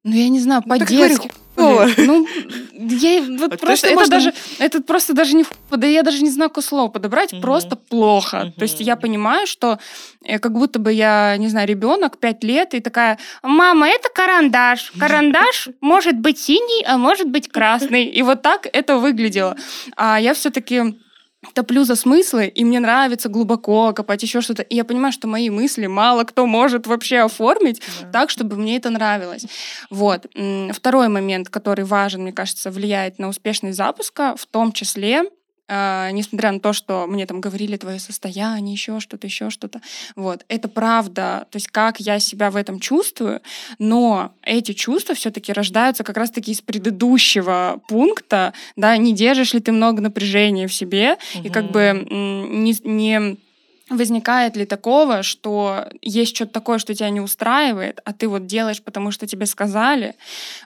ну, 0.02 0.14
я 0.14 0.28
не 0.28 0.40
знаю, 0.40 0.62
Ну, 0.64 0.70
по-детски. 0.70 1.30
Такого? 1.64 1.88
Ну, 1.96 2.26
я 2.72 3.22
вот 3.38 3.60
просто 3.60 3.88
это 3.88 4.08
даже, 4.08 4.32
это 4.58 4.82
просто 4.82 5.14
даже 5.14 5.34
не 5.34 5.44
да 5.70 5.86
я 5.86 6.02
даже 6.02 6.22
не 6.22 6.30
знаю, 6.30 6.50
какое 6.50 6.64
слово 6.64 6.88
подобрать, 6.88 7.40
просто 7.40 7.76
плохо. 7.76 8.52
То 8.56 8.62
есть 8.62 8.80
я 8.80 8.96
понимаю, 8.96 9.46
что 9.46 9.78
э, 10.22 10.38
как 10.38 10.52
будто 10.52 10.78
бы 10.78 10.92
я, 10.92 11.36
не 11.36 11.48
знаю, 11.48 11.68
ребенок, 11.68 12.18
пять 12.18 12.44
лет, 12.44 12.74
и 12.74 12.80
такая, 12.80 13.18
мама, 13.42 13.88
это 13.88 14.08
карандаш. 14.08 14.92
Карандаш 14.98 15.68
может 15.80 16.18
быть 16.18 16.38
синий, 16.38 16.84
а 16.84 16.98
может 16.98 17.28
быть 17.28 17.48
красный. 17.48 18.04
И 18.04 18.22
вот 18.22 18.42
так 18.42 18.66
это 18.72 18.98
выглядело. 18.98 19.56
А 19.96 20.20
я 20.20 20.34
все-таки 20.34 20.94
топлю 21.52 21.84
за 21.84 21.96
смыслы, 21.96 22.46
и 22.46 22.64
мне 22.64 22.80
нравится 22.80 23.28
глубоко 23.28 23.92
копать 23.92 24.22
еще 24.22 24.40
что-то. 24.40 24.62
И 24.62 24.76
я 24.76 24.84
понимаю, 24.84 25.12
что 25.12 25.28
мои 25.28 25.50
мысли 25.50 25.86
мало 25.86 26.24
кто 26.24 26.46
может 26.46 26.86
вообще 26.86 27.18
оформить 27.18 27.82
да. 28.02 28.10
так, 28.10 28.30
чтобы 28.30 28.56
мне 28.56 28.76
это 28.76 28.90
нравилось. 28.90 29.46
Вот. 29.90 30.26
Второй 30.72 31.08
момент, 31.08 31.48
который 31.48 31.84
важен, 31.84 32.22
мне 32.22 32.32
кажется, 32.32 32.70
влияет 32.70 33.18
на 33.18 33.28
успешность 33.28 33.76
запуска, 33.76 34.34
в 34.36 34.46
том 34.46 34.72
числе 34.72 35.24
Uh, 35.66 36.12
несмотря 36.12 36.52
на 36.52 36.60
то, 36.60 36.74
что 36.74 37.06
мне 37.06 37.24
там 37.24 37.40
говорили 37.40 37.78
твое 37.78 37.98
состояние, 37.98 38.74
еще 38.74 39.00
что-то, 39.00 39.26
еще 39.26 39.48
что-то. 39.48 39.80
Вот. 40.14 40.44
Это 40.48 40.68
правда, 40.68 41.46
то 41.50 41.56
есть 41.56 41.68
как 41.68 42.00
я 42.00 42.18
себя 42.18 42.50
в 42.50 42.56
этом 42.56 42.80
чувствую, 42.80 43.40
но 43.78 44.34
эти 44.42 44.72
чувства 44.72 45.14
все-таки 45.14 45.54
рождаются 45.54 46.04
как 46.04 46.18
раз-таки 46.18 46.52
из 46.52 46.60
предыдущего 46.60 47.80
пункта, 47.88 48.52
да, 48.76 48.94
не 48.98 49.14
держишь 49.14 49.54
ли 49.54 49.60
ты 49.60 49.72
много 49.72 50.02
напряжения 50.02 50.68
в 50.68 50.74
себе, 50.74 51.16
угу. 51.34 51.46
и 51.46 51.48
как 51.48 51.70
бы 51.70 52.06
не, 52.10 52.76
не 52.84 53.38
возникает 53.90 54.56
ли 54.56 54.64
такого, 54.64 55.22
что 55.22 55.86
есть 56.00 56.34
что-то 56.34 56.52
такое, 56.52 56.78
что 56.78 56.94
тебя 56.94 57.10
не 57.10 57.20
устраивает, 57.20 58.00
а 58.04 58.12
ты 58.12 58.28
вот 58.28 58.46
делаешь, 58.46 58.82
потому 58.82 59.10
что 59.10 59.26
тебе 59.26 59.44
сказали, 59.46 60.14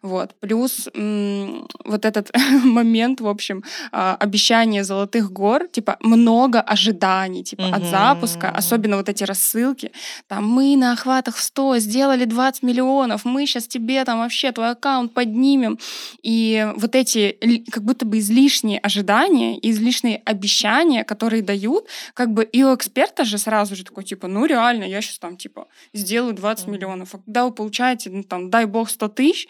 вот, 0.03 0.35
плюс 0.41 0.89
вот 0.95 2.05
этот 2.05 2.31
момент, 2.65 3.21
в 3.21 3.27
общем, 3.27 3.65
а, 3.91 4.17
обещание 4.21 4.85
золотых 4.85 5.33
гор, 5.33 5.67
типа 5.67 5.97
много 6.01 6.61
ожиданий, 6.61 7.43
типа 7.43 7.63
угу. 7.63 7.75
от 7.75 7.85
запуска, 7.85 8.51
особенно 8.51 8.97
вот 8.97 9.09
эти 9.09 9.25
рассылки, 9.25 9.91
там 10.29 10.49
мы 10.49 10.77
на 10.77 10.93
охватах 10.93 11.37
в 11.37 11.43
100 11.43 11.79
сделали 11.79 12.25
20 12.25 12.63
миллионов, 12.63 13.25
мы 13.25 13.47
сейчас 13.47 13.67
тебе 13.67 14.05
там 14.05 14.21
вообще 14.21 14.53
твой 14.53 14.71
аккаунт 14.71 15.13
поднимем, 15.13 15.79
и 16.23 16.73
вот 16.77 16.95
эти 16.95 17.65
как 17.71 17.83
будто 17.83 18.07
бы 18.07 18.21
излишние 18.21 18.79
ожидания, 18.79 19.59
излишние 19.61 20.23
обещания, 20.25 21.03
которые 21.03 21.43
дают, 21.43 21.87
как 22.15 22.33
бы 22.33 22.45
и 22.45 22.63
у 22.63 22.75
эксперта 22.75 23.08
эксперта 23.09 23.25
же 23.25 23.39
сразу 23.39 23.77
же 23.77 23.85
такой, 23.85 24.05
типа, 24.05 24.29
ну 24.29 24.47
реально, 24.47 24.85
я 24.85 25.01
сейчас 25.01 25.19
там, 25.19 25.37
типа, 25.37 25.67
сделаю 25.95 26.35
20 26.35 26.67
mm-hmm. 26.67 26.71
миллионов. 26.71 27.15
А 27.15 27.19
когда 27.19 27.45
вы 27.45 27.53
получаете, 27.53 28.11
ну 28.11 28.23
там, 28.23 28.51
дай 28.51 28.67
бог, 28.67 28.91
100 28.91 29.09
тысяч, 29.09 29.49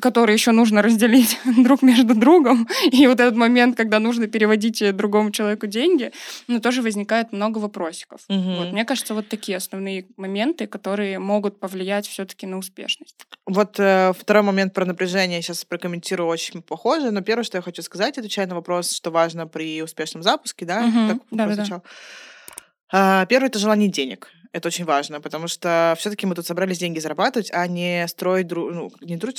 которые 0.00 0.34
еще 0.34 0.52
нужно 0.52 0.82
разделить 0.82 1.38
друг 1.64 1.82
между 1.82 2.14
другом, 2.14 2.66
и 2.92 3.06
вот 3.06 3.20
этот 3.20 3.36
момент, 3.36 3.76
когда 3.76 4.00
нужно 4.00 4.26
переводить 4.26 4.96
другому 4.96 5.30
человеку 5.30 5.66
деньги, 5.66 6.10
ну, 6.48 6.60
тоже 6.60 6.82
возникает 6.82 7.32
много 7.32 7.58
вопросиков. 7.58 8.20
Угу. 8.28 8.54
Вот, 8.56 8.72
мне 8.72 8.84
кажется, 8.84 9.14
вот 9.14 9.28
такие 9.28 9.56
основные 9.56 10.06
моменты, 10.16 10.66
которые 10.66 11.18
могут 11.18 11.60
повлиять 11.60 12.08
все-таки 12.08 12.46
на 12.46 12.58
успешность. 12.58 13.26
Вот 13.46 13.78
э, 13.78 14.12
второй 14.18 14.42
момент 14.42 14.74
про 14.74 14.84
напряжение 14.84 15.42
сейчас 15.42 15.64
прокомментирую 15.64 16.28
очень 16.28 16.62
похоже, 16.62 17.10
но 17.10 17.20
первое, 17.20 17.44
что 17.44 17.58
я 17.58 17.62
хочу 17.62 17.82
сказать, 17.82 18.18
отвечая 18.18 18.46
на 18.46 18.54
вопрос, 18.54 18.92
что 18.92 19.10
важно 19.10 19.46
при 19.46 19.82
успешном 19.82 20.22
запуске, 20.22 20.64
да, 20.64 20.84
угу. 20.84 21.08
так 21.08 21.18
да, 21.30 21.46
да, 21.46 21.64
да. 21.64 21.82
А, 22.92 23.26
первое 23.26 23.48
это 23.48 23.58
желание 23.58 23.88
денег. 23.88 24.30
Это 24.54 24.68
очень 24.68 24.84
важно, 24.84 25.20
потому 25.20 25.48
что 25.48 25.96
все-таки 25.98 26.26
мы 26.26 26.36
тут 26.36 26.46
собрались 26.46 26.78
деньги 26.78 27.00
зарабатывать, 27.00 27.50
а 27.52 27.66
не 27.66 28.06
строить 28.06 28.46
дру... 28.46 28.70
ну, 28.70 28.92
не, 29.00 29.16
друж... 29.16 29.34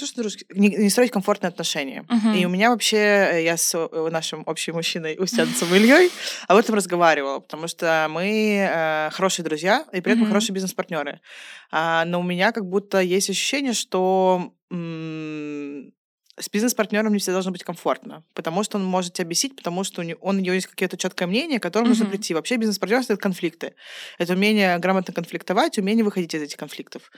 не, 0.54 0.68
не 0.68 0.90
строить 0.90 1.12
комфортные 1.12 1.48
отношения. 1.48 2.06
Uh-huh. 2.10 2.38
И 2.38 2.46
у 2.46 2.50
меня 2.50 2.70
вообще 2.70 3.42
я 3.46 3.56
с 3.56 3.74
э, 3.74 4.10
нашим 4.12 4.44
общим 4.46 4.74
мужчиной 4.74 5.16
Устянцем 5.18 5.74
Ильей 5.74 6.12
об 6.50 6.58
этом 6.58 6.76
разговаривала, 6.76 7.40
потому 7.40 7.70
что 7.70 8.08
мы 8.10 8.68
э, 8.70 9.10
хорошие 9.14 9.46
друзья 9.46 9.86
и 9.94 10.02
при 10.02 10.12
этом 10.12 10.26
uh-huh. 10.26 10.28
хорошие 10.28 10.54
бизнес-партнеры. 10.54 11.22
А, 11.72 12.04
но 12.04 12.20
у 12.20 12.24
меня 12.24 12.52
как 12.52 12.66
будто 12.66 13.00
есть 13.00 13.30
ощущение, 13.30 13.72
что 13.72 14.52
м- 14.70 15.94
с 16.38 16.50
бизнес-партнером 16.50 17.14
не 17.14 17.20
всегда 17.20 17.34
должно 17.34 17.52
быть 17.52 17.64
комфортно, 17.64 18.24
потому 18.34 18.64
что 18.64 18.78
он 18.78 18.84
может 18.84 19.14
тебя 19.14 19.26
бесить, 19.26 19.56
потому 19.56 19.84
что 19.84 20.02
у 20.02 20.04
него, 20.04 20.20
он, 20.22 20.38
у 20.38 20.40
него 20.40 20.54
есть 20.54 20.68
какое-то 20.68 20.98
четкое 20.98 21.28
мнение, 21.28 21.60
к 21.60 21.64
которому 21.64 21.88
mm-hmm. 21.88 21.98
нужно 21.98 22.06
прийти. 22.10 22.34
Вообще 22.34 22.58
бизнес-партнерство— 22.58 23.14
это 23.14 23.22
конфликты. 23.22 23.76
Это 24.18 24.34
умение 24.34 24.78
грамотно 24.80 25.14
конфликтовать, 25.14 25.78
умение 25.78 26.04
выходить 26.04 26.34
из 26.34 26.42
этих 26.42 26.58
конфликтов. 26.58 27.10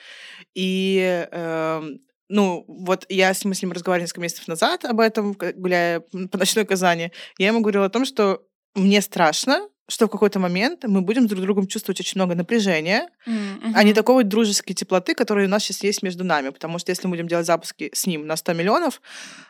И 0.53 1.27
э, 1.31 1.81
ну, 2.29 2.65
вот 2.67 3.05
я 3.09 3.33
с 3.33 3.43
ним, 3.43 3.53
с 3.53 3.61
ним 3.61 3.71
разговаривала 3.71 4.03
несколько 4.03 4.21
месяцев 4.21 4.47
назад 4.47 4.85
об 4.85 4.99
этом, 4.99 5.33
гуляя 5.33 6.01
по 6.01 6.37
ночной 6.37 6.65
Казани. 6.65 7.11
Я 7.37 7.47
ему 7.47 7.61
говорила 7.61 7.85
о 7.85 7.89
том, 7.89 8.05
что 8.05 8.43
мне 8.75 9.01
страшно, 9.01 9.67
что 9.89 10.07
в 10.07 10.09
какой-то 10.09 10.39
момент 10.39 10.83
мы 10.83 11.01
будем 11.01 11.27
друг 11.27 11.41
другом 11.41 11.67
чувствовать 11.67 11.99
очень 11.99 12.19
много 12.19 12.35
напряжения, 12.35 13.09
mm-hmm. 13.25 13.71
а 13.73 13.83
не 13.83 13.93
такой 13.93 14.15
вот 14.15 14.27
дружеской 14.27 14.75
теплоты, 14.75 15.15
которая 15.15 15.47
у 15.47 15.49
нас 15.49 15.63
сейчас 15.63 15.83
есть 15.83 16.03
между 16.03 16.23
нами. 16.23 16.49
Потому 16.49 16.77
что 16.77 16.91
если 16.91 17.07
мы 17.07 17.11
будем 17.11 17.27
делать 17.27 17.45
запуски 17.45 17.89
с 17.93 18.05
ним 18.05 18.27
на 18.27 18.35
100 18.35 18.53
миллионов, 18.53 19.01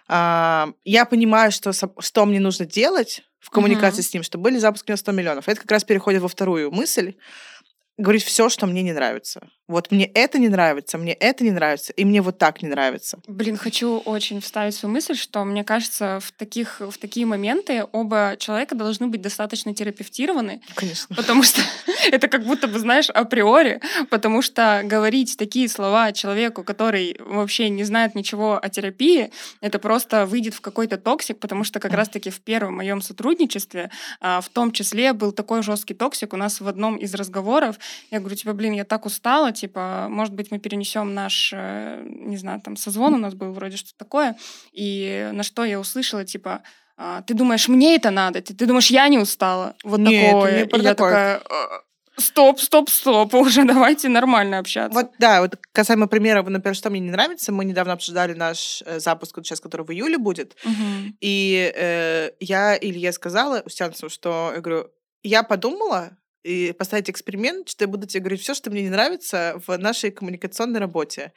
а, 0.07 0.69
я 0.85 1.05
понимаю, 1.05 1.51
что, 1.51 1.71
что 1.73 2.25
мне 2.25 2.39
нужно 2.39 2.65
делать 2.65 3.23
в 3.39 3.49
коммуникации 3.49 4.01
mm-hmm. 4.01 4.09
с 4.09 4.13
ним, 4.13 4.23
чтобы 4.23 4.43
были 4.43 4.57
запуски 4.57 4.91
на 4.91 4.97
100 4.97 5.11
миллионов. 5.11 5.47
Это 5.47 5.61
как 5.61 5.71
раз 5.71 5.83
переходит 5.83 6.21
во 6.21 6.27
вторую 6.27 6.71
мысль, 6.71 7.15
говорить 7.97 8.23
все, 8.23 8.49
что 8.49 8.67
мне 8.67 8.83
не 8.83 8.93
нравится. 8.93 9.41
Вот 9.67 9.91
мне 9.91 10.05
это 10.05 10.39
не 10.39 10.47
нравится, 10.47 10.97
мне 10.97 11.13
это 11.13 11.43
не 11.43 11.51
нравится, 11.51 11.91
и 11.91 12.05
мне 12.05 12.21
вот 12.21 12.37
так 12.37 12.61
не 12.61 12.69
нравится. 12.69 13.19
Блин, 13.27 13.57
хочу 13.57 13.97
очень 13.97 14.39
вставить 14.39 14.75
свою 14.75 14.93
мысль, 14.93 15.15
что 15.15 15.43
мне 15.43 15.65
кажется, 15.65 16.19
в, 16.21 16.31
таких, 16.31 16.79
в 16.79 16.97
такие 16.97 17.25
моменты 17.25 17.85
оба 17.91 18.35
человека 18.39 18.75
должны 18.75 19.07
быть 19.07 19.21
достаточно 19.21 19.73
терапевтированы. 19.73 20.61
Конечно. 20.75 21.13
Потому 21.15 21.43
что 21.43 21.61
это 22.11 22.29
как 22.29 22.45
будто 22.45 22.69
бы, 22.69 22.79
знаешь, 22.79 23.09
априори, 23.09 23.81
потому 24.09 24.41
что 24.41 24.83
говорить 24.85 25.35
такие 25.37 25.67
слова 25.67 26.13
человеку, 26.13 26.63
который 26.63 27.17
вообще 27.19 27.67
не 27.69 27.83
знает 27.83 28.15
ничего 28.15 28.57
о 28.61 28.69
терапии, 28.69 29.31
это 29.59 29.79
просто 29.79 30.25
выйдет 30.25 30.53
в 30.53 30.61
какой-то 30.61 30.97
токсик, 30.97 31.39
потому 31.39 31.65
что 31.65 31.81
как 31.81 31.91
раз-таки 31.91 32.29
в 32.29 32.39
первом 32.39 32.75
моем 32.75 33.01
сотрудничестве 33.01 33.91
а, 34.21 34.39
в 34.39 34.47
том 34.47 34.71
числе 34.71 35.11
был 35.11 35.33
такой 35.33 35.61
жесткий 35.61 35.93
токсик 35.93 36.33
у 36.33 36.37
нас 36.37 36.61
в 36.61 36.67
одном 36.69 36.95
из 36.95 37.13
разговоров. 37.13 37.77
Я 38.11 38.19
говорю, 38.19 38.35
типа, 38.35 38.53
блин, 38.53 38.73
я 38.73 38.83
так 38.83 39.05
устала, 39.05 39.51
типа, 39.51 40.07
может 40.09 40.33
быть, 40.33 40.51
мы 40.51 40.59
перенесем 40.59 41.13
наш, 41.13 41.51
э, 41.53 42.03
не 42.07 42.37
знаю, 42.37 42.61
там 42.61 42.77
созвон 42.77 43.13
у 43.13 43.17
нас 43.17 43.33
был 43.33 43.51
вроде 43.51 43.77
что-то 43.77 43.97
такое, 43.97 44.35
и 44.71 45.29
на 45.33 45.43
что 45.43 45.65
я 45.65 45.79
услышала, 45.79 46.25
типа, 46.25 46.61
«А, 46.99 47.21
ты 47.21 47.35
думаешь, 47.35 47.67
мне 47.67 47.95
это 47.95 48.09
надо? 48.09 48.41
Ты, 48.41 48.55
ты 48.55 48.65
думаешь, 48.65 48.89
я 48.89 49.07
не 49.07 49.19
устала? 49.19 49.75
Вот 49.83 49.99
Нет, 49.99 50.31
такое. 50.31 50.51
Не 50.51 50.63
и 50.63 50.81
я 50.81 50.95
такая, 50.95 51.37
«Э, 51.37 51.41
стоп, 52.17 52.59
стоп, 52.59 52.89
стоп, 52.89 53.33
уже 53.33 53.63
давайте 53.63 54.09
нормально 54.09 54.59
общаться. 54.59 54.99
Вот, 54.99 55.11
да, 55.19 55.41
вот 55.41 55.55
касаемо 55.71 56.07
примера, 56.07 56.43
например, 56.43 56.75
что 56.75 56.89
мне 56.89 56.99
не 56.99 57.11
нравится, 57.11 57.51
мы 57.51 57.65
недавно 57.65 57.93
обсуждали 57.93 58.33
наш 58.33 58.83
э, 58.85 58.99
запуск, 58.99 59.37
вот 59.37 59.45
сейчас, 59.45 59.61
который 59.61 59.85
в 59.85 59.91
июле 59.91 60.17
будет, 60.17 60.55
угу. 60.65 61.13
и 61.21 61.71
э, 61.75 62.31
я 62.39 62.77
Илье 62.77 63.11
сказала, 63.11 63.61
Устянцеву, 63.65 64.09
что, 64.09 64.51
я 64.55 64.61
говорю, 64.61 64.89
я 65.23 65.43
подумала, 65.43 66.17
и 66.47 66.71
поставить 66.71 67.09
эксперимент, 67.09 67.67
что 67.67 67.83
я 67.83 67.89
буду 67.89 68.07
тебе 68.07 68.21
говорить 68.21 68.41
все, 68.41 68.53
что 68.53 68.71
мне 68.71 68.83
не 68.83 68.89
нравится 68.89 69.61
в 69.67 69.77
нашей 69.77 70.11
коммуникационной 70.11 70.79
работе. 70.79 71.33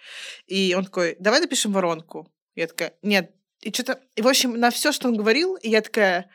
И 0.46 0.73
он 0.79 0.85
такой, 0.85 1.16
давай 1.18 1.40
напишем 1.40 1.73
воронку. 1.73 2.33
Я 2.55 2.68
такая, 2.68 2.94
нет. 3.03 3.33
И 3.61 3.73
что-то, 3.73 4.01
и 4.14 4.23
в 4.23 4.29
общем, 4.29 4.53
на 4.53 4.70
все, 4.70 4.92
что 4.92 5.09
он 5.09 5.16
говорил, 5.16 5.59
я 5.62 5.81
такая 5.81 6.31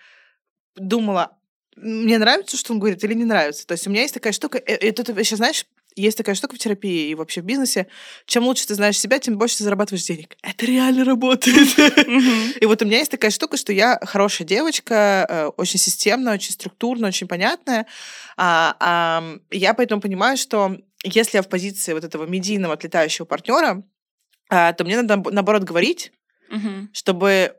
думала, 0.76 1.38
мне 1.78 2.18
нравится, 2.18 2.58
что 2.58 2.74
он 2.74 2.80
говорит, 2.80 3.02
или 3.04 3.14
не 3.14 3.24
нравится. 3.24 3.66
То 3.66 3.72
есть 3.74 3.88
у 3.88 3.90
меня 3.90 4.02
есть 4.02 4.14
такая 4.14 4.34
штука, 4.34 4.58
и, 4.58 4.88
и 4.88 4.92
тут 4.92 5.08
еще, 5.18 5.38
знаешь, 5.38 5.66
есть 5.96 6.18
такая 6.18 6.36
штука 6.36 6.56
в 6.56 6.60
терапии 6.60 7.10
и 7.10 7.16
вообще 7.16 7.42
в 7.42 7.46
бизнесе. 7.46 7.88
Чем 8.26 8.44
лучше 8.46 8.68
ты 8.68 8.76
знаешь 8.76 9.00
себя, 9.00 9.20
тем 9.20 9.38
больше 9.38 9.58
ты 9.58 9.64
зарабатываешь 9.64 10.04
денег. 10.04 10.36
Это 10.42 10.66
реально 10.66 11.06
работает. 11.06 11.70
И 12.62 12.66
вот 12.66 12.82
у 12.82 12.86
меня 12.86 12.98
есть 12.98 13.12
такая 13.12 13.32
штука, 13.32 13.58
что 13.58 13.72
я 13.72 14.00
хорошая 14.04 14.48
девочка, 14.48 15.26
э, 15.28 15.46
очень 15.58 15.80
системная, 15.80 16.34
очень 16.34 16.52
структурная, 16.52 17.10
очень 17.10 17.28
понятная. 17.28 17.86
А, 18.38 19.24
я 19.52 19.74
поэтому 19.74 20.02
понимаю, 20.02 20.38
что 20.38 20.78
если 21.04 21.38
я 21.38 21.42
в 21.42 21.50
позиции 21.50 21.94
вот 21.94 22.04
этого 22.04 22.26
медийного 22.26 22.74
отлетающего 22.74 23.26
партнера, 23.26 23.84
а, 24.50 24.74
то 24.74 24.84
мне 24.84 25.02
надо, 25.02 25.32
наоборот, 25.32 25.64
говорить, 25.64 26.12
чтобы 26.94 27.56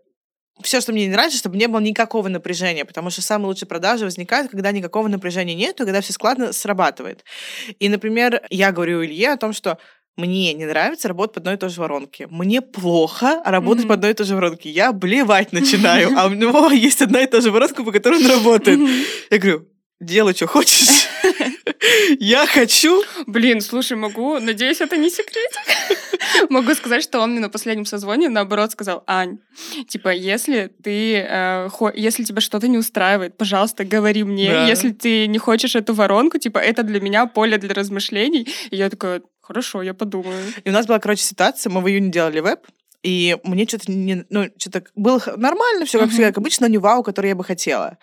все, 0.62 0.80
что 0.80 0.92
мне 0.92 1.06
не 1.06 1.12
нравится, 1.12 1.38
чтобы 1.38 1.56
не 1.56 1.68
было 1.68 1.80
никакого 1.80 2.28
напряжения, 2.28 2.84
потому 2.84 3.10
что 3.10 3.22
самые 3.22 3.48
лучшие 3.48 3.68
продажи 3.68 4.04
возникают, 4.04 4.50
когда 4.50 4.72
никакого 4.72 5.08
напряжения 5.08 5.54
нет, 5.54 5.76
когда 5.76 6.00
все 6.00 6.12
складно 6.12 6.52
срабатывает. 6.52 7.24
И, 7.78 7.88
например, 7.88 8.42
я 8.50 8.72
говорю 8.72 9.04
Илье 9.04 9.32
о 9.32 9.36
том, 9.36 9.52
что 9.52 9.78
мне 10.16 10.54
не 10.54 10.64
нравится 10.64 11.08
работать 11.08 11.34
по 11.34 11.40
одной 11.40 11.54
и 11.54 11.56
той 11.58 11.68
же 11.68 11.80
воронке. 11.80 12.26
Мне 12.30 12.62
плохо 12.62 13.42
работать 13.44 13.84
mm-hmm. 13.84 13.88
по 13.88 13.94
одной 13.94 14.10
и 14.12 14.14
той 14.14 14.26
же 14.26 14.34
воронке. 14.34 14.70
Я 14.70 14.92
блевать 14.92 15.52
начинаю, 15.52 16.12
а 16.16 16.26
у 16.26 16.30
него 16.30 16.68
есть 16.72 17.02
одна 17.02 17.20
и 17.20 17.26
та 17.26 17.40
же 17.42 17.50
воронка, 17.50 17.84
по 17.84 17.92
которой 17.92 18.24
он 18.24 18.30
работает. 18.30 18.80
Я 19.30 19.38
говорю, 19.38 19.68
делай, 20.00 20.34
что 20.34 20.46
хочешь. 20.46 21.06
Я 22.20 22.46
хочу... 22.46 23.02
Блин, 23.26 23.60
слушай, 23.60 23.96
могу... 23.96 24.38
Надеюсь, 24.38 24.80
это 24.80 24.96
не 24.96 25.10
секретик. 25.10 26.50
Могу 26.50 26.74
сказать, 26.74 27.02
что 27.02 27.20
он 27.20 27.32
мне 27.32 27.40
на 27.40 27.48
последнем 27.48 27.86
созвоне, 27.86 28.28
наоборот, 28.28 28.72
сказал, 28.72 29.04
Ань, 29.06 29.38
типа, 29.88 30.10
если 30.10 30.72
ты... 30.82 31.16
Э, 31.16 31.68
если 31.94 32.24
тебя 32.24 32.40
что-то 32.40 32.68
не 32.68 32.78
устраивает, 32.78 33.36
пожалуйста, 33.36 33.84
говори 33.84 34.24
мне. 34.24 34.50
Да. 34.50 34.66
Если 34.66 34.90
ты 34.90 35.26
не 35.26 35.38
хочешь 35.38 35.76
эту 35.76 35.94
воронку, 35.94 36.38
типа, 36.38 36.58
это 36.58 36.82
для 36.82 37.00
меня 37.00 37.26
поле 37.26 37.58
для 37.58 37.74
размышлений. 37.74 38.48
И 38.70 38.76
я 38.76 38.90
такая, 38.90 39.22
хорошо, 39.40 39.82
я 39.82 39.94
подумаю. 39.94 40.42
И 40.64 40.70
у 40.70 40.72
нас 40.72 40.86
была, 40.86 40.98
короче, 40.98 41.22
ситуация, 41.22 41.70
мы 41.70 41.80
в 41.80 41.88
июне 41.88 42.10
делали 42.10 42.40
веб, 42.40 42.60
и 43.06 43.36
мне 43.44 43.66
что-то 43.66 43.92
не, 43.92 44.24
ну, 44.30 44.50
что-то 44.56 44.82
было 44.96 45.22
нормально, 45.36 45.86
все 45.86 46.00
как 46.00 46.08
uh-huh. 46.08 46.10
всегда, 46.10 46.28
как 46.28 46.38
обычно, 46.38 46.66
но 46.66 46.72
не 46.72 46.78
вау, 46.78 47.04
который 47.04 47.28
я 47.28 47.36
бы 47.36 47.44
хотела. 47.44 47.98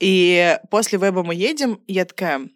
И 0.00 0.58
после 0.70 0.98
веба 0.98 1.22
мы 1.22 1.34
едем, 1.34 1.74
и 1.86 1.92
я 1.92 2.06
такая, 2.06 2.48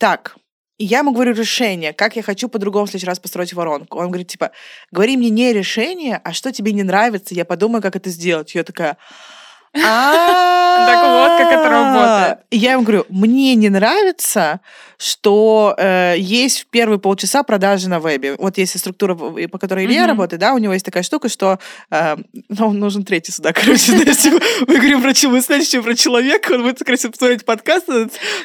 так, 0.00 0.36
я 0.78 1.00
ему 1.00 1.12
говорю 1.12 1.34
решение, 1.34 1.92
как 1.92 2.16
я 2.16 2.22
хочу 2.22 2.48
по-другому 2.48 2.86
в 2.86 2.88
следующий 2.88 3.06
раз 3.06 3.20
построить 3.20 3.52
воронку. 3.52 3.98
Он 3.98 4.06
говорит, 4.06 4.28
типа, 4.28 4.50
говори 4.90 5.18
мне 5.18 5.28
не 5.28 5.52
решение, 5.52 6.18
а 6.24 6.32
что 6.32 6.52
тебе 6.52 6.72
не 6.72 6.82
нравится, 6.82 7.34
я 7.34 7.44
подумаю, 7.44 7.82
как 7.82 7.96
это 7.96 8.08
сделать. 8.08 8.54
Я 8.54 8.64
такая, 8.64 8.96
так 9.74 11.06
вот, 11.06 11.38
как 11.38 11.52
это 11.52 11.68
работает. 11.68 12.38
Я 12.50 12.72
ему 12.72 12.82
говорю, 12.82 13.04
мне 13.10 13.54
не 13.56 13.68
нравится, 13.68 14.60
что 14.96 15.74
э, 15.76 16.14
есть 16.16 16.60
в 16.60 16.66
первые 16.68 16.98
полчаса 16.98 17.42
продажи 17.42 17.90
на 17.90 18.00
вебе. 18.00 18.36
Вот 18.38 18.56
есть 18.56 18.78
структура, 18.78 19.14
по 19.14 19.58
которой 19.58 19.84
Илья 19.84 20.06
работает, 20.06 20.40
да, 20.40 20.54
у 20.54 20.58
него 20.58 20.72
есть 20.72 20.86
такая 20.86 21.02
штука, 21.02 21.28
что 21.28 21.58
э, 21.90 22.16
ну, 22.48 22.72
нужен 22.72 23.04
третий 23.04 23.32
сюда, 23.32 23.52
короче, 23.54 23.92
мы 23.92 24.76
говорим 24.76 25.02
про 25.02 25.12
чего, 25.12 25.38
следующее 25.40 25.82
про 25.82 25.94
человека, 25.94 26.52
он 26.52 26.62
будет, 26.62 26.78
короче, 26.78 27.10
посмотреть 27.10 27.44
подкаст. 27.44 27.86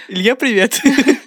Илья, 0.09 0.35
привет. 0.35 0.81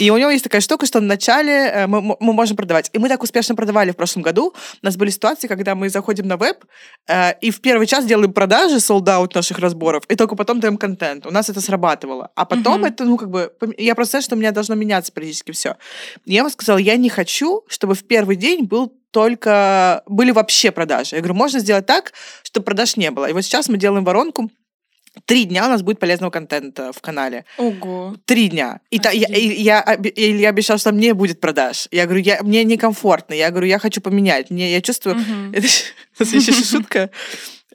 И 0.00 0.10
у 0.10 0.16
него 0.16 0.30
есть 0.30 0.44
такая 0.44 0.62
штука, 0.62 0.86
что 0.86 0.98
вначале 1.00 1.52
э, 1.52 1.86
мы, 1.86 2.00
мы 2.00 2.32
можем 2.32 2.56
продавать. 2.56 2.88
И 2.94 2.98
мы 2.98 3.10
так 3.10 3.22
успешно 3.22 3.54
продавали 3.54 3.90
в 3.90 3.96
прошлом 3.96 4.22
году. 4.22 4.54
У 4.82 4.86
нас 4.86 4.96
были 4.96 5.10
ситуации, 5.10 5.46
когда 5.46 5.74
мы 5.74 5.90
заходим 5.90 6.26
на 6.26 6.38
веб 6.38 6.64
э, 7.06 7.34
и 7.42 7.50
в 7.50 7.60
первый 7.60 7.86
час 7.86 8.06
делаем 8.06 8.32
продажи, 8.32 8.80
солдат 8.80 9.34
наших 9.34 9.58
разборов, 9.58 10.04
и 10.08 10.16
только 10.16 10.36
потом 10.36 10.58
даем 10.58 10.78
контент. 10.78 11.26
У 11.26 11.30
нас 11.30 11.50
это 11.50 11.60
срабатывало. 11.60 12.30
А 12.34 12.46
потом 12.46 12.82
uh-huh. 12.82 12.88
это, 12.88 13.04
ну, 13.04 13.18
как 13.18 13.28
бы, 13.28 13.52
я 13.76 13.94
просто 13.94 14.12
знаю, 14.12 14.22
что 14.22 14.36
у 14.36 14.38
меня 14.38 14.52
должно 14.52 14.74
меняться 14.74 15.12
практически 15.12 15.52
все. 15.52 15.76
И 16.24 16.32
я 16.32 16.38
ему 16.38 16.48
сказала, 16.48 16.78
я 16.78 16.96
не 16.96 17.10
хочу, 17.10 17.64
чтобы 17.68 17.94
в 17.94 18.04
первый 18.04 18.36
день 18.36 18.64
был 18.64 18.90
только 19.10 20.02
были 20.06 20.30
вообще 20.30 20.70
продажи. 20.70 21.16
Я 21.16 21.20
говорю, 21.20 21.34
можно 21.34 21.60
сделать 21.60 21.84
так, 21.84 22.14
чтобы 22.42 22.64
продаж 22.64 22.96
не 22.96 23.10
было. 23.10 23.28
И 23.28 23.34
вот 23.34 23.42
сейчас 23.42 23.68
мы 23.68 23.76
делаем 23.76 24.04
воронку 24.04 24.50
Три 25.24 25.44
дня 25.44 25.66
у 25.66 25.68
нас 25.68 25.82
будет 25.82 25.98
полезного 25.98 26.30
контента 26.30 26.92
в 26.92 27.00
канале. 27.00 27.44
Ого. 27.58 28.14
Три 28.24 28.48
дня. 28.48 28.80
И, 28.90 28.98
та, 28.98 29.10
я, 29.10 29.26
и 29.26 29.60
я, 29.60 29.80
и 29.80 30.36
я 30.36 30.50
обещал, 30.50 30.78
что 30.78 30.92
мне 30.92 31.14
будет 31.14 31.40
продаж. 31.40 31.88
Я 31.90 32.04
говорю, 32.06 32.22
я, 32.22 32.42
мне 32.42 32.62
некомфортно. 32.64 33.34
Я 33.34 33.50
говорю, 33.50 33.66
я 33.66 33.78
хочу 33.78 34.00
поменять. 34.00 34.50
Мне, 34.50 34.72
я 34.72 34.80
чувствую... 34.80 35.16
Угу. 35.16 35.52
Это 36.18 36.36
еще 36.36 36.52
шутка. 36.52 37.10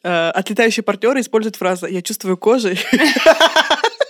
Э, 0.03 0.29
отлетающие 0.29 0.83
партнеры 0.83 1.19
используют 1.19 1.55
фразу 1.55 1.87
«я 1.87 2.01
чувствую 2.01 2.37
кожей». 2.37 2.79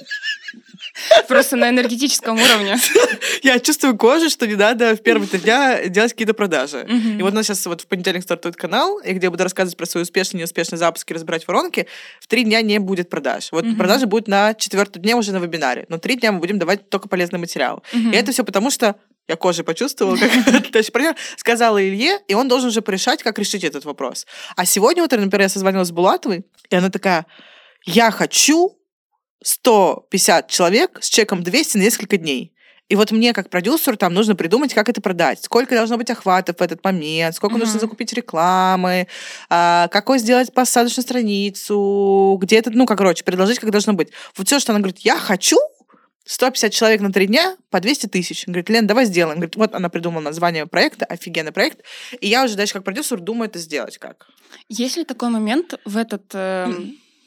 Просто 1.28 1.56
на 1.56 1.70
энергетическом 1.70 2.36
уровне. 2.36 2.78
Я 3.44 3.60
чувствую 3.60 3.98
кожей, 3.98 4.30
что 4.30 4.48
не 4.48 4.56
надо 4.56 4.96
в 4.96 5.02
первые 5.02 5.28
три 5.28 5.40
дня 5.42 5.88
делать 5.88 6.12
какие-то 6.12 6.34
продажи. 6.34 6.88
И 7.20 7.22
вот 7.22 7.34
у 7.34 7.36
нас 7.36 7.46
сейчас 7.46 7.66
вот 7.66 7.82
в 7.82 7.88
понедельник 7.88 8.24
стартует 8.24 8.56
канал, 8.56 9.00
и 9.00 9.14
где 9.14 9.28
я 9.28 9.32
буду 9.32 9.44
рассказывать 9.44 9.78
про 9.78 9.86
свои 9.86 10.04
успешные 10.04 10.40
и 10.40 10.42
неуспешные 10.42 10.78
запуски, 10.78 11.14
разбирать 11.14 11.48
воронки. 11.48 11.88
В 12.20 12.28
три 12.28 12.44
дня 12.44 12.62
не 12.62 12.80
будет 12.80 13.10
продаж. 13.10 13.50
Вот 13.52 13.66
продажи 13.78 14.06
будут 14.06 14.28
на 14.28 14.54
четвертый 14.54 15.00
дне 15.00 15.16
уже 15.16 15.32
на 15.32 15.38
вебинаре. 15.38 15.86
Но 15.90 15.98
три 15.98 16.16
дня 16.16 16.32
мы 16.32 16.40
будем 16.40 16.60
давать 16.60 16.90
только 16.90 17.10
полезный 17.10 17.40
материал. 17.40 17.84
И 17.94 18.16
это 18.16 18.32
все 18.32 18.44
потому, 18.44 18.72
что 18.72 18.96
я 19.28 19.36
кожей 19.36 19.66
почувствовала, 19.66 20.18
как 20.18 20.32
товарищ 20.72 20.92
партнер 20.92 21.16
сказала 21.36 21.84
Илье, 21.84 22.20
и 22.28 22.36
он 22.36 22.48
должен 22.48 22.70
уже 22.70 22.82
порешать, 22.82 23.24
как 23.24 23.40
решить 23.40 23.64
этот 23.64 23.84
вопрос. 23.86 24.28
А 24.56 24.66
сегодня 24.66 25.04
утром, 25.04 25.24
например, 25.24 25.44
я 25.44 25.50
созвонилась 25.50 25.88
с 25.88 25.92
Булатовой, 25.92 26.46
и 26.70 26.76
она 26.76 26.90
такая, 26.90 27.26
я 27.86 28.12
хочу 28.12 28.78
150 29.46 30.48
человек 30.50 30.98
с 31.02 31.08
чеком 31.08 31.44
200 31.44 31.78
на 31.78 31.82
несколько 31.84 32.18
дней. 32.18 32.52
И 32.90 32.96
вот 32.96 33.12
мне, 33.12 33.32
как 33.32 33.50
продюсеру, 33.50 33.96
там 33.96 34.14
нужно 34.14 34.36
придумать, 34.36 34.74
как 34.74 34.90
это 34.90 35.02
продать. 35.02 35.44
Сколько 35.44 35.76
должно 35.76 35.98
быть 35.98 36.10
охватов 36.10 36.58
в 36.58 36.62
этот 36.62 36.84
момент, 36.84 37.36
сколько 37.36 37.56
uh-huh. 37.56 37.60
нужно 37.60 37.80
закупить 37.80 38.14
рекламы, 38.14 39.08
а, 39.50 39.88
какой 39.90 40.18
сделать 40.18 40.52
посадочную 40.52 41.04
страницу, 41.04 42.38
где 42.42 42.58
это, 42.58 42.72
ну, 42.72 42.88
как, 42.88 42.98
короче, 42.98 43.24
предложить, 43.24 43.60
как 43.60 43.70
должно 43.70 43.94
быть. 43.94 44.10
Вот 44.36 44.48
все, 44.48 44.60
что 44.60 44.72
она 44.72 44.80
говорит, 44.80 45.00
я 45.00 45.18
хочу, 45.18 45.58
150 46.26 46.72
человек 46.72 47.02
на 47.02 47.14
три 47.14 47.28
дня 47.28 47.56
по 47.70 47.80
200 47.80 48.08
тысяч. 48.08 48.48
Говорит, 48.48 48.70
Лен, 48.70 48.88
давай 48.88 49.06
сделаем. 49.06 49.38
Говорит, 49.38 49.56
вот 49.58 49.76
она 49.76 49.90
придумала 49.90 50.22
название 50.22 50.66
проекта, 50.66 51.06
офигенный 51.06 51.52
проект. 51.52 51.82
И 52.20 52.28
я 52.28 52.44
уже 52.44 52.56
дальше 52.56 52.74
как 52.74 52.84
продюсер 52.84 53.20
думаю 53.20 53.50
это 53.50 53.60
сделать 53.60 54.00
как. 54.00 54.28
Есть 54.70 54.98
ли 54.98 55.06
такой 55.06 55.30
момент 55.30 55.80
в 55.86 55.98
этот 55.98 56.24
э, 56.34 56.68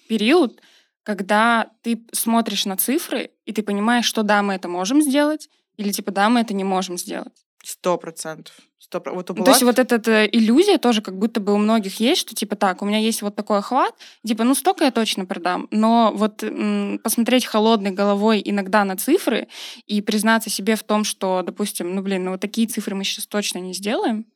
период, 0.08 0.60
когда 1.08 1.70
ты 1.80 2.04
смотришь 2.12 2.66
на 2.66 2.76
цифры, 2.76 3.30
и 3.46 3.52
ты 3.54 3.62
понимаешь, 3.62 4.04
что 4.04 4.22
да, 4.22 4.42
мы 4.42 4.52
это 4.52 4.68
можем 4.68 5.00
сделать, 5.00 5.48
или 5.78 5.90
типа 5.90 6.10
да, 6.10 6.28
мы 6.28 6.40
это 6.40 6.52
не 6.52 6.64
можем 6.64 6.98
сделать. 6.98 7.32
Сто 7.64 7.96
процентов. 7.96 8.54
Сто 8.78 9.02
вот 9.06 9.30
ну, 9.30 9.42
То 9.42 9.52
есть 9.52 9.62
вот 9.62 9.78
эта, 9.78 9.94
эта 9.94 10.26
иллюзия 10.26 10.76
тоже 10.76 11.00
как 11.00 11.18
будто 11.18 11.40
бы 11.40 11.54
у 11.54 11.56
многих 11.56 11.98
есть, 11.98 12.20
что 12.20 12.34
типа 12.34 12.56
так, 12.56 12.82
у 12.82 12.84
меня 12.84 12.98
есть 12.98 13.22
вот 13.22 13.34
такой 13.34 13.56
охват, 13.56 13.94
типа 14.26 14.44
ну 14.44 14.54
столько 14.54 14.84
я 14.84 14.90
точно 14.90 15.24
продам, 15.24 15.66
но 15.70 16.12
вот 16.14 16.42
м- 16.42 16.98
посмотреть 17.02 17.46
холодной 17.46 17.92
головой 17.92 18.42
иногда 18.44 18.84
на 18.84 18.98
цифры 18.98 19.48
и 19.86 20.02
признаться 20.02 20.50
себе 20.50 20.76
в 20.76 20.82
том, 20.82 21.04
что, 21.04 21.42
допустим, 21.42 21.94
ну 21.94 22.02
блин, 22.02 22.24
ну 22.24 22.32
вот 22.32 22.40
такие 22.40 22.68
цифры 22.68 22.94
мы 22.94 23.04
сейчас 23.04 23.26
точно 23.26 23.60
не 23.60 23.72
сделаем, 23.72 24.26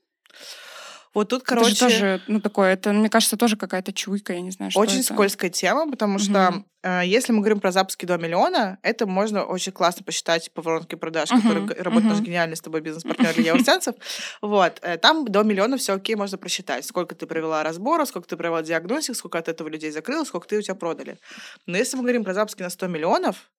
вот 1.14 1.28
тут, 1.28 1.42
короче... 1.42 1.72
Это 1.72 1.88
же 1.88 1.94
тоже, 1.94 2.22
ну, 2.26 2.40
такое, 2.40 2.72
это, 2.72 2.92
мне 2.92 3.10
кажется, 3.10 3.36
тоже 3.36 3.56
какая-то 3.56 3.92
чуйка, 3.92 4.32
я 4.32 4.40
не 4.40 4.50
знаю, 4.50 4.70
что 4.70 4.80
Очень 4.80 5.00
это. 5.00 5.12
скользкая 5.12 5.50
тема, 5.50 5.90
потому 5.90 6.14
угу. 6.14 6.22
что 6.22 6.64
э, 6.82 7.02
если 7.04 7.32
мы 7.32 7.40
говорим 7.40 7.60
про 7.60 7.70
запуски 7.70 8.06
до 8.06 8.16
миллиона, 8.16 8.78
это 8.82 9.06
можно 9.06 9.44
очень 9.44 9.72
классно 9.72 10.04
посчитать 10.04 10.50
по 10.54 10.62
воронке 10.62 10.96
продаж, 10.96 11.30
угу. 11.30 11.42
который 11.42 11.82
работает 11.82 12.12
угу. 12.12 12.14
наш 12.14 12.20
гениальный 12.20 12.56
с 12.56 12.62
тобой 12.62 12.80
бизнес-партнер 12.80 13.32
Илья 13.36 13.54
Устянцев. 13.54 13.94
Вот. 14.40 14.78
Э, 14.80 14.96
там 14.96 15.26
до 15.26 15.42
миллиона 15.42 15.76
все 15.76 15.94
окей, 15.94 16.16
можно 16.16 16.38
просчитать. 16.38 16.86
Сколько 16.86 17.14
ты 17.14 17.26
провела 17.26 17.62
разборов, 17.62 18.08
сколько 18.08 18.26
ты 18.26 18.36
провела 18.36 18.62
диагностик, 18.62 19.14
сколько 19.14 19.38
от 19.38 19.48
этого 19.48 19.68
людей 19.68 19.90
закрылось, 19.90 20.28
сколько 20.28 20.48
ты 20.48 20.58
у 20.58 20.62
тебя 20.62 20.74
продали. 20.74 21.18
Но 21.66 21.76
если 21.76 21.96
мы 21.96 22.04
говорим 22.04 22.24
про 22.24 22.32
запуски 22.32 22.62
на 22.62 22.70
100 22.70 22.86
миллионов, 22.86 23.50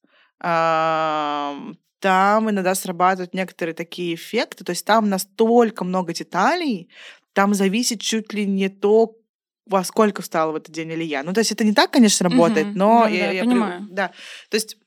там 2.04 2.50
иногда 2.50 2.76
срабатывают 2.76 3.34
некоторые 3.34 3.74
такие 3.74 4.16
эффекты, 4.16 4.66
то 4.66 4.72
есть 4.72 4.86
там 4.86 5.08
настолько 5.08 5.86
много 5.86 6.14
деталей, 6.14 6.90
там 7.34 7.54
зависит 7.54 8.02
чуть 8.02 8.34
ли 8.34 8.46
не 8.46 8.70
то, 8.70 9.18
во 9.66 9.84
сколько 9.84 10.22
встала 10.22 10.52
в 10.52 10.56
этот 10.56 10.74
день 10.74 10.92
или 10.92 11.04
я. 11.04 11.24
Ну, 11.24 11.34
то 11.34 11.40
есть 11.40 11.52
это 11.52 11.64
не 11.64 11.74
так, 11.74 11.92
конечно, 11.92 12.30
работает, 12.30 12.68
угу, 12.68 12.78
но 12.78 13.04
да, 13.04 13.10
я, 13.10 13.26
да, 13.28 13.32
я 13.32 13.44
понимаю. 13.44 13.88
Да. 13.90 14.08
То 14.50 14.56
есть 14.56 14.78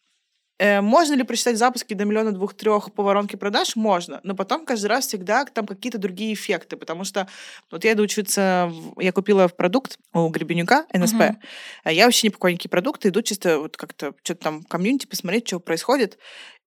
э, 0.58 0.82
можно 0.82 1.14
ли 1.14 1.22
просчитать 1.22 1.56
запуски 1.56 1.94
до 1.94 2.04
миллиона 2.04 2.32
двух-трех 2.32 2.92
по 2.92 3.02
воронке 3.02 3.38
продаж? 3.38 3.74
Можно, 3.74 4.20
но 4.22 4.34
потом 4.34 4.66
каждый 4.66 4.88
раз 4.88 5.06
всегда 5.06 5.46
там 5.46 5.66
какие-то 5.66 5.98
другие 5.98 6.34
эффекты, 6.34 6.76
потому 6.76 7.04
что 7.04 7.26
вот 7.70 7.84
я 7.84 7.92
иду 7.92 8.02
учиться, 8.02 8.70
в, 8.70 9.00
я 9.00 9.12
купила 9.12 9.48
в 9.48 9.56
продукт 9.56 9.98
у 10.12 10.28
Гребенюка, 10.28 10.84
НСП, 10.92 11.14
угу. 11.14 11.90
я 11.90 12.04
вообще 12.04 12.26
не 12.26 12.30
покупаю 12.30 12.52
никакие 12.52 12.70
продукты, 12.70 13.08
иду 13.08 13.22
чисто 13.22 13.58
вот 13.60 13.78
как-то 13.78 14.12
что-то 14.22 14.42
там 14.42 14.62
комьюнити 14.62 15.06
посмотреть, 15.06 15.48
что 15.48 15.58
происходит, 15.58 16.18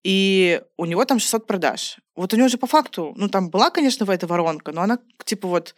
и 0.02 0.62
у 0.76 0.86
него 0.86 1.04
там 1.04 1.18
600 1.18 1.46
продаж. 1.46 1.98
Вот 2.16 2.32
у 2.32 2.36
него 2.36 2.48
же 2.48 2.58
по 2.58 2.66
факту, 2.66 3.12
ну 3.16 3.28
там 3.28 3.50
была, 3.50 3.70
конечно, 3.70 4.06
в 4.06 4.10
этой 4.10 4.26
воронка, 4.26 4.72
но 4.72 4.82
она 4.82 4.98
типа 5.24 5.48
вот 5.48 5.74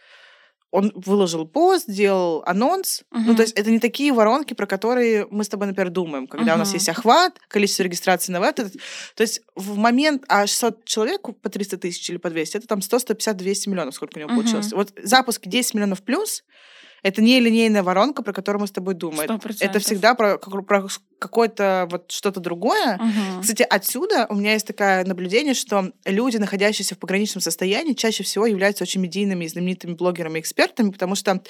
он 0.72 0.90
выложил 0.94 1.46
пост, 1.46 1.86
сделал 1.86 2.42
анонс. 2.46 3.02
Uh-huh. 3.12 3.20
Ну, 3.26 3.36
то 3.36 3.42
есть 3.42 3.52
это 3.58 3.70
не 3.70 3.78
такие 3.78 4.10
воронки, 4.10 4.54
про 4.54 4.66
которые 4.66 5.26
мы 5.30 5.44
с 5.44 5.48
тобой, 5.48 5.66
например, 5.66 5.90
думаем, 5.90 6.26
когда 6.26 6.52
uh-huh. 6.52 6.56
у 6.56 6.58
нас 6.58 6.72
есть 6.72 6.88
охват, 6.88 7.38
количество 7.48 7.82
регистраций 7.82 8.32
на 8.32 8.40
веб. 8.40 8.56
То 8.56 8.70
есть 9.18 9.42
в 9.54 9.76
момент, 9.76 10.24
а 10.28 10.46
600 10.46 10.86
человек 10.86 11.20
по 11.22 11.50
300 11.50 11.76
тысяч 11.76 12.08
или 12.08 12.16
по 12.16 12.30
200, 12.30 12.56
это 12.56 12.66
там 12.66 12.80
100, 12.80 13.00
150, 13.00 13.36
200 13.36 13.68
миллионов, 13.68 13.94
сколько 13.94 14.16
у 14.16 14.20
него 14.20 14.30
uh-huh. 14.30 14.34
получилось. 14.34 14.72
Вот 14.72 14.92
запуск 15.02 15.46
10 15.46 15.74
миллионов 15.74 16.02
плюс, 16.02 16.42
это 17.03 17.20
не 17.20 17.40
линейная 17.40 17.82
воронка, 17.82 18.22
про 18.22 18.32
которую 18.32 18.61
мы 18.62 18.66
с 18.66 18.70
тобой 18.70 18.94
думаем. 18.94 19.28
100%. 19.28 19.57
Это 19.61 19.78
всегда 19.80 20.14
про, 20.14 20.38
про 20.38 20.88
какое-то 21.18 21.88
вот 21.90 22.11
что-то 22.11 22.40
другое. 22.40 22.96
Угу. 22.96 23.42
Кстати, 23.42 23.66
отсюда 23.68 24.26
у 24.28 24.34
меня 24.34 24.53
есть 24.53 24.66
такое 24.66 25.05
наблюдение, 25.05 25.55
что 25.55 25.92
люди, 26.05 26.36
находящиеся 26.36 26.94
в 26.94 26.98
пограничном 26.98 27.40
состоянии, 27.40 27.94
чаще 27.94 28.22
всего 28.22 28.46
являются 28.46 28.84
очень 28.84 29.00
медийными 29.00 29.44
и 29.44 29.48
знаменитыми 29.48 29.94
блогерами 29.94 30.38
и 30.38 30.40
экспертами, 30.40 30.90
потому 30.90 31.16
что 31.16 31.42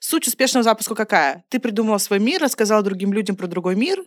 суть 0.00 0.26
успешного 0.26 0.64
запуска 0.64 0.94
какая? 0.94 1.44
Ты 1.50 1.58
придумал 1.58 1.98
свой 1.98 2.18
мир, 2.18 2.40
рассказал 2.40 2.82
другим 2.82 3.12
людям 3.12 3.36
про 3.36 3.46
другой 3.46 3.76
мир, 3.76 4.02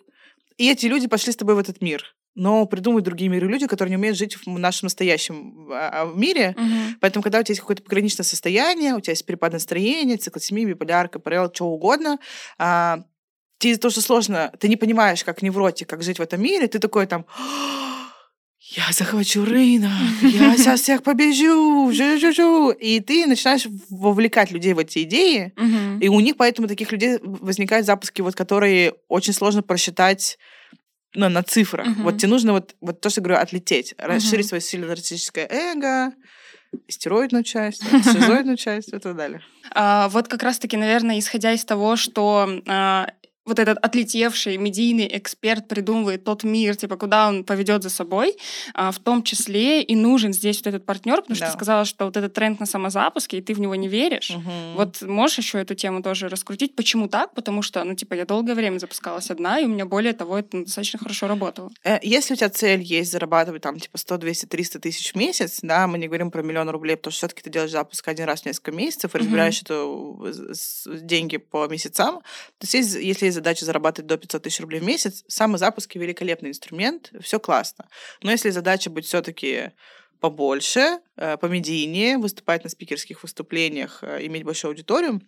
и 0.57 0.69
эти 0.69 0.87
люди 0.87 1.07
пошли 1.07 1.31
с 1.31 1.35
тобой 1.35 1.53
в 1.55 1.59
этот 1.59 1.81
мир 1.81 2.15
но 2.37 2.65
придумывают 2.67 3.03
другие 3.03 3.29
миры 3.29 3.47
люди, 3.47 3.65
которые 3.65 3.89
не 3.89 3.97
умеют 3.97 4.17
жить 4.17 4.37
в 4.37 4.47
нашем 4.47 4.85
настоящем 4.85 5.67
а, 5.71 6.03
а, 6.03 6.05
мире. 6.05 6.55
Угу. 6.55 6.99
Поэтому, 7.01 7.23
когда 7.23 7.39
у 7.39 7.43
тебя 7.43 7.53
есть 7.53 7.61
какое-то 7.61 7.83
пограничное 7.83 8.23
состояние, 8.23 8.93
у 8.93 9.01
тебя 9.01 9.11
есть 9.11 9.25
перепад 9.25 9.53
настроения, 9.53 10.17
циклотемия, 10.17 10.67
биполяр, 10.67 11.09
КПРЛ, 11.09 11.51
что 11.51 11.65
угодно, 11.65 12.19
а, 12.59 12.99
тебе 13.57 13.77
тоже 13.77 14.01
сложно, 14.01 14.53
ты 14.59 14.69
не 14.69 14.75
понимаешь, 14.75 15.23
как 15.23 15.41
невротик, 15.41 15.89
как 15.89 16.03
жить 16.03 16.19
в 16.19 16.21
этом 16.21 16.41
мире, 16.41 16.67
ты 16.67 16.77
такой 16.77 17.07
там, 17.07 17.25
я 18.59 18.83
захвачу 18.91 19.43
рынок, 19.45 19.91
я 20.21 20.57
сейчас 20.57 20.81
всех 20.81 21.01
побежу, 21.01 21.91
жу 21.91 22.03
-жу 22.03 22.31
-жу. 22.31 22.73
и 22.73 22.99
ты 22.99 23.25
начинаешь 23.25 23.67
вовлекать 23.89 24.51
людей 24.51 24.73
в 24.73 24.79
эти 24.79 25.03
идеи, 25.03 25.53
Мгм. 25.55 25.99
и 25.99 26.07
у 26.07 26.19
них 26.19 26.35
поэтому 26.37 26.67
таких 26.67 26.91
людей 26.91 27.17
возникают 27.23 27.85
запуски, 27.85 28.21
вот, 28.21 28.35
которые 28.35 28.93
очень 29.07 29.33
сложно 29.33 29.63
просчитать 29.63 30.37
ну, 31.15 31.29
на 31.29 31.43
цифрах. 31.43 31.87
Мгм. 31.87 32.03
Вот 32.03 32.17
тебе 32.17 32.29
нужно 32.29 32.53
вот, 32.53 32.75
вот 32.81 33.01
то, 33.01 33.09
что 33.09 33.21
я 33.21 33.23
говорю, 33.25 33.41
отлететь, 33.41 33.95
расширить 33.97 34.45
Мгм. 34.45 34.49
свое 34.49 34.61
сильно 34.61 34.87
нарциссическое 34.87 35.47
эго, 35.49 36.13
стероидную 36.87 37.43
часть, 37.43 37.81
шизоидную 38.11 38.57
часть 38.57 38.93
и 38.93 38.99
так 38.99 39.15
далее. 39.15 39.41
А, 39.71 40.09
вот 40.09 40.27
как 40.27 40.43
раз-таки, 40.43 40.77
наверное, 40.77 41.19
исходя 41.19 41.53
из 41.53 41.65
того, 41.65 41.95
что 41.95 42.61
а, 42.67 43.07
вот 43.47 43.59
этот 43.59 43.77
отлетевший 43.79 44.57
медийный 44.57 45.09
эксперт 45.17 45.67
придумывает 45.67 46.23
тот 46.23 46.43
мир, 46.43 46.75
типа, 46.75 46.97
куда 46.97 47.27
он 47.29 47.43
поведет 47.43 47.81
за 47.83 47.89
собой, 47.89 48.37
а, 48.73 48.91
в 48.91 48.99
том 48.99 49.23
числе 49.23 49.81
и 49.81 49.95
нужен 49.95 50.33
здесь 50.33 50.57
вот 50.57 50.67
этот 50.67 50.85
партнер, 50.85 51.17
потому 51.21 51.35
что 51.35 51.45
Да. 51.45 51.51
ты 51.51 51.57
сказала, 51.57 51.85
что 51.85 52.05
вот 52.05 52.17
этот 52.17 52.33
тренд 52.33 52.59
на 52.59 52.65
самозапуске, 52.65 53.37
и 53.37 53.41
ты 53.41 53.53
в 53.53 53.59
него 53.59 53.75
не 53.75 53.87
веришь. 53.87 54.29
Мгм. 54.31 54.75
Вот 54.75 55.01
можешь 55.01 55.37
еще 55.39 55.59
эту 55.59 55.75
тему 55.75 56.03
тоже 56.03 56.27
раскрутить? 56.29 56.75
Почему 56.75 57.07
так? 57.07 57.33
Потому 57.33 57.61
что, 57.61 57.83
ну, 57.83 57.95
типа, 57.95 58.13
я 58.15 58.25
долгое 58.25 58.53
время 58.55 58.79
запускалась 58.79 59.31
одна, 59.31 59.59
и 59.59 59.65
у 59.65 59.69
меня, 59.69 59.85
более 59.85 60.13
того, 60.13 60.37
это 60.37 60.63
достаточно 60.63 60.99
хорошо 60.99 61.27
работало. 61.27 61.71
Э, 61.83 61.97
Если 62.03 62.33
у 62.33 62.37
тебя 62.37 62.49
цель 62.49 62.81
есть 62.81 63.11
зарабатывать 63.11 63.61
там 63.63 63.79
типа 63.79 63.97
100, 63.97 64.17
200, 64.17 64.45
300 64.45 64.79
тысяч 64.79 65.13
в 65.13 65.15
месяц, 65.15 65.59
да, 65.61 65.87
мы 65.87 65.97
не 65.97 66.07
говорим 66.07 66.31
про 66.31 66.41
миллион 66.43 66.69
рублей, 66.69 66.95
потому 66.97 67.11
что 67.11 67.19
все-таки 67.19 67.41
ты 67.43 67.49
делаешь 67.49 67.71
запуск 67.71 68.07
один 68.07 68.25
раз 68.25 68.41
в 68.41 68.45
несколько 68.45 68.71
месяцев 68.71 69.15
и 69.15 69.17
разбираешь 69.17 69.61
это 69.61 69.73
с- 70.31 70.83
с- 70.83 70.87
деньги 71.01 71.37
по 71.37 71.67
месяцам. 71.67 72.19
То 72.59 72.67
есть- 72.77 72.95
если 72.95 73.25
есть 73.25 73.36
задача 73.37 73.65
заработать 73.65 74.05
до 74.05 74.17
500 74.17 74.43
тысяч 74.43 74.59
рублей 74.59 74.79
в 74.79 74.83
месяц, 74.83 75.23
самозапуски 75.27 75.97
великолепный 75.97 76.49
инструмент, 76.49 77.11
все 77.21 77.39
классно. 77.39 77.87
Но 78.21 78.31
если 78.31 78.49
задача 78.49 78.89
быть 78.89 79.05
все-таки 79.05 79.71
побольше, 80.19 80.99
э, 81.15 81.37
помедийнее, 81.37 82.17
выступать 82.17 82.63
на 82.63 82.69
спикерских 82.69 83.23
выступлениях, 83.23 83.99
э, 84.03 84.25
иметь 84.25 84.43
большую 84.43 84.69
аудиторию, 84.69 85.21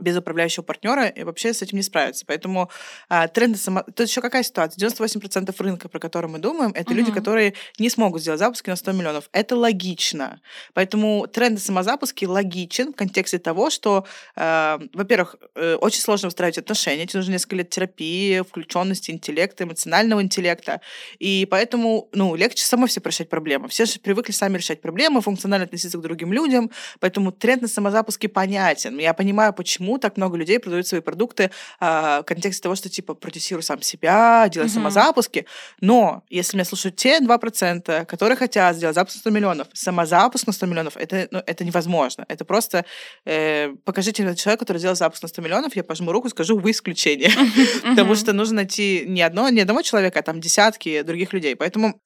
без 0.00 0.16
управляющего 0.16 0.62
партнера 0.62 1.06
и 1.06 1.22
вообще 1.24 1.52
с 1.52 1.62
этим 1.62 1.76
не 1.76 1.82
справиться. 1.82 2.24
Поэтому 2.26 2.70
а, 3.08 3.28
тренды 3.28 3.58
само... 3.58 3.82
Тут 3.82 4.08
еще 4.08 4.20
какая 4.20 4.42
ситуация? 4.42 4.88
98% 4.88 5.54
рынка, 5.62 5.88
про 5.88 5.98
который 5.98 6.28
мы 6.30 6.38
думаем, 6.38 6.72
это 6.74 6.92
люди, 6.94 7.10
Мгм. 7.10 7.18
которые 7.18 7.54
не 7.78 7.90
смогут 7.90 8.22
сделать 8.22 8.38
запуски 8.40 8.70
на 8.70 8.76
100 8.76 8.92
миллионов. 8.92 9.28
Это 9.32 9.56
логично. 9.56 10.40
Поэтому 10.74 11.26
тренды 11.26 11.60
самозапуски 11.60 12.24
логичен 12.24 12.92
в 12.92 12.96
контексте 12.96 13.38
того, 13.38 13.70
что, 13.70 14.06
э, 14.36 14.78
во-первых, 14.92 15.36
э, 15.54 15.74
очень 15.74 16.00
сложно 16.00 16.28
выстраивать 16.28 16.58
отношения. 16.58 17.06
Тебе 17.06 17.18
нужно 17.20 17.32
несколько 17.32 17.56
лет 17.56 17.70
терапии, 17.70 18.40
включенности 18.42 19.10
интеллекта, 19.10 19.64
эмоционального 19.64 20.22
интеллекта. 20.22 20.80
И 21.18 21.46
поэтому, 21.50 22.08
ну, 22.12 22.34
легче 22.34 22.64
самой 22.64 22.88
все 22.88 23.00
решать 23.04 23.28
проблемы. 23.28 23.68
Все 23.68 23.84
же 23.86 23.98
привыкли 23.98 24.32
сами 24.32 24.58
решать 24.58 24.80
проблемы, 24.80 25.20
функционально 25.20 25.64
относиться 25.64 25.98
к 25.98 26.00
другим 26.00 26.32
людям. 26.32 26.70
Поэтому 27.00 27.32
тренд 27.32 27.62
на 27.62 27.68
самозапуски 27.68 28.26
понятен. 28.28 28.98
Я 28.98 29.14
понимаю, 29.14 29.52
почему 29.52 29.89
так 29.98 30.16
много 30.16 30.36
людей 30.36 30.58
продают 30.58 30.86
свои 30.86 31.00
продукты 31.00 31.50
а, 31.80 32.22
в 32.22 32.24
контексте 32.24 32.62
того, 32.62 32.74
что 32.74 32.88
типа 32.88 33.14
продюсируй 33.14 33.62
сам 33.62 33.82
себя, 33.82 34.48
делай 34.48 34.66
Мгм. 34.66 34.74
самозапуски. 34.74 35.46
Но 35.80 36.22
если 36.28 36.56
меня 36.56 36.64
слушают 36.64 36.96
те 36.96 37.20
2%, 37.20 38.04
которые 38.06 38.36
хотят 38.36 38.76
сделать 38.76 38.94
запуск 38.94 39.16
на 39.16 39.20
100 39.20 39.30
миллионов, 39.30 39.66
самозапуск 39.72 40.46
на 40.46 40.52
100 40.52 40.66
миллионов, 40.66 40.96
это, 40.96 41.28
ну, 41.30 41.42
это 41.46 41.64
невозможно. 41.64 42.24
Это 42.28 42.44
просто 42.44 42.84
э, 43.26 43.68
покажите 43.84 44.22
мне 44.22 44.34
человека, 44.34 44.60
который 44.64 44.78
сделал 44.78 44.96
запуск 44.96 45.22
на 45.22 45.28
100 45.28 45.42
миллионов, 45.42 45.76
я 45.76 45.84
пожму 45.84 46.12
руку 46.12 46.28
и 46.28 46.30
скажу, 46.30 46.58
вы 46.58 46.70
исключение. 46.70 47.30
Потому 47.82 48.14
что 48.14 48.32
нужно 48.32 48.56
найти 48.56 49.04
не, 49.06 49.22
одно, 49.22 49.48
не 49.48 49.60
одного 49.60 49.82
человека, 49.82 50.20
а 50.20 50.22
там 50.22 50.40
десятки 50.40 51.02
других 51.02 51.32
людей. 51.32 51.56
Поэтому 51.56 52.00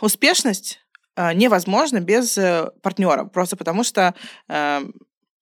успешность 0.00 0.80
э, 1.16 1.32
невозможна 1.34 2.00
без 2.00 2.38
партнера. 2.82 3.24
Просто 3.24 3.56
потому 3.56 3.84
что 3.84 4.14
э, 4.48 4.82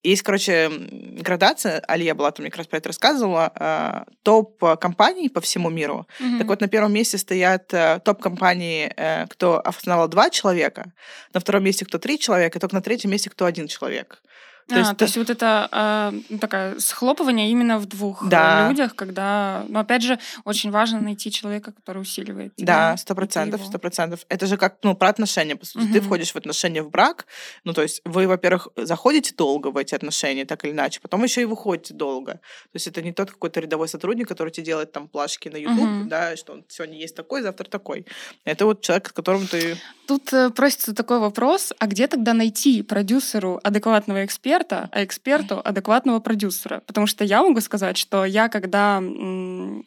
есть, 0.03 0.23
короче, 0.23 0.71
градация, 0.71 1.81
Алия 1.81 2.15
была 2.15 2.31
там 2.31 2.45
мне 2.45 2.51
как 2.51 2.59
раз 2.59 2.67
про 2.67 2.79
это 2.79 2.89
рассказывала, 2.89 3.53
э, 3.55 4.13
топ-компаний 4.23 5.29
по 5.29 5.41
всему 5.41 5.71
миру. 5.71 6.07
Мгм. 6.21 6.39
Так 6.39 6.47
вот, 6.47 6.61
на 6.61 6.69
первом 6.69 6.93
месте 6.93 7.19
стоят 7.19 7.75
э, 7.75 8.01
топ-компании, 8.05 8.93
э, 8.97 9.27
кто 9.27 9.61
основал 9.61 10.09
два 10.09 10.31
человека, 10.31 10.93
на 11.35 11.41
втором 11.41 11.65
месте 11.65 11.85
кто 11.85 11.99
три 11.99 12.19
человека, 12.19 12.59
и 12.59 12.61
только 12.61 12.77
на 12.77 12.83
третьем 12.83 13.11
месте 13.11 13.31
кто 13.31 13.45
один 13.45 13.67
человек. 13.67 14.23
То, 14.69 14.75
То 14.75 14.77
а, 14.77 14.79
есть 14.81 14.91
то 14.91 14.97
т- 14.97 15.05
есть 15.07 15.17
вот 15.17 15.31
это 15.31 15.69
а, 15.73 16.13
ну, 16.29 16.39
такая 16.39 16.79
схлопывание 16.79 17.51
именно 17.51 17.79
в 17.79 17.87
двух 17.87 18.23
э, 18.23 18.29
Да. 18.29 18.69
людях, 18.69 18.95
когда, 18.95 19.65
ну 19.69 19.79
опять 19.79 20.03
же, 20.03 20.19
очень 20.45 20.71
важно 20.71 21.01
найти 21.01 21.31
человека, 21.33 21.73
который 21.73 22.03
усиливает. 22.03 22.53
Да, 22.59 22.95
сто 22.99 23.09
ты 23.09 23.15
процентов, 23.15 23.63
сто 23.65 23.79
процентов. 23.79 24.21
Это 24.29 24.47
же 24.47 24.59
как, 24.59 24.77
ну, 24.83 24.95
про 24.95 25.09
отношения, 25.09 25.57
по 25.57 25.65
сути. 25.65 25.87
Ты 25.87 25.99
Мгм. 25.99 26.03
входишь 26.03 26.33
в 26.33 26.37
отношения 26.37 26.83
в 26.83 26.91
брак, 26.91 27.25
ну, 27.65 27.73
то 27.73 27.81
есть 27.83 28.03
вы, 28.05 28.27
во-первых, 28.29 28.69
заходите 28.77 29.35
долго 29.35 29.69
в 29.69 29.77
эти 29.79 29.95
отношения, 29.95 30.45
так 30.45 30.65
или 30.67 30.73
иначе, 30.73 31.01
потом 31.01 31.25
еще 31.25 31.41
и 31.41 31.45
выходите 31.47 31.95
долго. 31.95 32.33
То 32.33 32.75
есть 32.75 32.87
это 32.87 33.01
не 33.01 33.13
тот 33.13 33.31
какой-то 33.31 33.61
рядовой 33.61 33.89
сотрудник, 33.89 34.29
который 34.29 34.51
тебе 34.51 34.67
делает 34.67 34.93
там 34.93 35.09
плашки 35.09 35.49
на 35.49 35.57
YouTube, 35.57 35.79
Мгм. 35.89 36.09
да, 36.11 36.37
что 36.37 36.53
он 36.53 36.65
сегодня 36.69 36.99
есть 36.99 37.17
такой, 37.17 37.41
завтра 37.41 37.65
такой. 37.71 38.05
Это 38.45 38.67
вот 38.67 38.83
человек, 38.83 39.09
с 39.09 39.13
которым 39.13 39.47
ты... 39.47 39.79
Тут 40.07 40.33
э, 40.33 40.51
просится 40.51 40.95
такой 40.95 41.19
вопрос, 41.21 41.73
а 41.79 41.87
где 41.87 42.07
тогда 42.07 42.35
найти 42.35 42.83
продюсеру 42.83 43.61
адекватного 43.63 44.25
эксперта, 44.25 44.58
а 44.93 45.05
эксперту 45.05 45.61
адекватного 45.65 46.21
продюсера? 46.21 46.83
Потому 46.87 47.07
что 47.07 47.25
я 47.25 47.43
могу 47.43 47.61
сказать, 47.61 47.97
что 47.97 48.25
я 48.25 48.49
когда, 48.49 49.03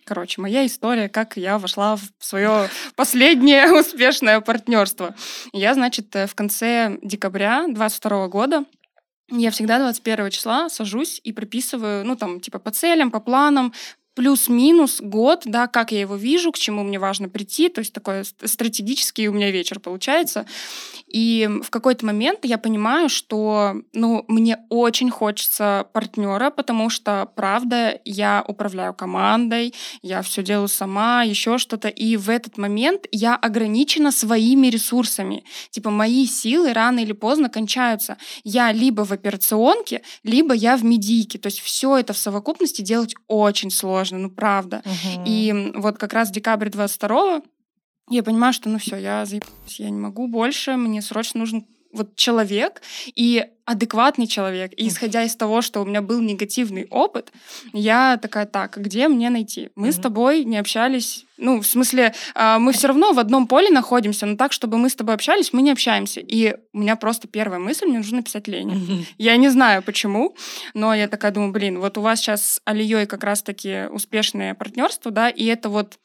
короче, 0.06 0.42
моя 0.42 0.66
история, 0.66 1.10
как 1.10 1.38
я 1.38 1.58
вошла 1.58 1.96
в 1.96 2.02
свое 2.20 2.70
последнее 2.96 3.72
успешное 3.80 4.42
партнерство. 4.42 5.16
Я, 5.54 5.74
значит, 5.74 6.16
э, 6.16 6.28
в 6.28 6.36
конце 6.36 6.98
декабря 7.02 7.66
22 7.68 8.28
года 8.28 8.66
я 9.32 9.50
всегда 9.52 9.80
21 9.80 10.30
числа 10.30 10.70
сажусь 10.70 11.22
и 11.24 11.32
прописываю, 11.32 12.06
ну, 12.06 12.16
там, 12.16 12.42
типа, 12.42 12.60
по 12.60 12.72
целям, 12.72 13.12
по 13.12 13.22
планам, 13.22 13.74
плюс-минус 14.14 15.02
год, 15.02 15.44
да, 15.46 15.68
как 15.68 15.92
я 15.92 16.02
его 16.02 16.16
вижу, 16.16 16.52
к 16.52 16.58
чему 16.58 16.84
мне 16.84 17.00
важно 17.00 17.30
прийти, 17.30 17.70
то 17.70 17.80
есть 17.80 17.94
такой 17.94 18.26
ст- 18.26 18.48
стратегический 18.48 19.30
у 19.30 19.34
меня 19.34 19.52
вечер 19.52 19.80
получается. 19.80 20.46
И 21.08 21.50
в 21.64 21.70
какой-то 21.70 22.06
момент 22.06 22.40
я 22.44 22.58
понимаю, 22.58 23.10
что, 23.10 23.76
ну, 23.94 24.24
мне 24.28 24.60
очень 24.70 25.10
хочется 25.10 25.88
партнера, 25.94 26.52
потому 26.52 26.90
что, 26.90 27.30
правда, 27.36 28.00
я 28.06 28.44
управляю 28.48 28.94
командой, 28.94 29.74
я 30.02 30.22
все 30.22 30.42
делаю 30.42 30.70
сама, 30.70 31.24
еще 31.24 31.58
что-то, 31.58 31.90
и 31.90 32.16
в 32.16 32.30
этот 32.30 32.58
момент 32.58 33.08
я 33.12 33.36
ограничена 33.36 34.12
своими 34.12 34.68
ресурсами. 34.68 35.44
Типа 35.70 35.90
мои 35.90 36.26
силы 36.26 36.74
рано 36.74 37.00
или 37.00 37.12
поздно 37.12 37.50
кончаются. 37.50 38.18
Я 38.44 38.72
либо 38.72 39.04
в 39.04 39.12
операционке, 39.12 40.02
либо 40.24 40.54
я 40.54 40.78
в 40.78 40.86
медийке. 40.86 41.40
То 41.40 41.48
есть 41.48 41.60
все 41.60 41.98
это 41.98 42.14
в 42.14 42.18
совокупности 42.18 42.82
делать 42.82 43.16
очень 43.28 43.70
сложно, 43.72 44.11
ну 44.18 44.30
правда. 44.30 44.82
И 45.26 45.50
м, 45.50 45.82
вот 45.82 45.98
как 45.98 46.14
раз 46.14 46.32
декабрь 46.32 46.70
22 46.70 47.42
я 48.10 48.24
понимаю, 48.24 48.54
что 48.54 48.70
ну 48.70 48.78
все, 48.78 48.98
я 48.98 49.26
заебалась, 49.26 49.80
я 49.80 49.90
не 49.90 50.00
могу 50.00 50.28
больше, 50.28 50.76
мне 50.76 51.02
срочно 51.02 51.40
нужен 51.40 51.66
вот 51.94 52.16
человек 52.16 52.82
и 53.16 53.46
адекватный 53.66 54.28
человек. 54.28 54.74
И 54.76 54.88
исходя 54.88 55.24
из 55.24 55.36
того, 55.36 55.62
что 55.62 55.82
у 55.82 55.86
меня 55.86 56.02
был 56.02 56.20
негативный 56.20 56.88
опыт, 56.90 57.32
я 57.74 58.18
такая, 58.18 58.46
так, 58.46 58.78
а 58.78 58.80
где 58.80 59.08
мне 59.08 59.30
найти? 59.30 59.70
Мы 59.76 59.92
с 59.92 59.98
тобой 59.98 60.44
не 60.44 60.58
общались, 60.58 61.26
ну, 61.38 61.62
в 61.62 61.66
смысле, 61.66 62.14
а, 62.36 62.60
мы 62.60 62.74
все 62.74 62.88
равно 62.88 63.14
в 63.14 63.20
одном 63.20 63.48
поле 63.48 63.70
находимся, 63.70 64.26
но 64.26 64.36
так, 64.36 64.52
чтобы 64.52 64.78
мы 64.78 64.90
с 64.90 64.96
тобой 64.96 65.16
общались, 65.16 65.54
мы 65.54 65.62
не 65.62 65.72
общаемся. 65.72 66.20
И 66.20 66.56
у 66.74 66.80
меня 66.80 66.96
просто 66.96 67.28
первая 67.28 67.60
мысль, 67.60 67.86
мне 67.86 68.00
нужно 68.00 68.18
написать 68.18 68.48
Лене. 68.48 69.06
Я 69.18 69.38
не 69.38 69.50
знаю 69.50 69.84
почему, 69.84 70.36
но 70.74 70.94
я 70.94 71.08
такая 71.08 71.32
думаю, 71.32 71.52
блин, 71.52 71.80
вот 71.80 71.98
у 71.98 72.02
вас 72.02 72.20
сейчас 72.20 72.46
с 72.46 72.62
Алией 72.66 73.06
как 73.06 73.24
раз-таки 73.24 73.88
успешное 73.92 74.54
партнерство, 74.54 75.12
да, 75.12 75.30
и 75.30 75.46
это 75.46 75.70
вот 75.70 75.98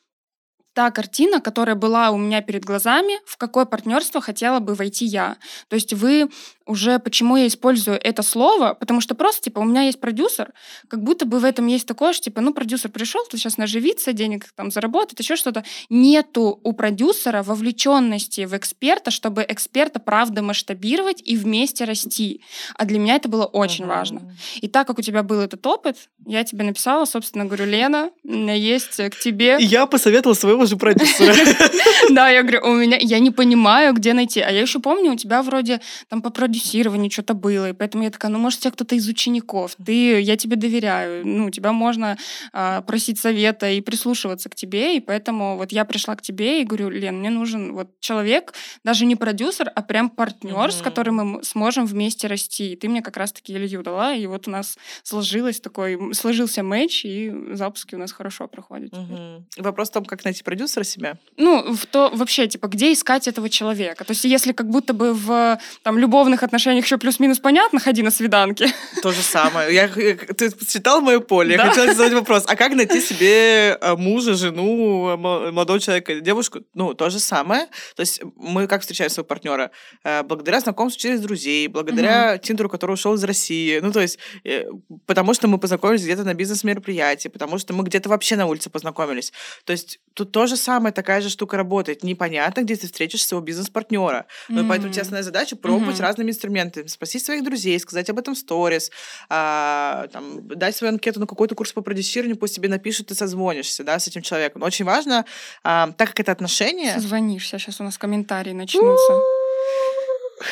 та 0.76 0.90
картина, 0.90 1.40
которая 1.40 1.74
была 1.74 2.10
у 2.10 2.18
меня 2.18 2.42
перед 2.42 2.66
глазами, 2.66 3.14
в 3.24 3.38
какое 3.38 3.64
партнерство 3.64 4.20
хотела 4.20 4.60
бы 4.60 4.74
войти 4.74 5.06
я. 5.06 5.38
То 5.68 5.74
есть 5.76 5.94
вы 5.94 6.28
уже, 6.66 6.98
почему 6.98 7.36
я 7.36 7.46
использую 7.46 7.98
это 8.02 8.22
слово, 8.22 8.74
потому 8.74 9.00
что 9.00 9.14
просто, 9.14 9.42
типа, 9.44 9.60
у 9.60 9.64
меня 9.64 9.82
есть 9.82 10.00
продюсер, 10.00 10.52
как 10.88 11.02
будто 11.02 11.24
бы 11.24 11.38
в 11.38 11.44
этом 11.44 11.66
есть 11.66 11.86
такое, 11.86 12.12
что, 12.12 12.24
типа, 12.24 12.40
ну, 12.40 12.52
продюсер 12.52 12.90
пришел, 12.90 13.22
тут 13.30 13.38
сейчас 13.40 13.56
наживиться, 13.56 14.12
денег 14.12 14.46
там 14.54 14.70
заработать, 14.70 15.18
еще 15.20 15.36
что-то. 15.36 15.64
Нету 15.90 16.60
у 16.62 16.72
продюсера 16.72 17.42
вовлеченности 17.42 18.44
в 18.44 18.56
эксперта, 18.56 19.10
чтобы 19.10 19.44
эксперта, 19.48 20.00
правда, 20.00 20.42
масштабировать 20.42 21.22
и 21.24 21.36
вместе 21.36 21.84
расти. 21.84 22.40
А 22.74 22.84
для 22.84 22.98
меня 22.98 23.14
это 23.16 23.28
было 23.28 23.44
очень 23.44 23.84
Мгм. 23.84 23.94
важно. 23.94 24.34
И 24.60 24.68
так 24.68 24.86
как 24.86 24.98
у 24.98 25.02
тебя 25.02 25.22
был 25.22 25.40
этот 25.40 25.64
опыт, 25.66 25.96
я 26.26 26.42
тебе 26.44 26.64
написала, 26.64 27.04
собственно, 27.04 27.44
говорю, 27.44 27.66
Лена, 27.66 28.10
у 28.24 28.28
меня 28.32 28.54
есть 28.54 28.96
к 28.96 29.18
тебе 29.18 29.56
И 29.60 29.64
я 29.64 29.86
посоветовала 29.86 30.34
своего 30.34 30.66
же 30.66 30.76
продюсера. 30.76 31.34
Да, 32.10 32.28
я 32.28 32.42
говорю, 32.42 32.60
у 32.66 32.74
меня, 32.74 32.98
я 33.00 33.18
не 33.18 33.30
понимаю, 33.30 33.92
где 33.94 34.12
найти. 34.12 34.40
А 34.40 34.50
я 34.50 34.60
еще 34.60 34.78
помню, 34.80 35.12
у 35.12 35.16
тебя 35.16 35.42
вроде 35.42 35.80
там 36.08 36.22
по 36.22 36.30
продюсированию 36.56 37.10
что-то 37.10 37.34
было, 37.34 37.70
и 37.70 37.72
поэтому 37.72 38.04
я 38.04 38.10
такая, 38.10 38.30
ну, 38.30 38.38
может, 38.38 38.60
тебя 38.60 38.70
кто-то 38.70 38.94
из 38.94 39.06
учеников, 39.08 39.76
ты, 39.84 40.20
я 40.20 40.36
тебе 40.36 40.56
доверяю, 40.56 41.26
ну, 41.26 41.50
тебя 41.50 41.72
можно 41.72 42.16
а, 42.52 42.80
просить 42.82 43.18
совета 43.18 43.70
и 43.70 43.80
прислушиваться 43.80 44.48
к 44.48 44.54
тебе, 44.54 44.96
и 44.96 45.00
поэтому 45.00 45.56
вот 45.56 45.72
я 45.72 45.84
пришла 45.84 46.16
к 46.16 46.22
тебе 46.22 46.62
и 46.62 46.64
говорю, 46.64 46.88
Лен, 46.88 47.18
мне 47.18 47.30
нужен 47.30 47.74
вот 47.74 47.88
человек, 48.00 48.54
даже 48.84 49.04
не 49.04 49.16
продюсер, 49.16 49.70
а 49.74 49.82
прям 49.82 50.08
партнер, 50.08 50.72
с 50.72 50.80
которым 50.80 51.16
мы 51.16 51.44
сможем 51.44 51.86
вместе 51.86 52.26
расти. 52.26 52.72
И 52.72 52.76
ты 52.76 52.88
мне 52.88 53.02
как 53.02 53.16
раз-таки 53.16 53.52
Илью 53.52 53.82
дала, 53.82 54.14
и 54.14 54.26
вот 54.26 54.48
у 54.48 54.50
нас 54.50 54.78
сложилось 55.02 55.60
такой, 55.60 56.14
сложился 56.14 56.62
матч, 56.62 57.04
и 57.04 57.32
запуски 57.52 57.94
у 57.94 57.98
нас 57.98 58.12
хорошо 58.12 58.48
проходят. 58.48 58.92
Угу. 58.92 59.62
Вопрос 59.62 59.90
в 59.90 59.92
том, 59.92 60.04
как 60.04 60.24
найти 60.24 60.42
продюсера 60.42 60.84
себя? 60.84 61.18
Ну, 61.36 61.74
в 61.74 61.86
то 61.86 62.10
вообще, 62.14 62.46
типа, 62.46 62.68
где 62.68 62.92
искать 62.92 63.28
этого 63.28 63.50
человека? 63.50 64.04
То 64.04 64.12
есть, 64.12 64.24
если 64.24 64.52
как 64.52 64.70
будто 64.70 64.94
бы 64.94 65.12
в 65.12 65.58
там, 65.82 65.98
любовных 65.98 66.42
отношениях 66.46 66.84
еще 66.84 66.98
плюс-минус 66.98 67.38
понятно, 67.38 67.80
ходи 67.80 68.02
на 68.02 68.10
свиданки. 68.10 68.66
То 69.02 69.12
же 69.12 69.20
самое. 69.20 69.74
Я, 69.74 69.88
ты 69.88 70.50
читал 70.66 71.00
мое 71.00 71.20
поле, 71.20 71.56
да? 71.56 71.64
я 71.64 71.68
хотела 71.70 71.92
задать 71.92 72.14
вопрос. 72.14 72.44
А 72.46 72.56
как 72.56 72.74
найти 72.74 73.00
себе 73.00 73.78
э, 73.80 73.96
мужа, 73.96 74.34
жену, 74.34 75.16
молодого 75.16 75.80
человека, 75.80 76.20
девушку? 76.20 76.60
Ну, 76.74 76.94
то 76.94 77.10
же 77.10 77.20
самое. 77.20 77.66
То 77.94 78.00
есть, 78.00 78.22
мы 78.36 78.66
как 78.66 78.80
встречаем 78.80 79.10
своего 79.10 79.26
партнера? 79.26 79.70
Э, 80.04 80.22
благодаря 80.22 80.60
знакомству 80.60 81.00
через 81.00 81.20
друзей, 81.20 81.68
благодаря 81.68 82.34
угу. 82.34 82.42
Тиндеру, 82.42 82.68
который 82.68 82.92
ушел 82.92 83.14
из 83.14 83.24
России. 83.24 83.78
Ну, 83.80 83.92
то 83.92 84.00
есть, 84.00 84.18
э, 84.44 84.64
потому 85.06 85.34
что 85.34 85.48
мы 85.48 85.58
познакомились 85.58 86.02
где-то 86.02 86.24
на 86.24 86.34
бизнес-мероприятии, 86.34 87.28
потому 87.28 87.58
что 87.58 87.74
мы 87.74 87.84
где-то 87.84 88.08
вообще 88.08 88.36
на 88.36 88.46
улице 88.46 88.70
познакомились. 88.70 89.32
То 89.64 89.72
есть, 89.72 90.00
тут 90.14 90.32
то 90.32 90.46
же 90.46 90.56
самое, 90.56 90.92
такая 90.92 91.20
же 91.20 91.28
штука 91.28 91.56
работает. 91.56 92.02
Непонятно, 92.02 92.62
где 92.62 92.76
ты 92.76 92.86
встретишь 92.86 93.24
своего 93.24 93.44
бизнес-партнера. 93.44 94.26
Ну, 94.48 94.62
mm-hmm. 94.62 94.68
поэтому 94.68 94.92
тебе 94.92 95.04
задача 95.22 95.56
пробовать 95.56 95.98
mm-hmm. 95.98 96.02
разными 96.02 96.32
инструментами. 96.36 96.86
Спросить 96.86 97.24
своих 97.24 97.42
друзей, 97.42 97.78
сказать 97.80 98.08
об 98.10 98.18
этом 98.18 98.34
в 98.34 98.38
сторис, 98.38 98.90
а, 99.28 100.06
там, 100.12 100.46
дать 100.48 100.76
свою 100.76 100.92
анкету 100.92 101.20
на 101.20 101.26
какой-то 101.26 101.54
курс 101.54 101.72
по 101.72 101.80
продюсированию, 101.80 102.36
пусть 102.36 102.54
тебе 102.54 102.68
напишут, 102.68 103.08
ты 103.08 103.14
созвонишься, 103.14 103.84
да, 103.84 103.98
с 103.98 104.06
этим 104.06 104.22
человеком. 104.22 104.60
Но 104.60 104.66
очень 104.66 104.84
важно, 104.84 105.24
а, 105.64 105.92
так 105.92 106.08
как 106.10 106.20
это 106.20 106.32
отношения... 106.32 106.94
Созвонишься, 106.94 107.58
сейчас 107.58 107.80
у 107.80 107.84
нас 107.84 107.98
комментарии 107.98 108.52
начнутся. 108.52 109.20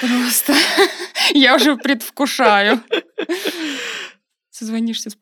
Просто 0.01 0.55
я 1.35 1.55
уже 1.55 1.77
предвкушаю. 1.77 2.83
Созвонишься 4.51 5.11
с... 5.11 5.17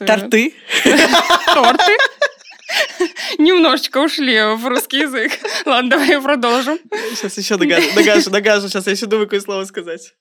Э, 0.00 0.06
Торты? 0.06 0.54
Торты? 1.54 1.96
Немножечко 3.38 3.98
ушли 3.98 4.38
в 4.56 4.66
русский 4.66 5.00
язык. 5.00 5.32
Ладно, 5.66 5.90
давай 5.90 6.20
продолжим. 6.20 6.78
Сейчас 7.14 7.36
еще 7.38 7.56
догажу, 7.56 7.88
догажу, 7.94 8.30
догажу. 8.30 8.68
Сейчас 8.68 8.86
я 8.86 8.92
еще 8.92 9.06
думаю, 9.06 9.26
какое 9.26 9.40
слово 9.40 9.64
сказать. 9.64 10.14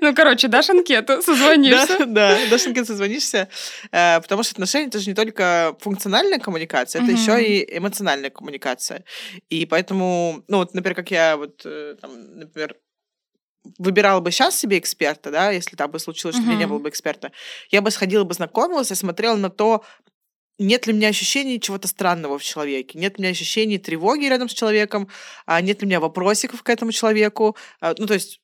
Ну, 0.00 0.14
короче, 0.14 0.48
дашь 0.48 0.70
анкету, 0.70 1.22
созвонишься. 1.22 2.06
Да, 2.06 2.36
да, 2.36 2.38
дашь 2.50 2.66
анкету, 2.66 2.86
созвонишься. 2.86 3.48
Э, 3.92 4.20
потому 4.20 4.42
что 4.42 4.52
отношения— 4.52 4.86
это 4.88 4.98
же 4.98 5.08
не 5.08 5.14
только 5.14 5.76
функциональная 5.80 6.38
коммуникация, 6.38 7.02
это 7.02 7.12
еще 7.12 7.42
и 7.42 7.76
эмоциональная 7.76 8.30
коммуникация. 8.30 9.04
И 9.48 9.66
поэтому, 9.66 10.44
ну, 10.48 10.58
вот, 10.58 10.74
например, 10.74 10.94
как 10.94 11.10
я 11.10 11.36
вот, 11.36 11.62
э, 11.64 11.96
там, 12.00 12.38
например, 12.38 12.76
выбирала 13.78 14.20
бы 14.20 14.30
сейчас 14.30 14.56
себе 14.56 14.78
эксперта, 14.78 15.30
да, 15.30 15.50
если 15.50 15.76
так 15.76 15.90
бы 15.90 15.98
случилось, 15.98 16.36
что 16.36 16.44
uh-huh. 16.44 16.46
у 16.46 16.50
меня 16.50 16.58
не 16.60 16.66
было 16.66 16.78
бы 16.78 16.88
эксперта, 16.88 17.32
я 17.70 17.82
бы 17.82 17.90
сходила 17.90 18.24
бы 18.24 18.34
знакомилась 18.34 18.90
и 18.90 18.94
смотрела 18.94 19.36
на 19.36 19.50
то, 19.50 19.84
нет 20.58 20.86
ли 20.86 20.92
у 20.92 20.96
меня 20.96 21.08
ощущений 21.08 21.60
чего-то 21.60 21.88
странного 21.88 22.38
в 22.38 22.44
человеке, 22.44 22.98
нет 22.98 23.18
ли 23.18 23.18
у 23.18 23.22
меня 23.22 23.32
ощущений 23.32 23.78
тревоги 23.78 24.26
рядом 24.26 24.48
с 24.48 24.52
человеком, 24.52 25.08
а 25.44 25.60
нет 25.60 25.80
ли 25.80 25.86
у 25.86 25.88
меня 25.88 26.00
вопросиков 26.00 26.62
к 26.62 26.70
этому 26.70 26.92
человеку. 26.92 27.56
А, 27.80 27.94
ну, 27.98 28.06
то 28.06 28.14
есть 28.14 28.40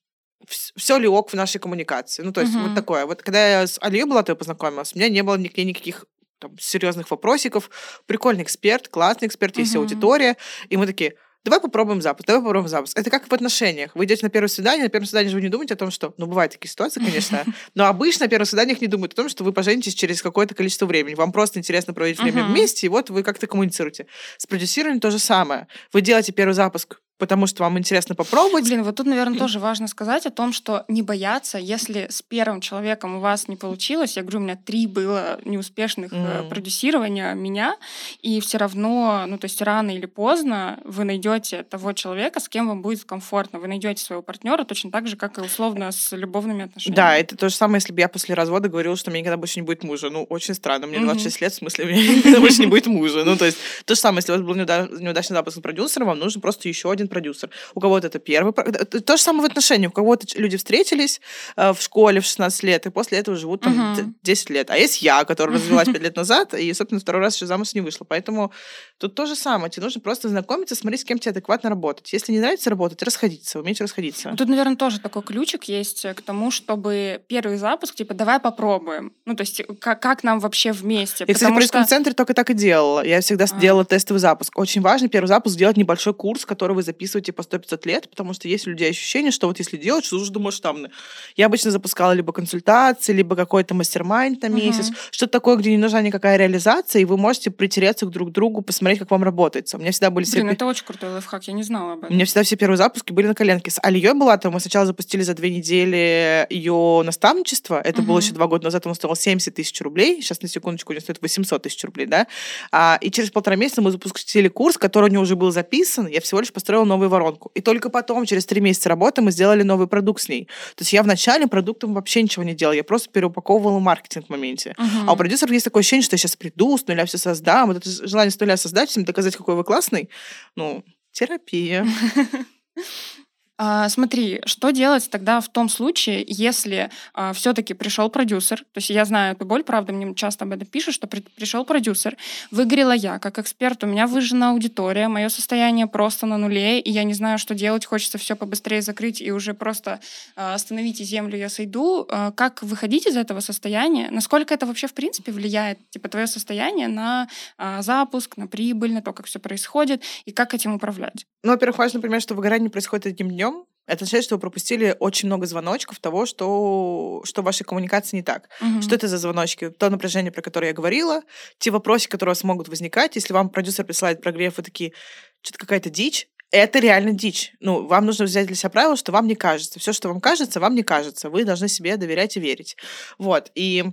все 0.47 0.97
ли 0.97 1.07
ок 1.07 1.31
в 1.31 1.33
нашей 1.33 1.59
коммуникации. 1.59 2.21
Ну, 2.21 2.31
то 2.31 2.41
есть 2.41 2.53
uh-huh. 2.53 2.67
вот 2.67 2.75
такое. 2.75 3.05
Вот 3.05 3.21
когда 3.21 3.61
я 3.61 3.67
с 3.67 3.79
Алией 3.81 4.05
Булатовой 4.05 4.37
познакомилась, 4.37 4.93
у 4.93 4.97
меня 4.97 5.09
не 5.09 5.23
было 5.23 5.37
никаких, 5.37 5.65
никаких 5.65 6.05
там, 6.39 6.57
серьезных 6.59 7.09
вопросиков. 7.11 7.69
Прикольный 8.05 8.43
эксперт, 8.43 8.89
классный 8.89 9.27
эксперт, 9.27 9.57
есть 9.57 9.75
uh-huh. 9.75 9.79
аудитория. 9.79 10.37
И 10.69 10.77
мы 10.77 10.85
такие, 10.85 11.15
давай 11.43 11.59
попробуем 11.59 12.01
запуск, 12.01 12.25
давай 12.27 12.41
попробуем 12.41 12.69
запуск. 12.69 12.97
Это 12.97 13.09
как 13.09 13.27
в 13.27 13.33
отношениях. 13.33 13.91
Вы 13.95 14.05
идете 14.05 14.25
на 14.25 14.29
первое 14.29 14.47
свидание, 14.47 14.83
на 14.83 14.89
первом 14.89 15.05
свидании 15.05 15.29
же 15.29 15.35
вы 15.35 15.41
не 15.41 15.49
думаете 15.49 15.73
о 15.73 15.77
том, 15.77 15.91
что... 15.91 16.13
Ну, 16.17 16.27
бывают 16.27 16.53
такие 16.53 16.69
ситуации, 16.69 16.99
конечно, 16.99 17.43
но 17.75 17.85
обычно 17.85 18.25
на 18.25 18.29
первых 18.29 18.47
свиданиях 18.47 18.81
не 18.81 18.87
думают 18.87 19.13
о 19.13 19.15
том, 19.15 19.29
что 19.29 19.43
вы 19.43 19.53
поженитесь 19.53 19.95
через 19.95 20.21
какое-то 20.21 20.55
количество 20.55 20.85
времени. 20.85 21.15
Вам 21.15 21.31
просто 21.31 21.59
интересно 21.59 21.93
проводить 21.93 22.19
время 22.19 22.45
вместе, 22.45 22.87
и 22.87 22.89
вот 22.89 23.09
вы 23.09 23.23
как-то 23.23 23.47
коммуницируете. 23.47 24.07
С 24.37 24.45
продюсированием 24.45 24.99
то 24.99 25.11
же 25.11 25.19
самое. 25.19 25.67
Вы 25.91 26.01
делаете 26.01 26.31
первый 26.31 26.53
запуск 26.53 26.99
потому 27.17 27.47
что 27.47 27.63
вам 27.63 27.77
интересно 27.77 28.15
попробовать. 28.15 28.65
Блин, 28.65 28.83
вот 28.83 28.95
тут, 28.95 29.05
наверное, 29.05 29.37
тоже 29.37 29.59
важно 29.59 29.87
сказать 29.87 30.25
о 30.25 30.31
том, 30.31 30.51
что 30.51 30.83
не 30.87 31.01
бояться, 31.01 31.57
если 31.57 32.07
с 32.09 32.21
первым 32.21 32.59
человеком 32.59 33.15
у 33.15 33.19
вас 33.19 33.47
не 33.47 33.55
получилось, 33.55 34.17
я 34.17 34.23
говорю, 34.23 34.39
у 34.39 34.41
меня 34.43 34.55
три 34.55 34.87
было 34.87 35.39
неуспешных 35.45 36.11
mm. 36.11 36.49
продюсирования 36.49 37.33
меня, 37.33 37.77
и 38.21 38.39
все 38.41 38.57
равно, 38.57 39.25
ну, 39.27 39.37
то 39.37 39.45
есть 39.45 39.61
рано 39.61 39.91
или 39.91 40.05
поздно 40.05 40.79
вы 40.83 41.03
найдете 41.03 41.63
того 41.63 41.93
человека, 41.93 42.39
с 42.39 42.49
кем 42.49 42.67
вам 42.67 42.81
будет 42.81 43.03
комфортно, 43.05 43.59
вы 43.59 43.67
найдете 43.67 44.03
своего 44.03 44.21
партнера 44.21 44.63
точно 44.63 44.91
так 44.91 45.07
же, 45.07 45.15
как 45.15 45.37
и 45.37 45.41
условно 45.41 45.91
с 45.91 46.15
любовными 46.15 46.65
отношениями. 46.65 46.95
Да, 46.95 47.15
это 47.15 47.37
то 47.37 47.49
же 47.49 47.55
самое, 47.55 47.77
если 47.77 47.93
бы 47.93 47.99
я 48.01 48.09
после 48.09 48.35
развода 48.35 48.69
говорила, 48.69 48.95
что 48.95 49.11
мне 49.11 49.21
никогда 49.21 49.37
больше 49.37 49.59
не 49.59 49.65
будет 49.65 49.83
мужа. 49.83 50.09
Ну, 50.09 50.23
очень 50.23 50.53
странно, 50.53 50.87
мне 50.87 50.99
26 50.99 51.35
mm-hmm. 51.35 51.41
лет, 51.41 51.53
в 51.53 51.55
смысле, 51.55 51.85
мне 51.85 52.17
никогда 52.17 52.39
больше 52.39 52.59
не 52.59 52.67
будет 52.67 52.87
мужа. 52.87 53.23
Ну, 53.23 53.37
то 53.37 53.45
есть 53.45 53.57
то 53.85 53.95
же 53.95 54.01
самое, 54.01 54.17
если 54.17 54.31
у 54.31 54.35
вас 54.35 54.45
был 54.45 54.55
неудачный 54.55 55.35
запуск 55.35 55.57
с 55.57 55.61
продюсером, 55.61 56.07
вам 56.07 56.19
нужен 56.19 56.41
просто 56.41 56.67
еще 56.67 56.91
один 56.91 57.02
продюсер. 57.07 57.49
У 57.73 57.79
кого-то 57.79 58.07
это 58.07 58.19
первый. 58.19 58.53
То 58.53 59.17
же 59.17 59.23
самое 59.23 59.43
в 59.43 59.51
отношениях. 59.51 59.91
У 59.91 59.93
кого-то 59.93 60.27
люди 60.39 60.57
встретились 60.57 61.21
э, 61.55 61.73
в 61.73 61.81
школе 61.81 62.21
в 62.21 62.25
16 62.25 62.63
лет, 62.63 62.85
и 62.85 62.89
после 62.89 63.19
этого 63.19 63.37
живут 63.37 63.61
там 63.61 63.73
uh-huh. 63.73 64.13
10 64.23 64.49
лет. 64.49 64.69
А 64.69 64.77
есть 64.77 65.01
я, 65.01 65.23
которая 65.25 65.57
развелась 65.57 65.87
5 65.91 66.01
лет 66.01 66.15
назад, 66.15 66.53
и, 66.53 66.73
собственно, 66.73 66.99
второй 67.01 67.21
раз 67.21 67.35
еще 67.35 67.45
замуж 67.45 67.73
не 67.73 67.81
вышла. 67.81 68.05
Поэтому 68.05 68.51
тут 68.97 69.15
то 69.15 69.25
же 69.25 69.35
самое. 69.35 69.69
Тебе 69.69 69.83
нужно 69.83 70.01
просто 70.01 70.29
знакомиться, 70.29 70.75
смотреть, 70.75 71.01
с 71.01 71.05
кем 71.05 71.19
тебе 71.19 71.31
адекватно 71.31 71.69
работать. 71.69 72.11
Если 72.13 72.31
не 72.31 72.39
нравится 72.39 72.69
работать, 72.69 73.01
расходиться, 73.03 73.59
уметь 73.59 73.81
расходиться. 73.81 74.35
Тут, 74.37 74.47
наверное, 74.47 74.75
тоже 74.75 74.99
такой 74.99 75.23
ключик 75.23 75.65
есть 75.65 76.05
к 76.15 76.21
тому, 76.21 76.51
чтобы 76.51 77.21
первый 77.27 77.57
запуск, 77.57 77.95
типа, 77.95 78.13
давай 78.13 78.39
попробуем. 78.39 79.13
Ну, 79.25 79.35
то 79.35 79.41
есть, 79.41 79.61
как, 79.79 80.01
как 80.01 80.23
нам 80.23 80.39
вообще 80.39 80.71
вместе? 80.71 81.25
Я, 81.27 81.33
кстати, 81.33 81.65
что... 81.65 81.83
в 81.83 81.87
центре 81.87 82.13
только 82.13 82.33
так 82.33 82.49
и 82.49 82.53
делала. 82.53 83.05
Я 83.05 83.21
всегда 83.21 83.45
а. 83.49 83.59
делала 83.59 83.85
тестовый 83.85 84.19
запуск. 84.19 84.57
Очень 84.57 84.81
важно 84.81 85.07
первый 85.07 85.27
запуск 85.27 85.53
сделать 85.53 85.77
небольшой 85.77 86.13
курс, 86.13 86.45
который 86.45 86.73
вы 86.73 86.83
записываете 86.93 87.33
по 87.33 87.41
100-500 87.41 87.87
лет, 87.87 88.09
потому 88.09 88.33
что 88.33 88.47
есть 88.47 88.67
у 88.67 88.69
людей 88.69 88.89
ощущение, 88.89 89.31
что 89.31 89.47
вот 89.47 89.59
если 89.59 89.77
делать, 89.77 90.05
что 90.05 90.17
нужно 90.17 90.39
масштабно. 90.39 90.89
Я 91.35 91.47
обычно 91.47 91.71
запускала 91.71 92.11
либо 92.11 92.31
консультации, 92.31 93.13
либо 93.13 93.35
какой-то 93.35 93.73
мастер-майнд 93.73 94.41
на 94.41 94.49
месяц, 94.49 94.89
uh-huh. 94.89 95.07
что-то 95.11 95.33
такое, 95.33 95.55
где 95.57 95.71
не 95.71 95.77
нужна 95.77 96.01
никакая 96.01 96.37
реализация, 96.37 97.01
и 97.01 97.05
вы 97.05 97.17
можете 97.17 97.51
притереться 97.51 98.05
друг 98.05 98.29
к 98.29 98.31
другу, 98.31 98.61
посмотреть, 98.61 98.99
как 98.99 99.11
вам 99.11 99.23
работает. 99.23 99.69
У 99.73 99.77
меня 99.77 99.91
всегда 99.91 100.11
были 100.11 100.25
все... 100.25 100.37
Блин, 100.37 100.49
это 100.49 100.65
очень 100.65 100.85
крутой 100.85 101.11
лайфхак, 101.11 101.47
я 101.47 101.53
не 101.53 101.63
знала 101.63 101.93
об 101.93 101.99
этом. 101.99 102.11
У 102.11 102.13
меня 102.13 102.25
всегда 102.25 102.43
все 102.43 102.55
первые 102.55 102.77
запуски 102.77 103.11
были 103.11 103.27
на 103.27 103.35
коленке. 103.35 103.71
С 103.71 103.79
Алией 103.81 104.13
была, 104.13 104.37
то 104.37 104.51
мы 104.51 104.59
сначала 104.59 104.85
запустили 104.85 105.23
за 105.23 105.33
две 105.33 105.49
недели 105.49 106.45
ее 106.49 107.01
наставничество. 107.03 107.81
Это 107.81 108.01
uh-huh. 108.01 108.05
было 108.05 108.19
еще 108.19 108.33
два 108.33 108.47
года 108.47 108.65
назад, 108.65 108.85
он 108.85 108.95
стоил 108.95 109.15
70 109.15 109.55
тысяч 109.55 109.81
рублей. 109.81 110.21
Сейчас, 110.21 110.41
на 110.41 110.47
секундочку, 110.47 110.91
у 110.91 110.93
него 110.93 111.01
стоит 111.01 111.21
800 111.21 111.63
тысяч 111.63 111.83
рублей, 111.83 112.05
да. 112.05 112.27
А, 112.71 112.97
и 113.01 113.09
через 113.09 113.31
полтора 113.31 113.55
месяца 113.55 113.81
мы 113.81 113.91
запустили 113.91 114.47
курс, 114.47 114.77
который 114.77 115.09
у 115.09 115.11
него 115.11 115.23
уже 115.23 115.35
был 115.35 115.51
записан. 115.51 116.07
Я 116.07 116.21
всего 116.21 116.39
лишь 116.39 116.51
построила 116.51 116.82
новую 116.85 117.09
воронку. 117.09 117.51
И 117.53 117.61
только 117.61 117.89
потом, 117.89 118.25
через 118.25 118.45
три 118.45 118.61
месяца 118.61 118.89
работы, 118.89 119.21
мы 119.21 119.31
сделали 119.31 119.63
новый 119.63 119.87
продукт 119.87 120.21
с 120.21 120.29
ней. 120.29 120.45
То 120.75 120.81
есть 120.81 120.93
я 120.93 121.03
вначале 121.03 121.47
продуктом 121.47 121.93
вообще 121.93 122.21
ничего 122.21 122.43
не 122.43 122.53
делала, 122.53 122.73
я 122.73 122.83
просто 122.83 123.09
переупаковывала 123.09 123.79
маркетинг 123.79 124.27
в 124.27 124.29
моменте. 124.29 124.75
Uh-huh. 124.77 125.05
А 125.07 125.13
у 125.13 125.15
продюсеров 125.15 125.51
есть 125.51 125.65
такое 125.65 125.81
ощущение, 125.81 126.03
что 126.03 126.15
я 126.15 126.17
сейчас 126.17 126.35
приду, 126.35 126.77
с 126.77 126.87
нуля 126.87 127.05
все 127.05 127.17
создам. 127.17 127.67
Вот 127.67 127.77
это 127.77 128.07
желание 128.07 128.31
с 128.31 128.39
нуля 128.39 128.57
создать, 128.57 128.89
всем 128.89 129.05
доказать, 129.05 129.35
какой 129.35 129.55
вы 129.55 129.63
классный. 129.63 130.09
Ну, 130.55 130.83
терапия. 131.11 131.85
А, 133.57 133.87
смотри, 133.89 134.41
что 134.45 134.71
делать 134.71 135.09
тогда 135.11 135.39
в 135.39 135.47
том 135.47 135.69
случае, 135.69 136.25
если 136.27 136.89
а, 137.13 137.33
все-таки 137.33 137.75
пришел 137.75 138.09
продюсер, 138.09 138.59
то 138.59 138.77
есть 138.77 138.89
я 138.89 139.05
знаю 139.05 139.35
эту 139.35 139.45
боль, 139.45 139.63
правда, 139.63 139.93
мне 139.93 140.15
часто 140.15 140.45
об 140.45 140.53
этом 140.53 140.65
пишут, 140.65 140.95
что 140.95 141.05
при, 141.05 141.19
пришел 141.19 141.63
продюсер, 141.63 142.17
выгорела 142.49 142.93
я 142.93 143.19
как 143.19 143.37
эксперт, 143.37 143.83
у 143.83 143.87
меня 143.87 144.07
выжжена 144.07 144.51
аудитория, 144.51 145.07
мое 145.07 145.29
состояние 145.29 145.85
просто 145.85 146.25
на 146.25 146.37
нуле, 146.37 146.79
и 146.79 146.89
я 146.89 147.03
не 147.03 147.13
знаю, 147.13 147.37
что 147.37 147.53
делать, 147.53 147.85
хочется 147.85 148.17
все 148.17 148.35
побыстрее 148.35 148.81
закрыть 148.81 149.21
и 149.21 149.31
уже 149.31 149.53
просто 149.53 149.99
а, 150.35 150.55
остановите 150.55 151.03
землю, 151.03 151.37
я 151.37 151.49
сойду. 151.49 152.07
А, 152.09 152.31
как 152.31 152.63
выходить 152.63 153.05
из 153.05 153.15
этого 153.15 153.39
состояния? 153.39 154.09
Насколько 154.09 154.55
это 154.55 154.65
вообще 154.65 154.87
в 154.87 154.93
принципе 154.93 155.31
влияет, 155.31 155.77
типа, 155.91 156.09
твое 156.09 156.25
состояние 156.25 156.87
на 156.87 157.27
а, 157.57 157.83
запуск, 157.83 158.35
на 158.37 158.47
прибыль, 158.47 158.93
на 158.93 159.01
то, 159.03 159.13
как 159.13 159.27
все 159.27 159.39
происходит, 159.39 160.01
и 160.25 160.31
как 160.31 160.55
этим 160.55 160.73
управлять? 160.73 161.25
Ну, 161.43 161.51
во-первых, 161.51 161.77
важно 161.77 161.99
понимать, 161.99 162.23
что 162.23 162.35
выгорание 162.35 162.69
происходит 162.69 163.05
одним 163.05 163.29
днем, 163.29 163.42
Это 163.85 164.03
означает, 164.03 164.23
что 164.23 164.35
вы 164.35 164.41
пропустили 164.41 164.95
очень 164.99 165.27
много 165.27 165.45
звоночков 165.45 165.99
того, 165.99 166.25
что, 166.25 167.21
что 167.25 167.41
в 167.41 167.45
вашей 167.45 167.63
коммуникации 167.63 168.17
не 168.17 168.23
так. 168.23 168.49
Мгм. 168.61 168.81
Что 168.81 168.95
это 168.95 169.07
за 169.07 169.17
звоночки? 169.17 169.69
То 169.69 169.89
напряжение, 169.89 170.31
про 170.31 170.41
которое 170.41 170.67
я 170.67 170.73
говорила, 170.73 171.21
те 171.57 171.69
вопросы, 171.69 172.07
которые 172.07 172.31
у 172.31 172.35
вас 172.35 172.43
могут 172.43 172.69
возникать, 172.69 173.15
если 173.15 173.33
вам 173.33 173.49
продюсер 173.49 173.85
присылает 173.85 174.21
прогрев, 174.21 174.57
вы 174.57 174.63
такие, 174.63 174.93
что-то 175.41 175.59
какая-то 175.59 175.89
дичь, 175.89 176.27
это 176.53 176.77
реально 176.79 177.13
дичь. 177.13 177.51
Ну, 177.59 177.87
вам 177.87 178.05
нужно 178.05 178.25
взять 178.25 178.45
для 178.45 178.55
себя 178.55 178.69
правило, 178.69 178.95
что 178.95 179.11
вам 179.11 179.27
не 179.27 179.35
кажется. 179.35 179.79
Все, 179.79 179.91
что 179.91 180.07
вам 180.07 180.21
кажется, 180.21 180.59
вам 180.59 180.75
не 180.75 180.83
кажется. 180.83 181.31
Вы 181.31 181.45
должны 181.45 181.67
себе 181.67 181.97
доверять 181.97 182.37
и 182.37 182.39
верить. 182.39 182.77
Вот. 183.17 183.51
И 183.55 183.83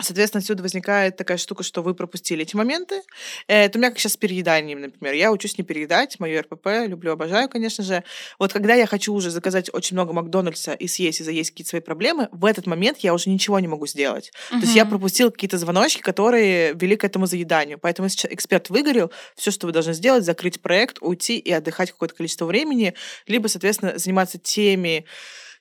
Соответственно, 0.00 0.40
отсюда 0.40 0.62
возникает 0.62 1.16
такая 1.16 1.38
штука, 1.38 1.62
что 1.62 1.82
вы 1.82 1.94
пропустили 1.94 2.42
эти 2.42 2.54
моменты. 2.54 3.02
Э, 3.48 3.64
Это 3.64 3.78
у 3.78 3.80
меня 3.80 3.90
как 3.90 3.98
сейчас 3.98 4.12
с 4.12 4.16
перееданием, 4.16 4.80
например. 4.80 5.14
Я 5.14 5.32
учусь 5.32 5.56
не 5.58 5.64
переедать, 5.64 6.20
мою 6.20 6.40
РПП, 6.42 6.66
люблю, 6.86 7.12
обожаю, 7.12 7.48
конечно 7.48 7.82
же. 7.82 8.04
Вот 8.38 8.52
когда 8.52 8.74
я 8.74 8.86
хочу 8.86 9.14
уже 9.14 9.30
заказать 9.30 9.72
очень 9.72 9.96
много 9.96 10.12
Макдональдса 10.12 10.74
и 10.74 10.86
съесть, 10.86 11.20
и 11.20 11.24
заесть 11.24 11.50
какие-то 11.50 11.70
свои 11.70 11.80
проблемы, 11.80 12.28
в 12.32 12.44
этот 12.44 12.66
момент 12.66 12.98
я 12.98 13.14
уже 13.14 13.30
ничего 13.30 13.58
не 13.58 13.68
могу 13.68 13.86
сделать. 13.86 14.32
То 14.50 14.56
есть 14.58 14.74
я 14.76 14.84
Мгм. 14.84 14.90
пропустила 14.90 15.30
какие-то 15.30 15.58
звоночки, 15.58 16.00
которые 16.02 16.74
вели 16.74 16.96
к 16.96 17.04
этому 17.04 17.26
заеданию. 17.26 17.78
Поэтому 17.78 18.06
если 18.08 18.28
эксперт 18.32 18.68
выгорел, 18.70 19.10
все, 19.34 19.50
что 19.50 19.66
вы 19.66 19.72
должны 19.72 19.94
сделать, 19.94 20.24
закрыть 20.24 20.60
проект, 20.60 20.98
уйти 21.00 21.38
и 21.38 21.50
отдыхать 21.52 21.90
какое-то 21.92 22.14
количество 22.14 22.44
времени, 22.44 22.94
либо, 23.26 23.48
соответственно, 23.48 23.96
заниматься 23.98 24.38
теми 24.38 25.06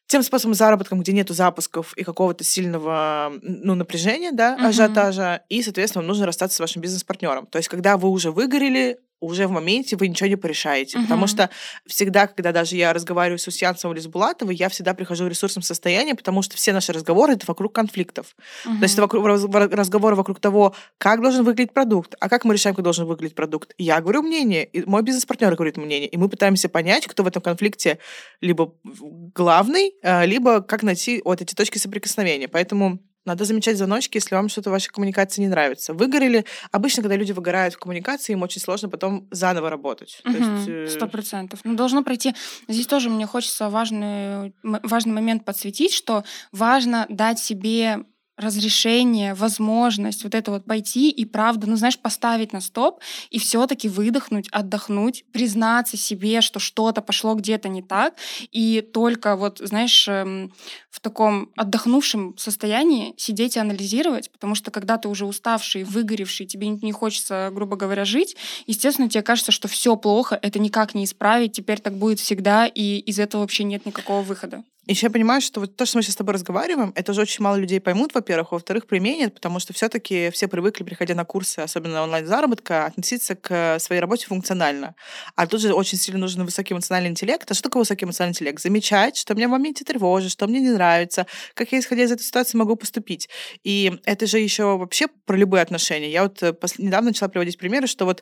тем 0.08 0.24
способом 0.24 0.54
заработка, 0.54 0.96
где 0.96 1.12
нету 1.12 1.34
запусков 1.34 1.94
и 1.98 2.04
какого-то 2.04 2.44
сильного 2.44 3.34
ну, 3.42 3.76
напряжения, 3.76 4.32
да, 4.32 4.56
ажиотажа, 4.56 5.42
и, 5.50 5.62
соответственно, 5.62 6.02
вам 6.04 6.08
нужно 6.08 6.26
расстаться 6.26 6.58
с 6.58 6.60
вашим 6.60 6.82
бизнес-партнером. 6.82 7.48
То 7.48 7.58
есть, 7.58 7.70
когда 7.70 7.98
вы 7.98 8.10
уже 8.10 8.32
выгорели, 8.32 9.00
уже 9.26 9.48
в 9.48 9.52
моменте 9.52 9.96
вы 9.96 10.08
ничего 10.08 10.28
не 10.30 10.36
порешаете. 10.36 11.00
Потому 11.00 11.22
Мгм. 11.22 11.28
что 11.28 11.50
всегда, 11.88 12.28
когда 12.28 12.52
даже 12.52 12.76
я 12.76 12.94
разговариваю 12.94 13.40
с 13.40 13.48
Усянцевым 13.48 13.96
или 13.96 14.02
с 14.04 14.08
Булатовой, 14.08 14.56
я 14.56 14.70
всегда 14.70 14.94
прихожу 14.94 15.26
в 15.26 15.28
ресурсном 15.28 15.64
состоянии, 15.64 16.14
потому 16.14 16.42
что 16.42 16.56
все 16.56 16.74
наши 16.74 16.94
разговоры— 16.94 17.34
это 17.36 17.46
вокруг 17.48 17.74
конфликтов. 17.74 18.36
То 18.64 18.70
есть 18.82 18.94
это 18.94 19.02
вокруг, 19.02 19.26
раз- 19.26 19.44
вор- 19.44 19.70
разговоры 19.70 20.16
вокруг 20.16 20.40
того, 20.40 20.76
как 20.98 21.22
должен 21.22 21.44
выглядеть 21.44 21.74
продукт, 21.74 22.16
а 22.20 22.30
как 22.30 22.46
мы 22.46 22.54
решаем, 22.54 22.76
как 22.76 22.84
должен 22.84 23.06
выглядеть 23.06 23.36
продукт. 23.36 23.74
Я 23.78 24.00
говорю 24.02 24.22
мнение, 24.22 24.66
и 24.66 24.84
мой 24.88 25.02
бизнес-партнер 25.04 25.54
говорит 25.56 25.78
мнение, 25.78 26.08
и 26.08 26.18
мы 26.18 26.30
пытаемся 26.30 26.70
понять, 26.70 27.08
кто 27.08 27.24
в 27.24 27.28
этом 27.28 27.42
конфликте 27.42 28.00
либо 28.42 28.74
главный, 29.34 29.94
а, 30.04 30.26
либо 30.26 30.62
как 30.62 30.84
найти 30.84 31.22
вот 31.26 31.42
эти 31.42 31.54
точки 31.56 31.78
соприкосновения. 31.78 32.48
Поэтому 32.48 33.00
надо 33.26 33.46
замечать 33.46 33.78
звоночки, 33.78 34.18
если 34.18 34.36
вам 34.36 34.50
что-то 34.50 34.70
в 34.70 34.74
вашей 34.74 34.90
коммуникации 34.90 35.42
не 35.42 35.48
нравится. 35.48 35.94
Выгорели. 35.94 36.46
Обычно, 36.72 37.04
когда 37.04 37.16
люди 37.16 37.32
выгорают 37.32 37.74
в 37.74 37.80
коммуникации, 37.80 38.34
им 38.34 38.44
очень 38.44 38.62
сложно 38.62 38.90
потом 38.90 39.28
заново 39.32 39.70
работать. 39.70 40.22
Э, 40.26 40.88
Сто 40.88 41.08
процентов. 41.08 41.60
Ну, 41.64 41.76
должно 41.76 42.04
пройти... 42.04 42.36
Здесь 42.68 42.88
тоже 42.88 43.10
мне 43.10 43.26
хочется 43.26 43.70
важный, 43.70 44.54
важный 44.64 45.14
момент 45.14 45.46
подсветить, 45.46 45.94
что 45.94 46.24
важно 46.52 47.06
дать 47.10 47.40
себе 47.40 48.06
разрешение, 48.38 49.34
возможность 49.34 50.24
вот 50.24 50.36
это 50.36 50.52
вот 50.52 50.66
пойти 50.66 51.10
и 51.10 51.26
правда, 51.26 51.68
ну 51.68 51.76
знаешь, 51.78 51.98
поставить 51.98 52.52
на 52.54 52.62
стоп 52.62 53.00
и 53.30 53.40
все-таки 53.40 53.88
выдохнуть, 53.88 54.50
отдохнуть, 54.52 55.26
признаться 55.32 55.98
себе, 55.98 56.42
что 56.42 56.60
что-то 56.60 57.02
пошло 57.02 57.36
где-то 57.36 57.70
не 57.70 57.82
так, 57.82 58.16
и 58.52 58.82
только 58.82 59.36
вот, 59.36 59.60
знаешь, 59.60 60.08
эм, 60.08 60.54
в 60.90 61.00
таком 61.00 61.50
отдохнувшем 61.56 62.38
состоянии 62.38 63.14
сидеть 63.18 63.56
и 63.56 63.60
анализировать, 63.60 64.32
потому 64.32 64.56
что 64.56 64.72
когда 64.72 64.98
ты 64.98 65.08
уже 65.08 65.26
уставший, 65.26 65.84
выгоревший, 65.84 66.46
тебе 66.46 66.68
не 66.68 66.92
хочется, 66.92 67.50
грубо 67.54 67.78
говоря, 67.78 68.06
жить, 68.06 68.36
естественно, 68.68 69.10
тебе 69.10 69.24
кажется, 69.24 69.52
что 69.52 69.68
все 69.68 69.96
плохо, 69.96 70.38
это 70.42 70.60
никак 70.60 70.94
не 70.94 71.06
исправить, 71.06 71.54
теперь 71.54 71.80
так 71.80 71.94
будет 71.94 72.20
всегда, 72.20 72.66
и 72.68 72.98
из 73.00 73.20
этого 73.20 73.42
вообще 73.42 73.64
нет 73.64 73.86
никакого 73.86 74.22
выхода. 74.22 74.64
Еще 74.88 75.08
я 75.08 75.12
понимаю, 75.12 75.42
что 75.42 75.62
вот 75.62 75.76
то, 75.76 75.86
что 75.86 75.98
мы 75.98 76.04
сейчас 76.04 76.14
с 76.14 76.18
тобой 76.18 76.36
разговариваем, 76.36 76.94
это 76.96 77.14
же 77.14 77.22
очень 77.22 77.44
мало 77.44 77.56
людей 77.56 77.80
поймут, 77.80 78.14
во-первых, 78.14 78.50
а 78.52 78.56
во-вторых, 78.56 78.86
применят, 78.86 79.34
потому 79.34 79.60
что 79.60 79.74
все-таки 79.74 80.30
все 80.30 80.48
привыкли, 80.48 80.84
приходя 80.84 81.16
на 81.16 81.26
курсы, 81.26 81.60
особенно 81.60 82.04
онлайн-заработка, 82.04 82.86
относиться 82.86 83.36
к 83.36 83.80
своей 83.80 84.00
работе 84.00 84.28
функционально. 84.28 84.94
А 85.36 85.48
тут 85.48 85.62
же 85.62 85.74
очень 85.74 85.98
сильно 85.98 86.20
нужен 86.20 86.46
высокий 86.46 86.76
эмоциональный 86.76 87.10
интеллект. 87.10 87.50
А 87.50 87.54
что 87.56 87.64
такое 87.64 87.82
высокий 87.82 88.06
эмоциональный 88.06 88.34
интеллект? 88.34 88.62
Замечать, 88.62 89.18
что 89.18 89.34
меня 89.34 89.48
в 89.48 89.52
моменте 89.52 89.84
тревожит, 89.84 90.32
что 90.32 90.46
мне 90.46 90.60
не 90.60 90.70
нравится, 90.70 91.26
как 91.56 91.72
я, 91.72 91.80
исходя 91.80 92.04
из 92.04 92.12
этой 92.12 92.22
ситуации, 92.22 92.58
могу 92.58 92.76
поступить. 92.76 93.28
И 93.64 94.00
это 94.06 94.28
же 94.28 94.38
еще 94.38 94.78
вообще 94.78 95.08
про 95.26 95.36
любые 95.36 95.64
отношения. 95.64 96.12
Я 96.12 96.24
вот 96.24 96.44
э, 96.44 96.54
недавно 96.78 97.10
начала 97.10 97.28
приводить 97.28 97.58
примеры, 97.58 97.88
что 97.88 98.06
вот 98.06 98.22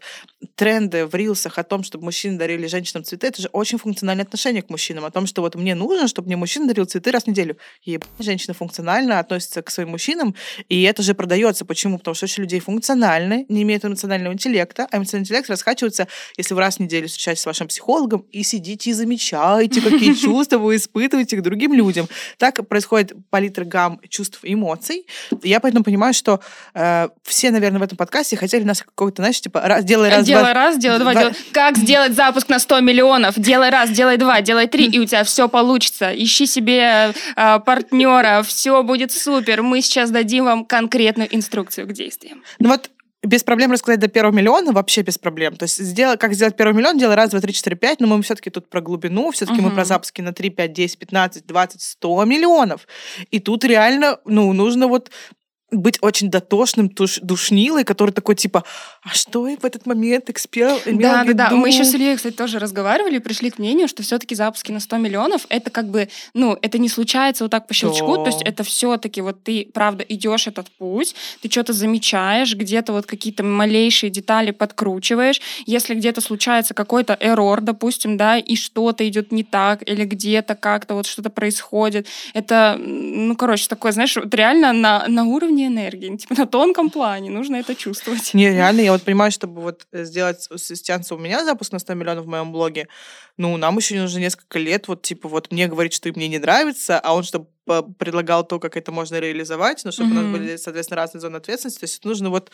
тренды 0.55 1.05
в 1.05 1.14
рилсах 1.14 1.57
о 1.57 1.64
том, 1.64 1.84
чтобы 1.84 2.05
мужчины 2.05 2.38
дарили 2.38 2.68
женщинам 2.68 3.03
цветы, 3.03 3.28
это 3.28 3.41
же 3.41 3.49
очень 3.49 3.78
функциональное 3.78 4.24
отношение 4.24 4.61
к 4.61 4.70
мужчинам. 4.70 5.03
О 5.03 5.11
том, 5.11 5.28
что 5.28 5.41
вот 5.41 5.55
мне 5.55 5.76
нужно, 5.76 6.07
чтобы 6.07 6.28
мне 6.28 6.38
мужчина 6.38 6.53
дарил 6.62 6.86
цветы 6.86 7.12
раз 7.12 7.24
в 7.24 7.28
неделю. 7.28 7.58
И 7.84 7.99
женщина 8.20 8.54
функционально 8.54 9.20
относится 9.20 9.62
к 9.62 9.70
своим 9.72 9.89
мужчинам, 9.89 10.36
и 10.70 10.84
это 10.84 11.01
же 11.04 11.14
продается. 11.14 11.66
Почему? 11.66 11.97
Потому 11.97 12.16
что 12.16 12.26
очень 12.26 12.43
людей 12.43 12.60
функциональны, 12.60 13.45
не 13.49 13.64
имеют 13.64 13.86
эмоционального 13.86 14.34
интеллекта, 14.34 14.88
а 14.91 14.97
эмоциональный 14.97 15.24
интеллект 15.26 15.49
раскачивается, 15.49 16.08
если 16.38 16.54
вы 16.54 16.60
раз 16.62 16.78
в 16.78 16.80
неделю 16.80 17.08
встречаетесь 17.08 17.41
с 17.41 17.45
вашим 17.45 17.68
психологом 17.68 18.26
и 18.32 18.43
сидите 18.43 18.89
и 18.89 18.93
замечаете, 18.93 19.82
какие 19.82 20.14
чувства 20.22 20.58
вы 20.58 20.76
испытываете 20.76 21.38
к 21.38 21.41
другим 21.41 21.74
людям. 21.74 22.08
Так 22.38 22.68
происходит 22.68 23.14
палитра 23.30 23.66
гамм 23.66 23.99
чувств 24.10 24.39
и 24.43 24.54
эмоций. 24.54 25.08
Я 25.43 25.60
поэтому 25.60 25.84
понимаю, 25.84 26.14
что 26.14 26.39
э, 26.74 27.10
все, 27.24 27.51
наверное, 27.51 27.80
в 27.80 27.84
этом 27.84 27.97
подкасте 27.97 28.36
хотели 28.38 28.64
нас 28.64 28.82
какой-то, 28.82 29.22
знаешь, 29.22 29.41
типа, 29.41 29.62
раз, 29.62 29.84
делай 29.84 30.10
раз, 30.10 30.26
делай 30.26 30.41
два, 30.43 30.54
раз, 30.54 30.78
делай 30.78 30.99
два, 30.99 31.12
два- 31.14 31.22
делай- 31.22 31.36
Как 31.51 31.78
сделать 31.78 32.14
запуск 32.14 32.49
на 32.49 32.60
100 32.60 32.80
миллионов? 32.82 33.39
Делай 33.39 33.70
раз, 33.70 33.89
делай 33.89 34.18
два, 34.18 34.41
делай 34.41 34.68
три, 34.68 34.86
и 34.88 34.99
у 34.99 35.06
тебя 35.06 35.24
все 35.24 35.47
получится. 35.49 36.12
Ищи 36.14 36.43
себе 36.46 37.14
а, 37.36 37.60
партнера, 37.60 38.44
все 38.44 38.84
будет 38.84 39.12
супер. 39.12 39.62
Мы 39.64 39.82
сейчас 39.82 40.12
дадим 40.12 40.46
вам 40.46 40.66
конкретную 40.66 41.34
инструкцию 41.36 41.88
к 41.88 41.94
действиям. 41.94 42.44
Ну 42.60 42.70
вот 42.70 42.89
без 43.24 43.44
проблем 43.44 43.72
рассказать 43.72 44.00
до 44.02 44.10
первого 44.10 44.36
миллиона, 44.36 44.74
вообще 44.74 45.02
без 45.02 45.18
проблем. 45.18 45.56
То 45.56 45.64
есть 45.64 45.78
сделай, 45.78 46.18
как 46.18 46.34
сделать 46.34 46.58
первый 46.58 46.74
миллион, 46.76 46.98
делай 46.98 47.16
раз, 47.16 47.30
два, 47.30 47.39
три, 47.39 47.54
четыре, 47.54 47.78
пять, 47.78 48.02
но 48.02 48.08
мы 48.08 48.22
все-таки 48.22 48.50
тут 48.50 48.70
про 48.70 48.82
глубину, 48.82 49.32
все-таки 49.32 49.62
мы 49.62 49.68
Мгм. 49.68 49.76
про 49.76 49.86
запуски 49.86 50.22
на 50.22 50.34
3, 50.34 50.50
5, 50.50 50.74
10, 50.74 51.00
15, 51.00 51.46
20, 51.48 51.82
100 51.82 52.26
миллионов. 52.26 52.86
И 53.32 53.39
тут 53.39 53.64
реально, 53.64 54.20
ну, 54.26 54.52
нужно 54.52 54.88
вот 54.88 55.10
быть 55.74 55.98
очень 56.02 56.30
дотошным 56.30 56.88
туш- 56.88 57.20
душнилой, 57.22 57.84
который 57.84 58.12
такой 58.12 58.36
типа, 58.36 58.64
а 59.04 59.10
что 59.10 59.48
и 59.48 59.56
в 59.58 59.66
этот 59.66 59.86
момент 59.86 60.30
эксперт 60.30 60.88
имел 60.88 61.02
Да, 61.12 61.24
в 61.24 61.28
да, 61.28 61.34
да. 61.34 61.46
виду?» 61.50 61.58
Мы 61.58 61.70
еще 61.70 61.84
с 61.84 61.94
Ильей, 61.94 62.16
кстати, 62.16 62.36
тоже 62.36 62.60
разговаривали 62.60 63.18
и 63.18 63.20
пришли 63.20 63.50
к 63.50 63.60
мнению, 63.60 63.88
что 63.88 64.04
все-таки 64.04 64.36
запуски 64.36 64.72
на 64.72 64.80
100 64.80 64.98
миллионов 64.98 65.46
это 65.50 65.70
как 65.70 65.90
бы, 65.90 66.10
ну, 66.34 66.58
это 66.62 66.78
не 66.78 66.90
случается 66.90 67.44
вот 67.44 67.52
так 67.52 67.68
по 67.68 67.74
щелчку. 67.74 68.18
Да. 68.18 68.24
То 68.24 68.30
есть 68.30 68.42
это 68.44 68.64
все-таки 68.64 69.22
вот 69.22 69.44
ты, 69.44 69.68
правда, 69.74 70.04
идешь 70.08 70.48
этот 70.48 70.70
путь, 70.72 71.16
ты 71.42 71.50
что-то 71.50 71.74
замечаешь, 71.74 72.56
где-то 72.56 72.94
вот 72.94 73.06
какие-то 73.06 73.44
малейшие 73.44 74.10
детали 74.10 74.52
подкручиваешь. 74.52 75.42
Если 75.66 75.96
где-то 75.96 76.22
случается 76.22 76.74
какой-то 76.74 77.18
эррор, 77.20 77.62
допустим, 77.62 78.18
да, 78.18 78.38
и 78.38 78.56
что-то 78.56 79.08
идет 79.08 79.32
не 79.32 79.44
так, 79.44 79.88
или 79.88 80.06
где-то 80.06 80.56
как-то 80.56 80.96
вот 80.96 81.06
что-то 81.06 81.30
происходит, 81.30 82.08
это, 82.34 82.78
ну, 82.80 83.36
короче, 83.36 83.68
такое, 83.68 83.92
знаешь, 83.92 84.16
вот 84.16 84.34
реально 84.34 84.74
на, 84.74 85.08
на 85.08 85.26
уровне 85.26 85.62
энергии, 85.68 86.16
типа 86.18 86.36
на 86.36 86.45
тонком 86.45 86.89
плане, 86.89 87.30
нужно 87.30 87.57
это 87.57 87.76
чувствовать. 87.76 88.34
Не, 88.34 88.49
реально, 88.49 88.82
я 88.82 88.91
вот 88.91 89.03
понимаю, 89.03 89.32
чтобы 89.32 89.61
вот 89.61 89.88
э, 89.91 90.03
сделать 90.05 90.47
с 90.49 91.11
у 91.11 91.18
меня 91.18 91.43
запуск 91.45 91.72
на 91.72 91.80
100 91.80 91.93
миллионов 91.93 92.26
в 92.26 92.30
моем 92.30 92.51
блоге, 92.51 92.88
ну, 93.38 93.57
нам 93.57 93.78
еще 93.78 93.99
нужно 93.99 94.20
несколько 94.20 94.59
лет, 94.59 94.88
вот, 94.88 95.01
типа, 95.01 95.28
вот 95.28 95.51
мне 95.51 95.68
говорит, 95.68 95.93
что 95.93 96.09
мне 96.09 96.28
не 96.28 96.39
нравится, 96.39 96.99
а 96.99 97.16
он 97.16 97.24
чтобы 97.24 97.47
предлагал 97.66 98.45
то, 98.45 98.59
как 98.59 98.76
это 98.78 98.91
можно 98.91 99.20
реализовать, 99.20 99.84
но 99.86 99.91
чтобы 99.91 100.11
у 100.11 100.14
нас 100.14 100.26
были, 100.26 100.55
соответственно, 100.57 100.97
разные 100.97 101.22
зоны 101.22 101.38
ответственности. 101.38 101.80
То 101.80 101.86
есть 101.86 102.03
нужно 102.05 102.30
вот, 102.30 102.51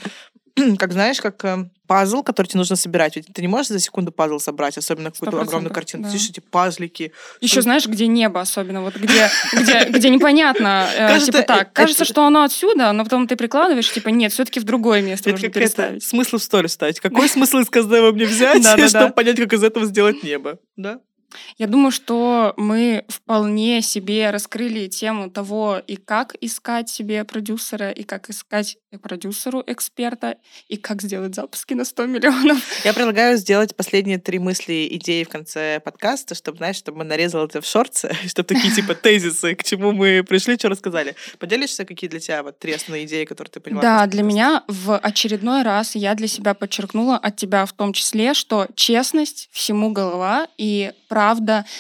как 0.78 0.93
знаешь, 0.93 1.20
как 1.20 1.43
э, 1.45 1.70
пазл, 1.88 2.22
который 2.24 2.47
тебе 2.47 2.60
нужно 2.60 2.76
собирать. 2.76 3.16
Ведь 3.16 3.28
ты 3.34 3.41
не 3.41 3.47
можешь 3.47 3.68
за 3.70 3.80
секунду 3.80 4.12
пазл 4.12 4.39
собрать, 4.39 4.78
особенно 4.78 5.12
какую-то 5.12 5.38
100%, 5.38 5.41
огромную 5.41 5.74
картину. 5.74 6.03
да. 6.03 6.10
Видишь 6.10 6.30
эти 6.30 6.39
пазлики. 6.39 7.12
Еще 7.41 7.62
знаешь, 7.62 7.88
где 7.88 8.07
небо 8.07 8.39
особенно, 8.41 8.82
вот 8.82 8.95
где, 8.95 9.30
где, 9.53 9.86
где 9.89 10.10
непонятно, 10.10 10.88
э, 10.95 11.07
Кажется, 11.07 11.32
типа 11.32 11.43
так, 11.43 11.68
э, 11.70 11.72
кажется, 11.74 12.03
это- 12.03 12.14
что 12.14 12.26
оно 12.26 12.43
отсюда, 12.43 12.91
но 12.91 13.03
потом 13.03 13.28
ты 13.28 13.36
прикладываешь, 13.36 13.91
типа 13.91 14.10
нет, 14.10 14.32
все-таки 14.32 14.60
в 14.60 14.64
другое 14.64 15.01
место 15.01 15.32
нужно 15.32 15.49
переставить. 15.49 16.03
смысл 16.03 16.38
в 16.38 16.43
сторис 16.43 16.74
ставить. 16.74 16.99
Какой 16.99 17.28
смысл 17.30 17.57
из 17.57 17.70
каздева 17.70 18.12
мне 18.12 18.26
взять, 18.26 18.64
чтобы 18.89 19.12
понять, 19.14 19.38
как 19.38 19.53
из 19.53 19.64
этого 19.64 19.86
сделать 19.86 20.24
небо? 20.24 20.60
Да? 20.78 20.99
Я 21.58 21.68
думаю, 21.68 21.92
что 21.92 22.54
мы 22.58 23.06
вполне 23.08 23.82
себе 23.82 24.30
раскрыли 24.32 24.88
тему 24.88 25.30
того, 25.30 25.82
и 25.86 25.96
как 25.96 26.36
искать 26.42 26.90
себе 26.90 27.24
продюсера, 27.24 27.92
и 27.92 28.04
как 28.04 28.30
искать 28.30 28.78
продюсеру 29.02 29.64
эксперта, 29.68 30.38
и 30.68 30.78
как 30.78 31.02
сделать 31.02 31.36
запуски 31.36 31.74
на 31.74 31.86
100 31.86 32.06
миллионов. 32.08 32.60
Я 32.84 32.94
предлагаю 32.94 33.38
сделать 33.38 33.76
последние 33.76 34.18
три 34.18 34.40
мысли, 34.40 34.88
идеи 34.94 35.24
в 35.24 35.30
конце 35.30 35.80
подкаста, 35.80 36.34
чтобы, 36.36 36.58
знаешь, 36.58 36.78
чтобы 36.78 37.00
мы 37.00 37.04
нарезали 37.04 37.46
это 37.46 37.62
в 37.62 37.66
шорты, 37.66 38.16
чтобы 38.28 38.48
такие 38.48 38.74
типа 38.74 38.96
тезисы, 38.96 39.56
к 39.56 39.64
чему 39.64 39.92
мы 39.92 40.24
пришли, 40.24 40.56
что 40.56 40.70
рассказали. 40.70 41.16
Поделишься, 41.38 41.86
какие 41.86 42.10
для 42.10 42.20
тебя 42.20 42.44
вот 42.44 42.58
три 42.58 42.74
основные 42.74 43.06
идеи, 43.06 43.26
которые 43.26 43.52
ты 43.52 43.60
поняла? 43.60 43.82
Да, 43.82 44.08
для 44.08 44.24
меня 44.24 44.64
в 44.68 44.98
очередной 44.98 45.64
раз 45.64 45.96
я 45.96 46.16
для 46.16 46.28
себя 46.28 46.54
подчеркнула, 46.54 47.18
от 47.18 47.36
тебя 47.36 47.66
в 47.66 47.74
том 47.74 47.94
числе, 47.94 48.34
что 48.34 48.68
честность 48.76 49.50
всему 49.52 49.92
голова, 49.92 50.48
и 50.58 50.92
правда 51.08 51.19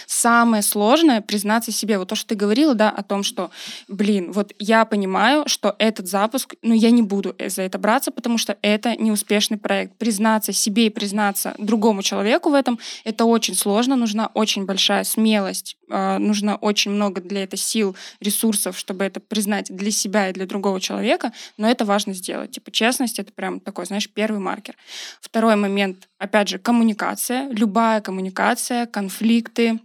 самое 0.07 0.63
сложное 0.63 1.21
признаться 1.21 1.71
себе. 1.71 1.97
Вот 1.97 2.09
то, 2.09 2.15
что 2.15 2.29
ты 2.29 2.35
говорила, 2.35 2.75
да, 2.75 2.89
о 2.89 3.03
том, 3.03 3.23
что, 3.23 3.51
блин, 3.87 4.31
вот 4.31 4.53
я 4.59 4.85
понимаю, 4.85 5.43
что 5.47 5.75
этот 5.79 6.07
запуск, 6.07 6.55
ну, 6.61 6.73
я 6.73 6.91
не 6.91 7.01
буду 7.01 7.35
за 7.39 7.63
это 7.63 7.77
браться, 7.77 8.11
потому 8.11 8.37
что 8.37 8.57
это 8.61 8.95
неуспешный 8.95 9.57
проект. 9.57 9.97
Признаться 9.97 10.53
себе 10.53 10.87
и 10.87 10.89
признаться 10.89 11.53
другому 11.57 12.01
человеку 12.03 12.49
в 12.49 12.53
этом, 12.53 12.79
это 13.03 13.25
очень 13.25 13.55
сложно, 13.55 13.95
нужна 13.95 14.29
очень 14.33 14.65
большая 14.65 15.03
смелость, 15.03 15.77
э, 15.89 16.17
нужно 16.17 16.55
очень 16.55 16.91
много 16.91 17.21
для 17.21 17.43
этого 17.43 17.57
сил, 17.57 17.95
ресурсов, 18.19 18.77
чтобы 18.77 19.05
это 19.05 19.19
признать 19.19 19.67
для 19.69 19.91
себя 19.91 20.29
и 20.29 20.33
для 20.33 20.45
другого 20.45 20.79
человека, 20.81 21.31
но 21.57 21.69
это 21.69 21.85
важно 21.85 22.13
сделать. 22.13 22.51
Типа 22.51 22.71
честность— 22.71 23.19
это 23.19 23.31
прям 23.31 23.59
такой, 23.59 23.85
знаешь, 23.85 24.09
первый 24.09 24.39
маркер. 24.39 24.75
Второй 25.21 25.55
момент, 25.55 26.09
опять 26.17 26.49
же, 26.49 26.59
коммуникация. 26.59 27.49
Любая 27.49 28.01
коммуникация, 28.01 28.85
конфликты, 29.29 29.79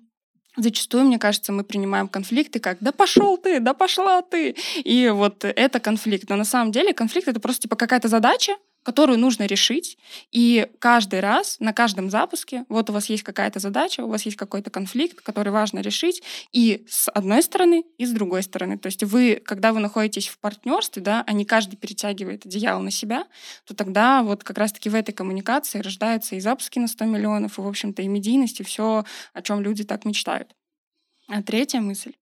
Зачастую, 0.57 1.07
мне 1.07 1.19
кажется, 1.19 1.51
мы 1.51 1.65
принимаем 1.65 2.07
конфликты 2.07 2.61
как 2.61 2.79
«да 2.81 2.93
пошел 2.93 3.37
ты, 3.37 3.59
да 3.59 3.75
пошла 3.75 4.23
ты». 4.23 4.55
И 4.85 5.09
вот 5.09 5.45
это 5.45 5.81
конфликт. 5.81 6.31
Но 6.31 6.37
на 6.37 6.45
самом 6.45 6.71
деле 6.71 6.95
конфликт— 6.95 7.27
это 7.29 7.41
просто 7.41 7.63
типа 7.63 7.75
какая-то 7.75 8.07
задача, 8.07 8.53
которую 8.85 9.19
нужно 9.19 9.47
решить. 9.47 9.99
И 10.31 10.69
каждый 10.79 11.21
раз, 11.21 11.57
на 11.59 11.73
каждом 11.73 12.11
запуске, 12.11 12.65
вот 12.69 12.91
у 12.91 12.93
вас 12.93 13.07
есть 13.07 13.25
какая-то 13.25 13.59
задача, 13.59 14.03
у 14.03 14.09
вас 14.09 14.23
есть 14.23 14.37
какой-то 14.37 14.71
конфликт, 14.71 15.21
который 15.23 15.51
важно 15.51 15.81
решить 15.81 16.23
и 16.53 16.85
с 16.89 17.11
одной 17.11 17.43
стороны, 17.43 17.85
и 17.99 18.05
с 18.05 18.13
другой 18.13 18.43
стороны. 18.43 18.79
То 18.79 18.87
есть 18.87 19.03
вы, 19.03 19.43
когда 19.45 19.73
вы 19.73 19.81
находитесь 19.81 20.29
в 20.29 20.39
партнерстве, 20.39 21.03
да, 21.03 21.25
а 21.27 21.33
не 21.33 21.47
каждый 21.47 21.77
перетягивает 21.77 22.45
одеяло 22.47 22.81
на 22.81 22.91
себя, 22.91 23.27
то 23.65 23.75
тогда 23.75 24.23
вот 24.23 24.45
как 24.45 24.59
раз-таки 24.59 24.91
в 24.91 24.95
этой 24.95 25.13
коммуникации 25.13 25.81
рождаются 25.81 26.37
и 26.37 26.41
запуски 26.41 26.79
на 26.79 26.87
100 26.87 27.07
миллионов, 27.07 27.59
и, 27.59 27.63
в 27.63 27.67
общем-то, 27.67 28.03
и 28.03 28.09
медийность, 28.09 28.61
и 28.61 28.65
все, 28.65 29.05
о 29.33 29.43
чем 29.43 29.63
люди 29.63 29.85
так 29.85 30.05
мечтают. 30.05 30.55
А 31.27 31.43
третья 31.43 31.81
мысль. 31.81 32.13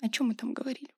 О 0.00 0.08
чем 0.08 0.28
мы 0.28 0.34
там 0.34 0.54
говорили? 0.54 0.88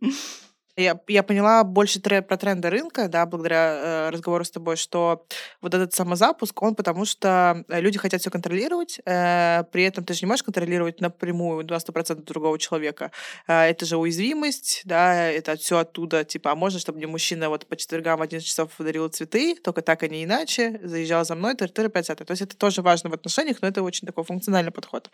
Я, 0.76 0.98
я 1.06 1.22
поняла 1.22 1.64
больше 1.64 2.00
про 2.00 2.36
тренды 2.38 2.70
рынка, 2.70 3.06
да, 3.08 3.26
благодаря 3.26 4.06
э, 4.06 4.10
разговору 4.10 4.42
с 4.42 4.50
тобой, 4.50 4.76
что 4.76 5.26
вот 5.60 5.74
этот 5.74 5.92
самозапуск, 5.92 6.62
он 6.62 6.74
потому 6.74 7.04
что 7.04 7.62
э, 7.68 7.80
люди 7.82 7.98
хотят 7.98 8.22
все 8.22 8.30
контролировать, 8.30 8.98
э, 9.04 9.64
при 9.70 9.82
этом 9.84 10.02
ты 10.04 10.14
же 10.14 10.20
не 10.22 10.28
можешь 10.28 10.42
контролировать 10.42 11.02
напрямую 11.02 11.66
на 11.66 11.74
100% 11.74 12.24
другого 12.24 12.58
человека. 12.58 13.10
Э, 13.46 13.64
это 13.64 13.84
же 13.84 13.98
уязвимость, 13.98 14.80
да, 14.86 15.30
это 15.30 15.58
все 15.58 15.76
оттуда, 15.76 16.24
типа, 16.24 16.52
а 16.52 16.54
можно, 16.54 16.80
чтобы 16.80 16.96
мне 16.96 17.06
мужчина 17.06 17.50
вот 17.50 17.66
по 17.66 17.76
четвергам 17.76 18.20
в 18.20 18.22
11 18.22 18.48
часов 18.48 18.70
дарил 18.78 19.08
цветы, 19.08 19.56
только 19.56 19.82
так, 19.82 20.02
а 20.02 20.08
не 20.08 20.24
иначе, 20.24 20.80
заезжал 20.82 21.26
за 21.26 21.34
мной, 21.34 21.54
тыр-тыр, 21.54 21.90
5 21.90 22.06
То 22.06 22.24
есть 22.30 22.40
это 22.40 22.56
тоже 22.56 22.80
важно 22.80 23.10
в 23.10 23.12
отношениях, 23.12 23.58
но 23.60 23.68
это 23.68 23.82
очень 23.82 24.06
такой 24.06 24.24
функциональный 24.24 24.72
подход. 24.72 25.10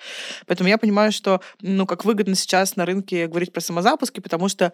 Поэтому 0.47 0.69
я 0.69 0.79
понимаю, 0.79 1.11
что, 1.11 1.41
ну, 1.61 1.85
как 1.85 2.05
выгодно 2.05 2.37
сейчас 2.37 2.77
на 2.77 2.87
рынке 2.87 3.27
говорить 3.27 3.53
про 3.53 3.61
самозапуски, 3.61 4.21
потому 4.21 4.49
что 4.49 4.73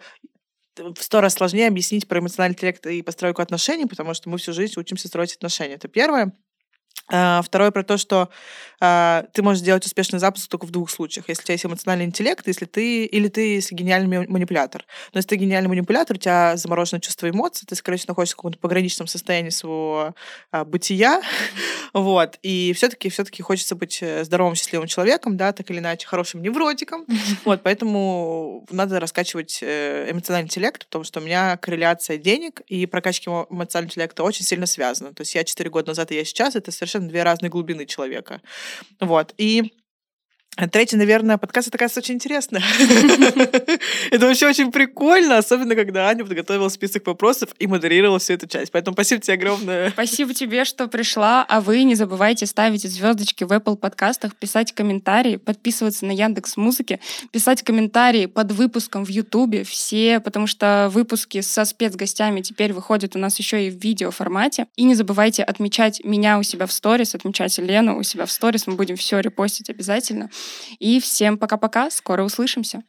в 0.77 1.01
сто 1.01 1.21
раз 1.21 1.33
сложнее 1.33 1.67
объяснить 1.67 2.07
про 2.07 2.19
эмоциональный 2.19 2.53
интеллект 2.55 2.85
и 2.85 3.01
постройку 3.01 3.41
отношений, 3.41 3.85
потому 3.85 4.13
что 4.13 4.29
мы 4.29 4.37
всю 4.37 4.53
жизнь 4.53 4.79
учимся 4.79 5.07
строить 5.07 5.33
отношения. 5.33 5.75
Это 5.75 5.87
первое. 5.87 6.33
А, 7.11 7.41
второе 7.43 7.71
про 7.71 7.83
то, 7.83 7.97
что 7.97 8.29
а, 8.79 9.25
ты 9.33 9.43
можешь 9.43 9.61
сделать 9.61 9.85
успешный 9.85 10.19
запуск 10.19 10.49
только 10.49 10.65
в 10.65 10.71
двух 10.71 10.89
случаях. 10.89 11.29
Если 11.29 11.43
у 11.43 11.45
тебя 11.45 11.53
есть 11.53 11.65
эмоциональный 11.65 12.05
интеллект, 12.05 12.45
если 12.47 12.65
ты 12.65 13.05
или 13.05 13.27
ты 13.27 13.55
если 13.55 13.75
гениальный 13.75 14.27
манипулятор. 14.27 14.85
Но 15.13 15.19
если 15.19 15.29
ты 15.29 15.35
гениальный 15.35 15.69
манипулятор, 15.69 16.17
у 16.17 16.19
тебя 16.19 16.57
заморожено 16.57 16.99
чувство 16.99 17.29
эмоций, 17.29 17.65
ты, 17.67 17.75
скорее 17.75 17.97
всего, 17.97 18.11
находишься 18.11 18.33
в 18.33 18.37
каком-то 18.37 18.57
пограничном 18.57 19.07
состоянии 19.07 19.49
своего 19.49 20.15
а, 20.51 20.65
бытия. 20.65 21.21
вот. 21.93 22.39
И 22.41 22.73
все-таки 22.73 23.09
все-таки 23.09 23.43
хочется 23.43 23.75
быть 23.75 23.99
э, 24.01 24.23
здоровым, 24.23 24.55
счастливым 24.55 24.87
человеком, 24.87 25.37
да, 25.37 25.53
так 25.53 25.69
или 25.69 25.79
иначе, 25.79 26.07
хорошим 26.07 26.41
невротиком. 26.41 27.05
вот, 27.45 27.61
поэтому 27.61 28.65
надо 28.71 28.99
раскачивать 28.99 29.59
э, 29.61 30.09
эмоциональный 30.09 30.47
интеллект, 30.47 30.85
потому 30.85 31.03
что 31.03 31.19
у 31.19 31.23
меня 31.23 31.57
корреляция 31.57 32.17
денег 32.17 32.61
и 32.67 32.87
прокачки 32.87 33.29
эмоционального 33.29 33.91
интеллекта 33.91 34.23
очень 34.23 34.43
сильно 34.43 34.65
связана. 34.65 35.13
То 35.13 35.21
есть 35.21 35.35
я 35.35 35.43
4 35.43 35.69
года 35.69 35.89
назад 35.89 36.11
и 36.11 36.15
я 36.15 36.25
сейчас, 36.25 36.55
это 36.55 36.71
совершенно 36.85 37.09
две 37.09 37.23
разные 37.23 37.49
глубины 37.49 37.85
человека. 37.85 38.41
Вот. 38.99 39.33
И 39.37 39.73
Третий, 40.71 40.95
наверное, 40.95 41.37
подкаст, 41.37 41.67
это, 41.67 41.77
кажется, 41.77 41.99
очень 41.99 42.15
интересно. 42.15 42.61
Это 44.11 44.25
вообще 44.25 44.47
очень 44.47 44.71
прикольно, 44.71 45.37
особенно 45.37 45.75
когда 45.75 46.07
Аня 46.07 46.23
подготовила 46.23 46.69
список 46.69 47.05
вопросов 47.07 47.49
и 47.59 47.67
модерировала 47.67 48.19
всю 48.19 48.33
эту 48.33 48.47
часть. 48.47 48.71
Поэтому 48.71 48.93
спасибо 48.93 49.21
тебе 49.21 49.33
огромное. 49.33 49.89
Спасибо 49.89 50.33
тебе, 50.33 50.63
что 50.63 50.87
пришла. 50.87 51.43
А 51.43 51.59
вы 51.59 51.83
не 51.83 51.95
забывайте 51.95 52.45
ставить 52.45 52.83
звездочки 52.83 53.43
в 53.43 53.51
Apple 53.51 53.75
подкастах, 53.75 54.33
писать 54.37 54.71
комментарии, 54.71 55.35
подписываться 55.35 56.05
на 56.05 56.11
Яндекс 56.11 56.55
Музыки, 56.55 57.01
писать 57.31 57.61
комментарии 57.61 58.25
под 58.25 58.53
выпуском 58.53 59.03
в 59.03 59.09
Ютубе. 59.09 59.65
Все, 59.65 60.21
потому 60.21 60.47
что 60.47 60.89
выпуски 60.89 61.41
со 61.41 61.65
спецгостями 61.65 62.39
теперь 62.39 62.71
выходят 62.71 63.17
у 63.17 63.19
нас 63.19 63.37
еще 63.39 63.67
и 63.67 63.69
в 63.69 63.75
видеоформате. 63.75 64.67
И 64.77 64.83
не 64.83 64.95
забывайте 64.95 65.43
отмечать 65.43 66.01
меня 66.05 66.39
у 66.39 66.43
себя 66.43 66.65
в 66.65 66.71
сторис, 66.71 67.13
отмечать 67.13 67.57
Лену 67.57 67.97
у 67.97 68.03
себя 68.03 68.25
в 68.25 68.31
сторис. 68.31 68.67
Мы 68.67 68.75
будем 68.75 68.95
все 68.95 69.19
репостить 69.19 69.69
обязательно. 69.69 70.29
И 70.79 70.99
всем 70.99 71.37
пока-пока, 71.37 71.89
скоро 71.89 72.23
услышимся. 72.23 72.83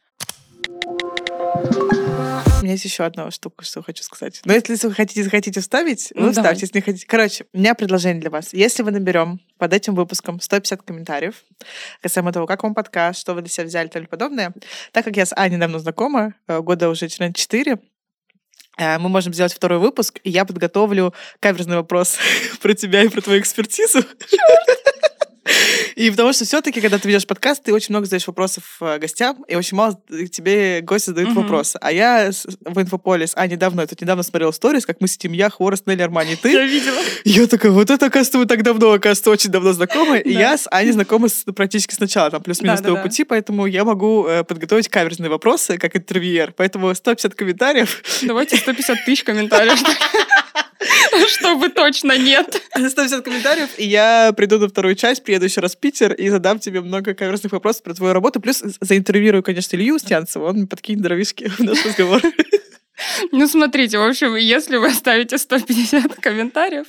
У 2.59 2.63
меня 2.63 2.73
есть 2.73 2.85
еще 2.85 3.03
одна 3.03 3.29
штука, 3.31 3.63
что 3.63 3.83
хочу 3.83 4.03
сказать. 4.03 4.41
Но 4.45 4.53
если 4.53 4.87
вы 4.87 4.93
хотите, 4.93 5.23
захотите 5.23 5.59
вставить, 5.61 6.11
ну, 6.15 6.27
вы 6.27 6.33
давай. 6.33 6.55
вставьте, 6.55 6.61
если 6.61 6.77
не 6.77 6.81
хотите. 6.81 7.05
Короче, 7.07 7.45
у 7.53 7.57
меня 7.57 7.75
предложение 7.75 8.19
для 8.19 8.29
вас. 8.29 8.53
Если 8.53 8.83
вы 8.83 8.91
наберем 8.91 9.39
под 9.57 9.73
этим 9.73 9.93
выпуском 9.95 10.39
150 10.41 10.81
комментариев 10.81 11.43
касаемо 12.01 12.33
того, 12.33 12.47
как 12.47 12.63
вам 12.63 12.73
подкаст, 12.73 13.19
что 13.19 13.33
вы 13.33 13.41
для 13.41 13.49
себя 13.49 13.65
взяли 13.65 13.87
и 13.87 13.89
тому 13.89 14.07
подобное, 14.07 14.53
так 14.91 15.05
как 15.05 15.15
я 15.17 15.25
с 15.25 15.35
Аней 15.35 15.57
давно 15.57 15.79
знакома, 15.79 16.33
э, 16.47 16.59
года 16.61 16.89
уже 16.89 17.07
4, 17.07 17.79
э, 18.77 18.97
мы 18.97 19.09
можем 19.09 19.33
сделать 19.33 19.53
второй 19.53 19.79
выпуск, 19.79 20.19
и 20.23 20.29
я 20.29 20.43
подготовлю 20.43 21.13
каверзный 21.39 21.75
вопрос 21.75 22.17
про 22.61 22.73
тебя 22.73 23.03
и 23.03 23.07
про 23.07 23.21
твою 23.21 23.39
экспертизу. 23.39 24.01
Черт! 24.01 24.76
И 25.97 26.11
потому 26.11 26.31
что 26.31 26.45
все-таки, 26.45 26.79
когда 26.79 26.99
ты 26.99 27.07
ведешь 27.07 27.25
подкаст, 27.25 27.63
ты 27.63 27.73
очень 27.73 27.87
много 27.89 28.05
задаешь 28.05 28.27
вопросов 28.27 28.77
э, 28.81 28.99
гостям, 28.99 29.43
и 29.47 29.55
очень 29.55 29.75
мало 29.75 29.99
тебе 30.31 30.81
гости 30.81 31.07
задают 31.07 31.31
угу. 31.31 31.41
вопросы. 31.41 31.79
А 31.81 31.91
я 31.91 32.29
в 32.61 32.79
инфополис, 32.79 33.31
а 33.33 33.47
недавно, 33.47 33.81
я 33.81 33.87
тут 33.87 33.99
недавно 33.99 34.21
смотрела 34.21 34.51
сторис, 34.51 34.85
как 34.85 35.01
мы 35.01 35.07
сидим, 35.07 35.31
я, 35.31 35.49
Хворост, 35.49 35.87
Нелли, 35.87 36.03
Армани, 36.03 36.35
ты. 36.35 36.51
Я 36.51 36.67
видела. 36.67 36.99
Я 37.23 37.47
такая, 37.47 37.71
вот 37.71 37.89
это, 37.89 38.05
оказывается, 38.05 38.37
мы 38.37 38.45
так 38.45 38.61
давно, 38.61 38.91
оказывается, 38.91 39.31
очень 39.31 39.49
давно 39.49 39.73
знакомы. 39.73 40.19
И 40.19 40.33
я 40.33 40.55
с 40.55 40.67
Аней 40.69 40.91
знакома 40.91 41.29
практически 41.55 41.95
сначала, 41.95 42.29
там, 42.29 42.43
плюс-минус 42.43 42.81
того 42.81 42.97
пути, 42.97 43.23
поэтому 43.23 43.65
я 43.65 43.83
могу 43.83 44.27
э, 44.27 44.43
подготовить 44.43 44.89
каверзные 44.89 45.31
вопросы, 45.31 45.79
как 45.79 45.95
интервьюер. 45.95 46.53
Поэтому 46.55 46.93
150 46.93 47.33
комментариев. 47.33 48.03
Давайте 48.21 48.57
150 48.57 49.03
тысяч 49.03 49.23
комментариев. 49.23 49.81
Чтобы 51.27 51.69
точно 51.69 52.17
нет. 52.17 52.61
150 52.75 53.23
комментариев, 53.23 53.69
и 53.77 53.85
я 53.85 54.31
приду 54.35 54.59
на 54.59 54.67
вторую 54.67 54.95
часть, 54.95 55.23
приеду 55.23 55.45
еще 55.45 55.61
раз 55.61 55.75
в 55.75 55.79
Питер 55.79 56.13
и 56.13 56.29
задам 56.29 56.59
тебе 56.59 56.81
много 56.81 57.13
каверзных 57.13 57.51
вопросов 57.53 57.83
про 57.83 57.93
твою 57.93 58.13
работу. 58.13 58.39
Плюс 58.39 58.63
заинтервьюирую, 58.81 59.43
конечно, 59.43 59.75
Илью 59.75 59.95
Устянцева, 59.95 60.49
он 60.49 60.67
подкинет 60.67 61.01
дровишки 61.01 61.47
в 61.57 61.59
наш 61.59 61.85
разговор. 61.85 62.21
Ну, 63.31 63.47
смотрите, 63.47 63.99
в 63.99 64.07
общем, 64.07 64.35
если 64.35 64.77
вы 64.77 64.87
оставите 64.87 65.37
150 65.37 66.15
комментариев, 66.15 66.87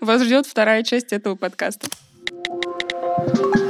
вас 0.00 0.22
ждет 0.22 0.46
вторая 0.46 0.82
часть 0.82 1.12
этого 1.12 1.36
подкаста. 1.36 1.88
thank 3.26 3.56
you 3.56 3.69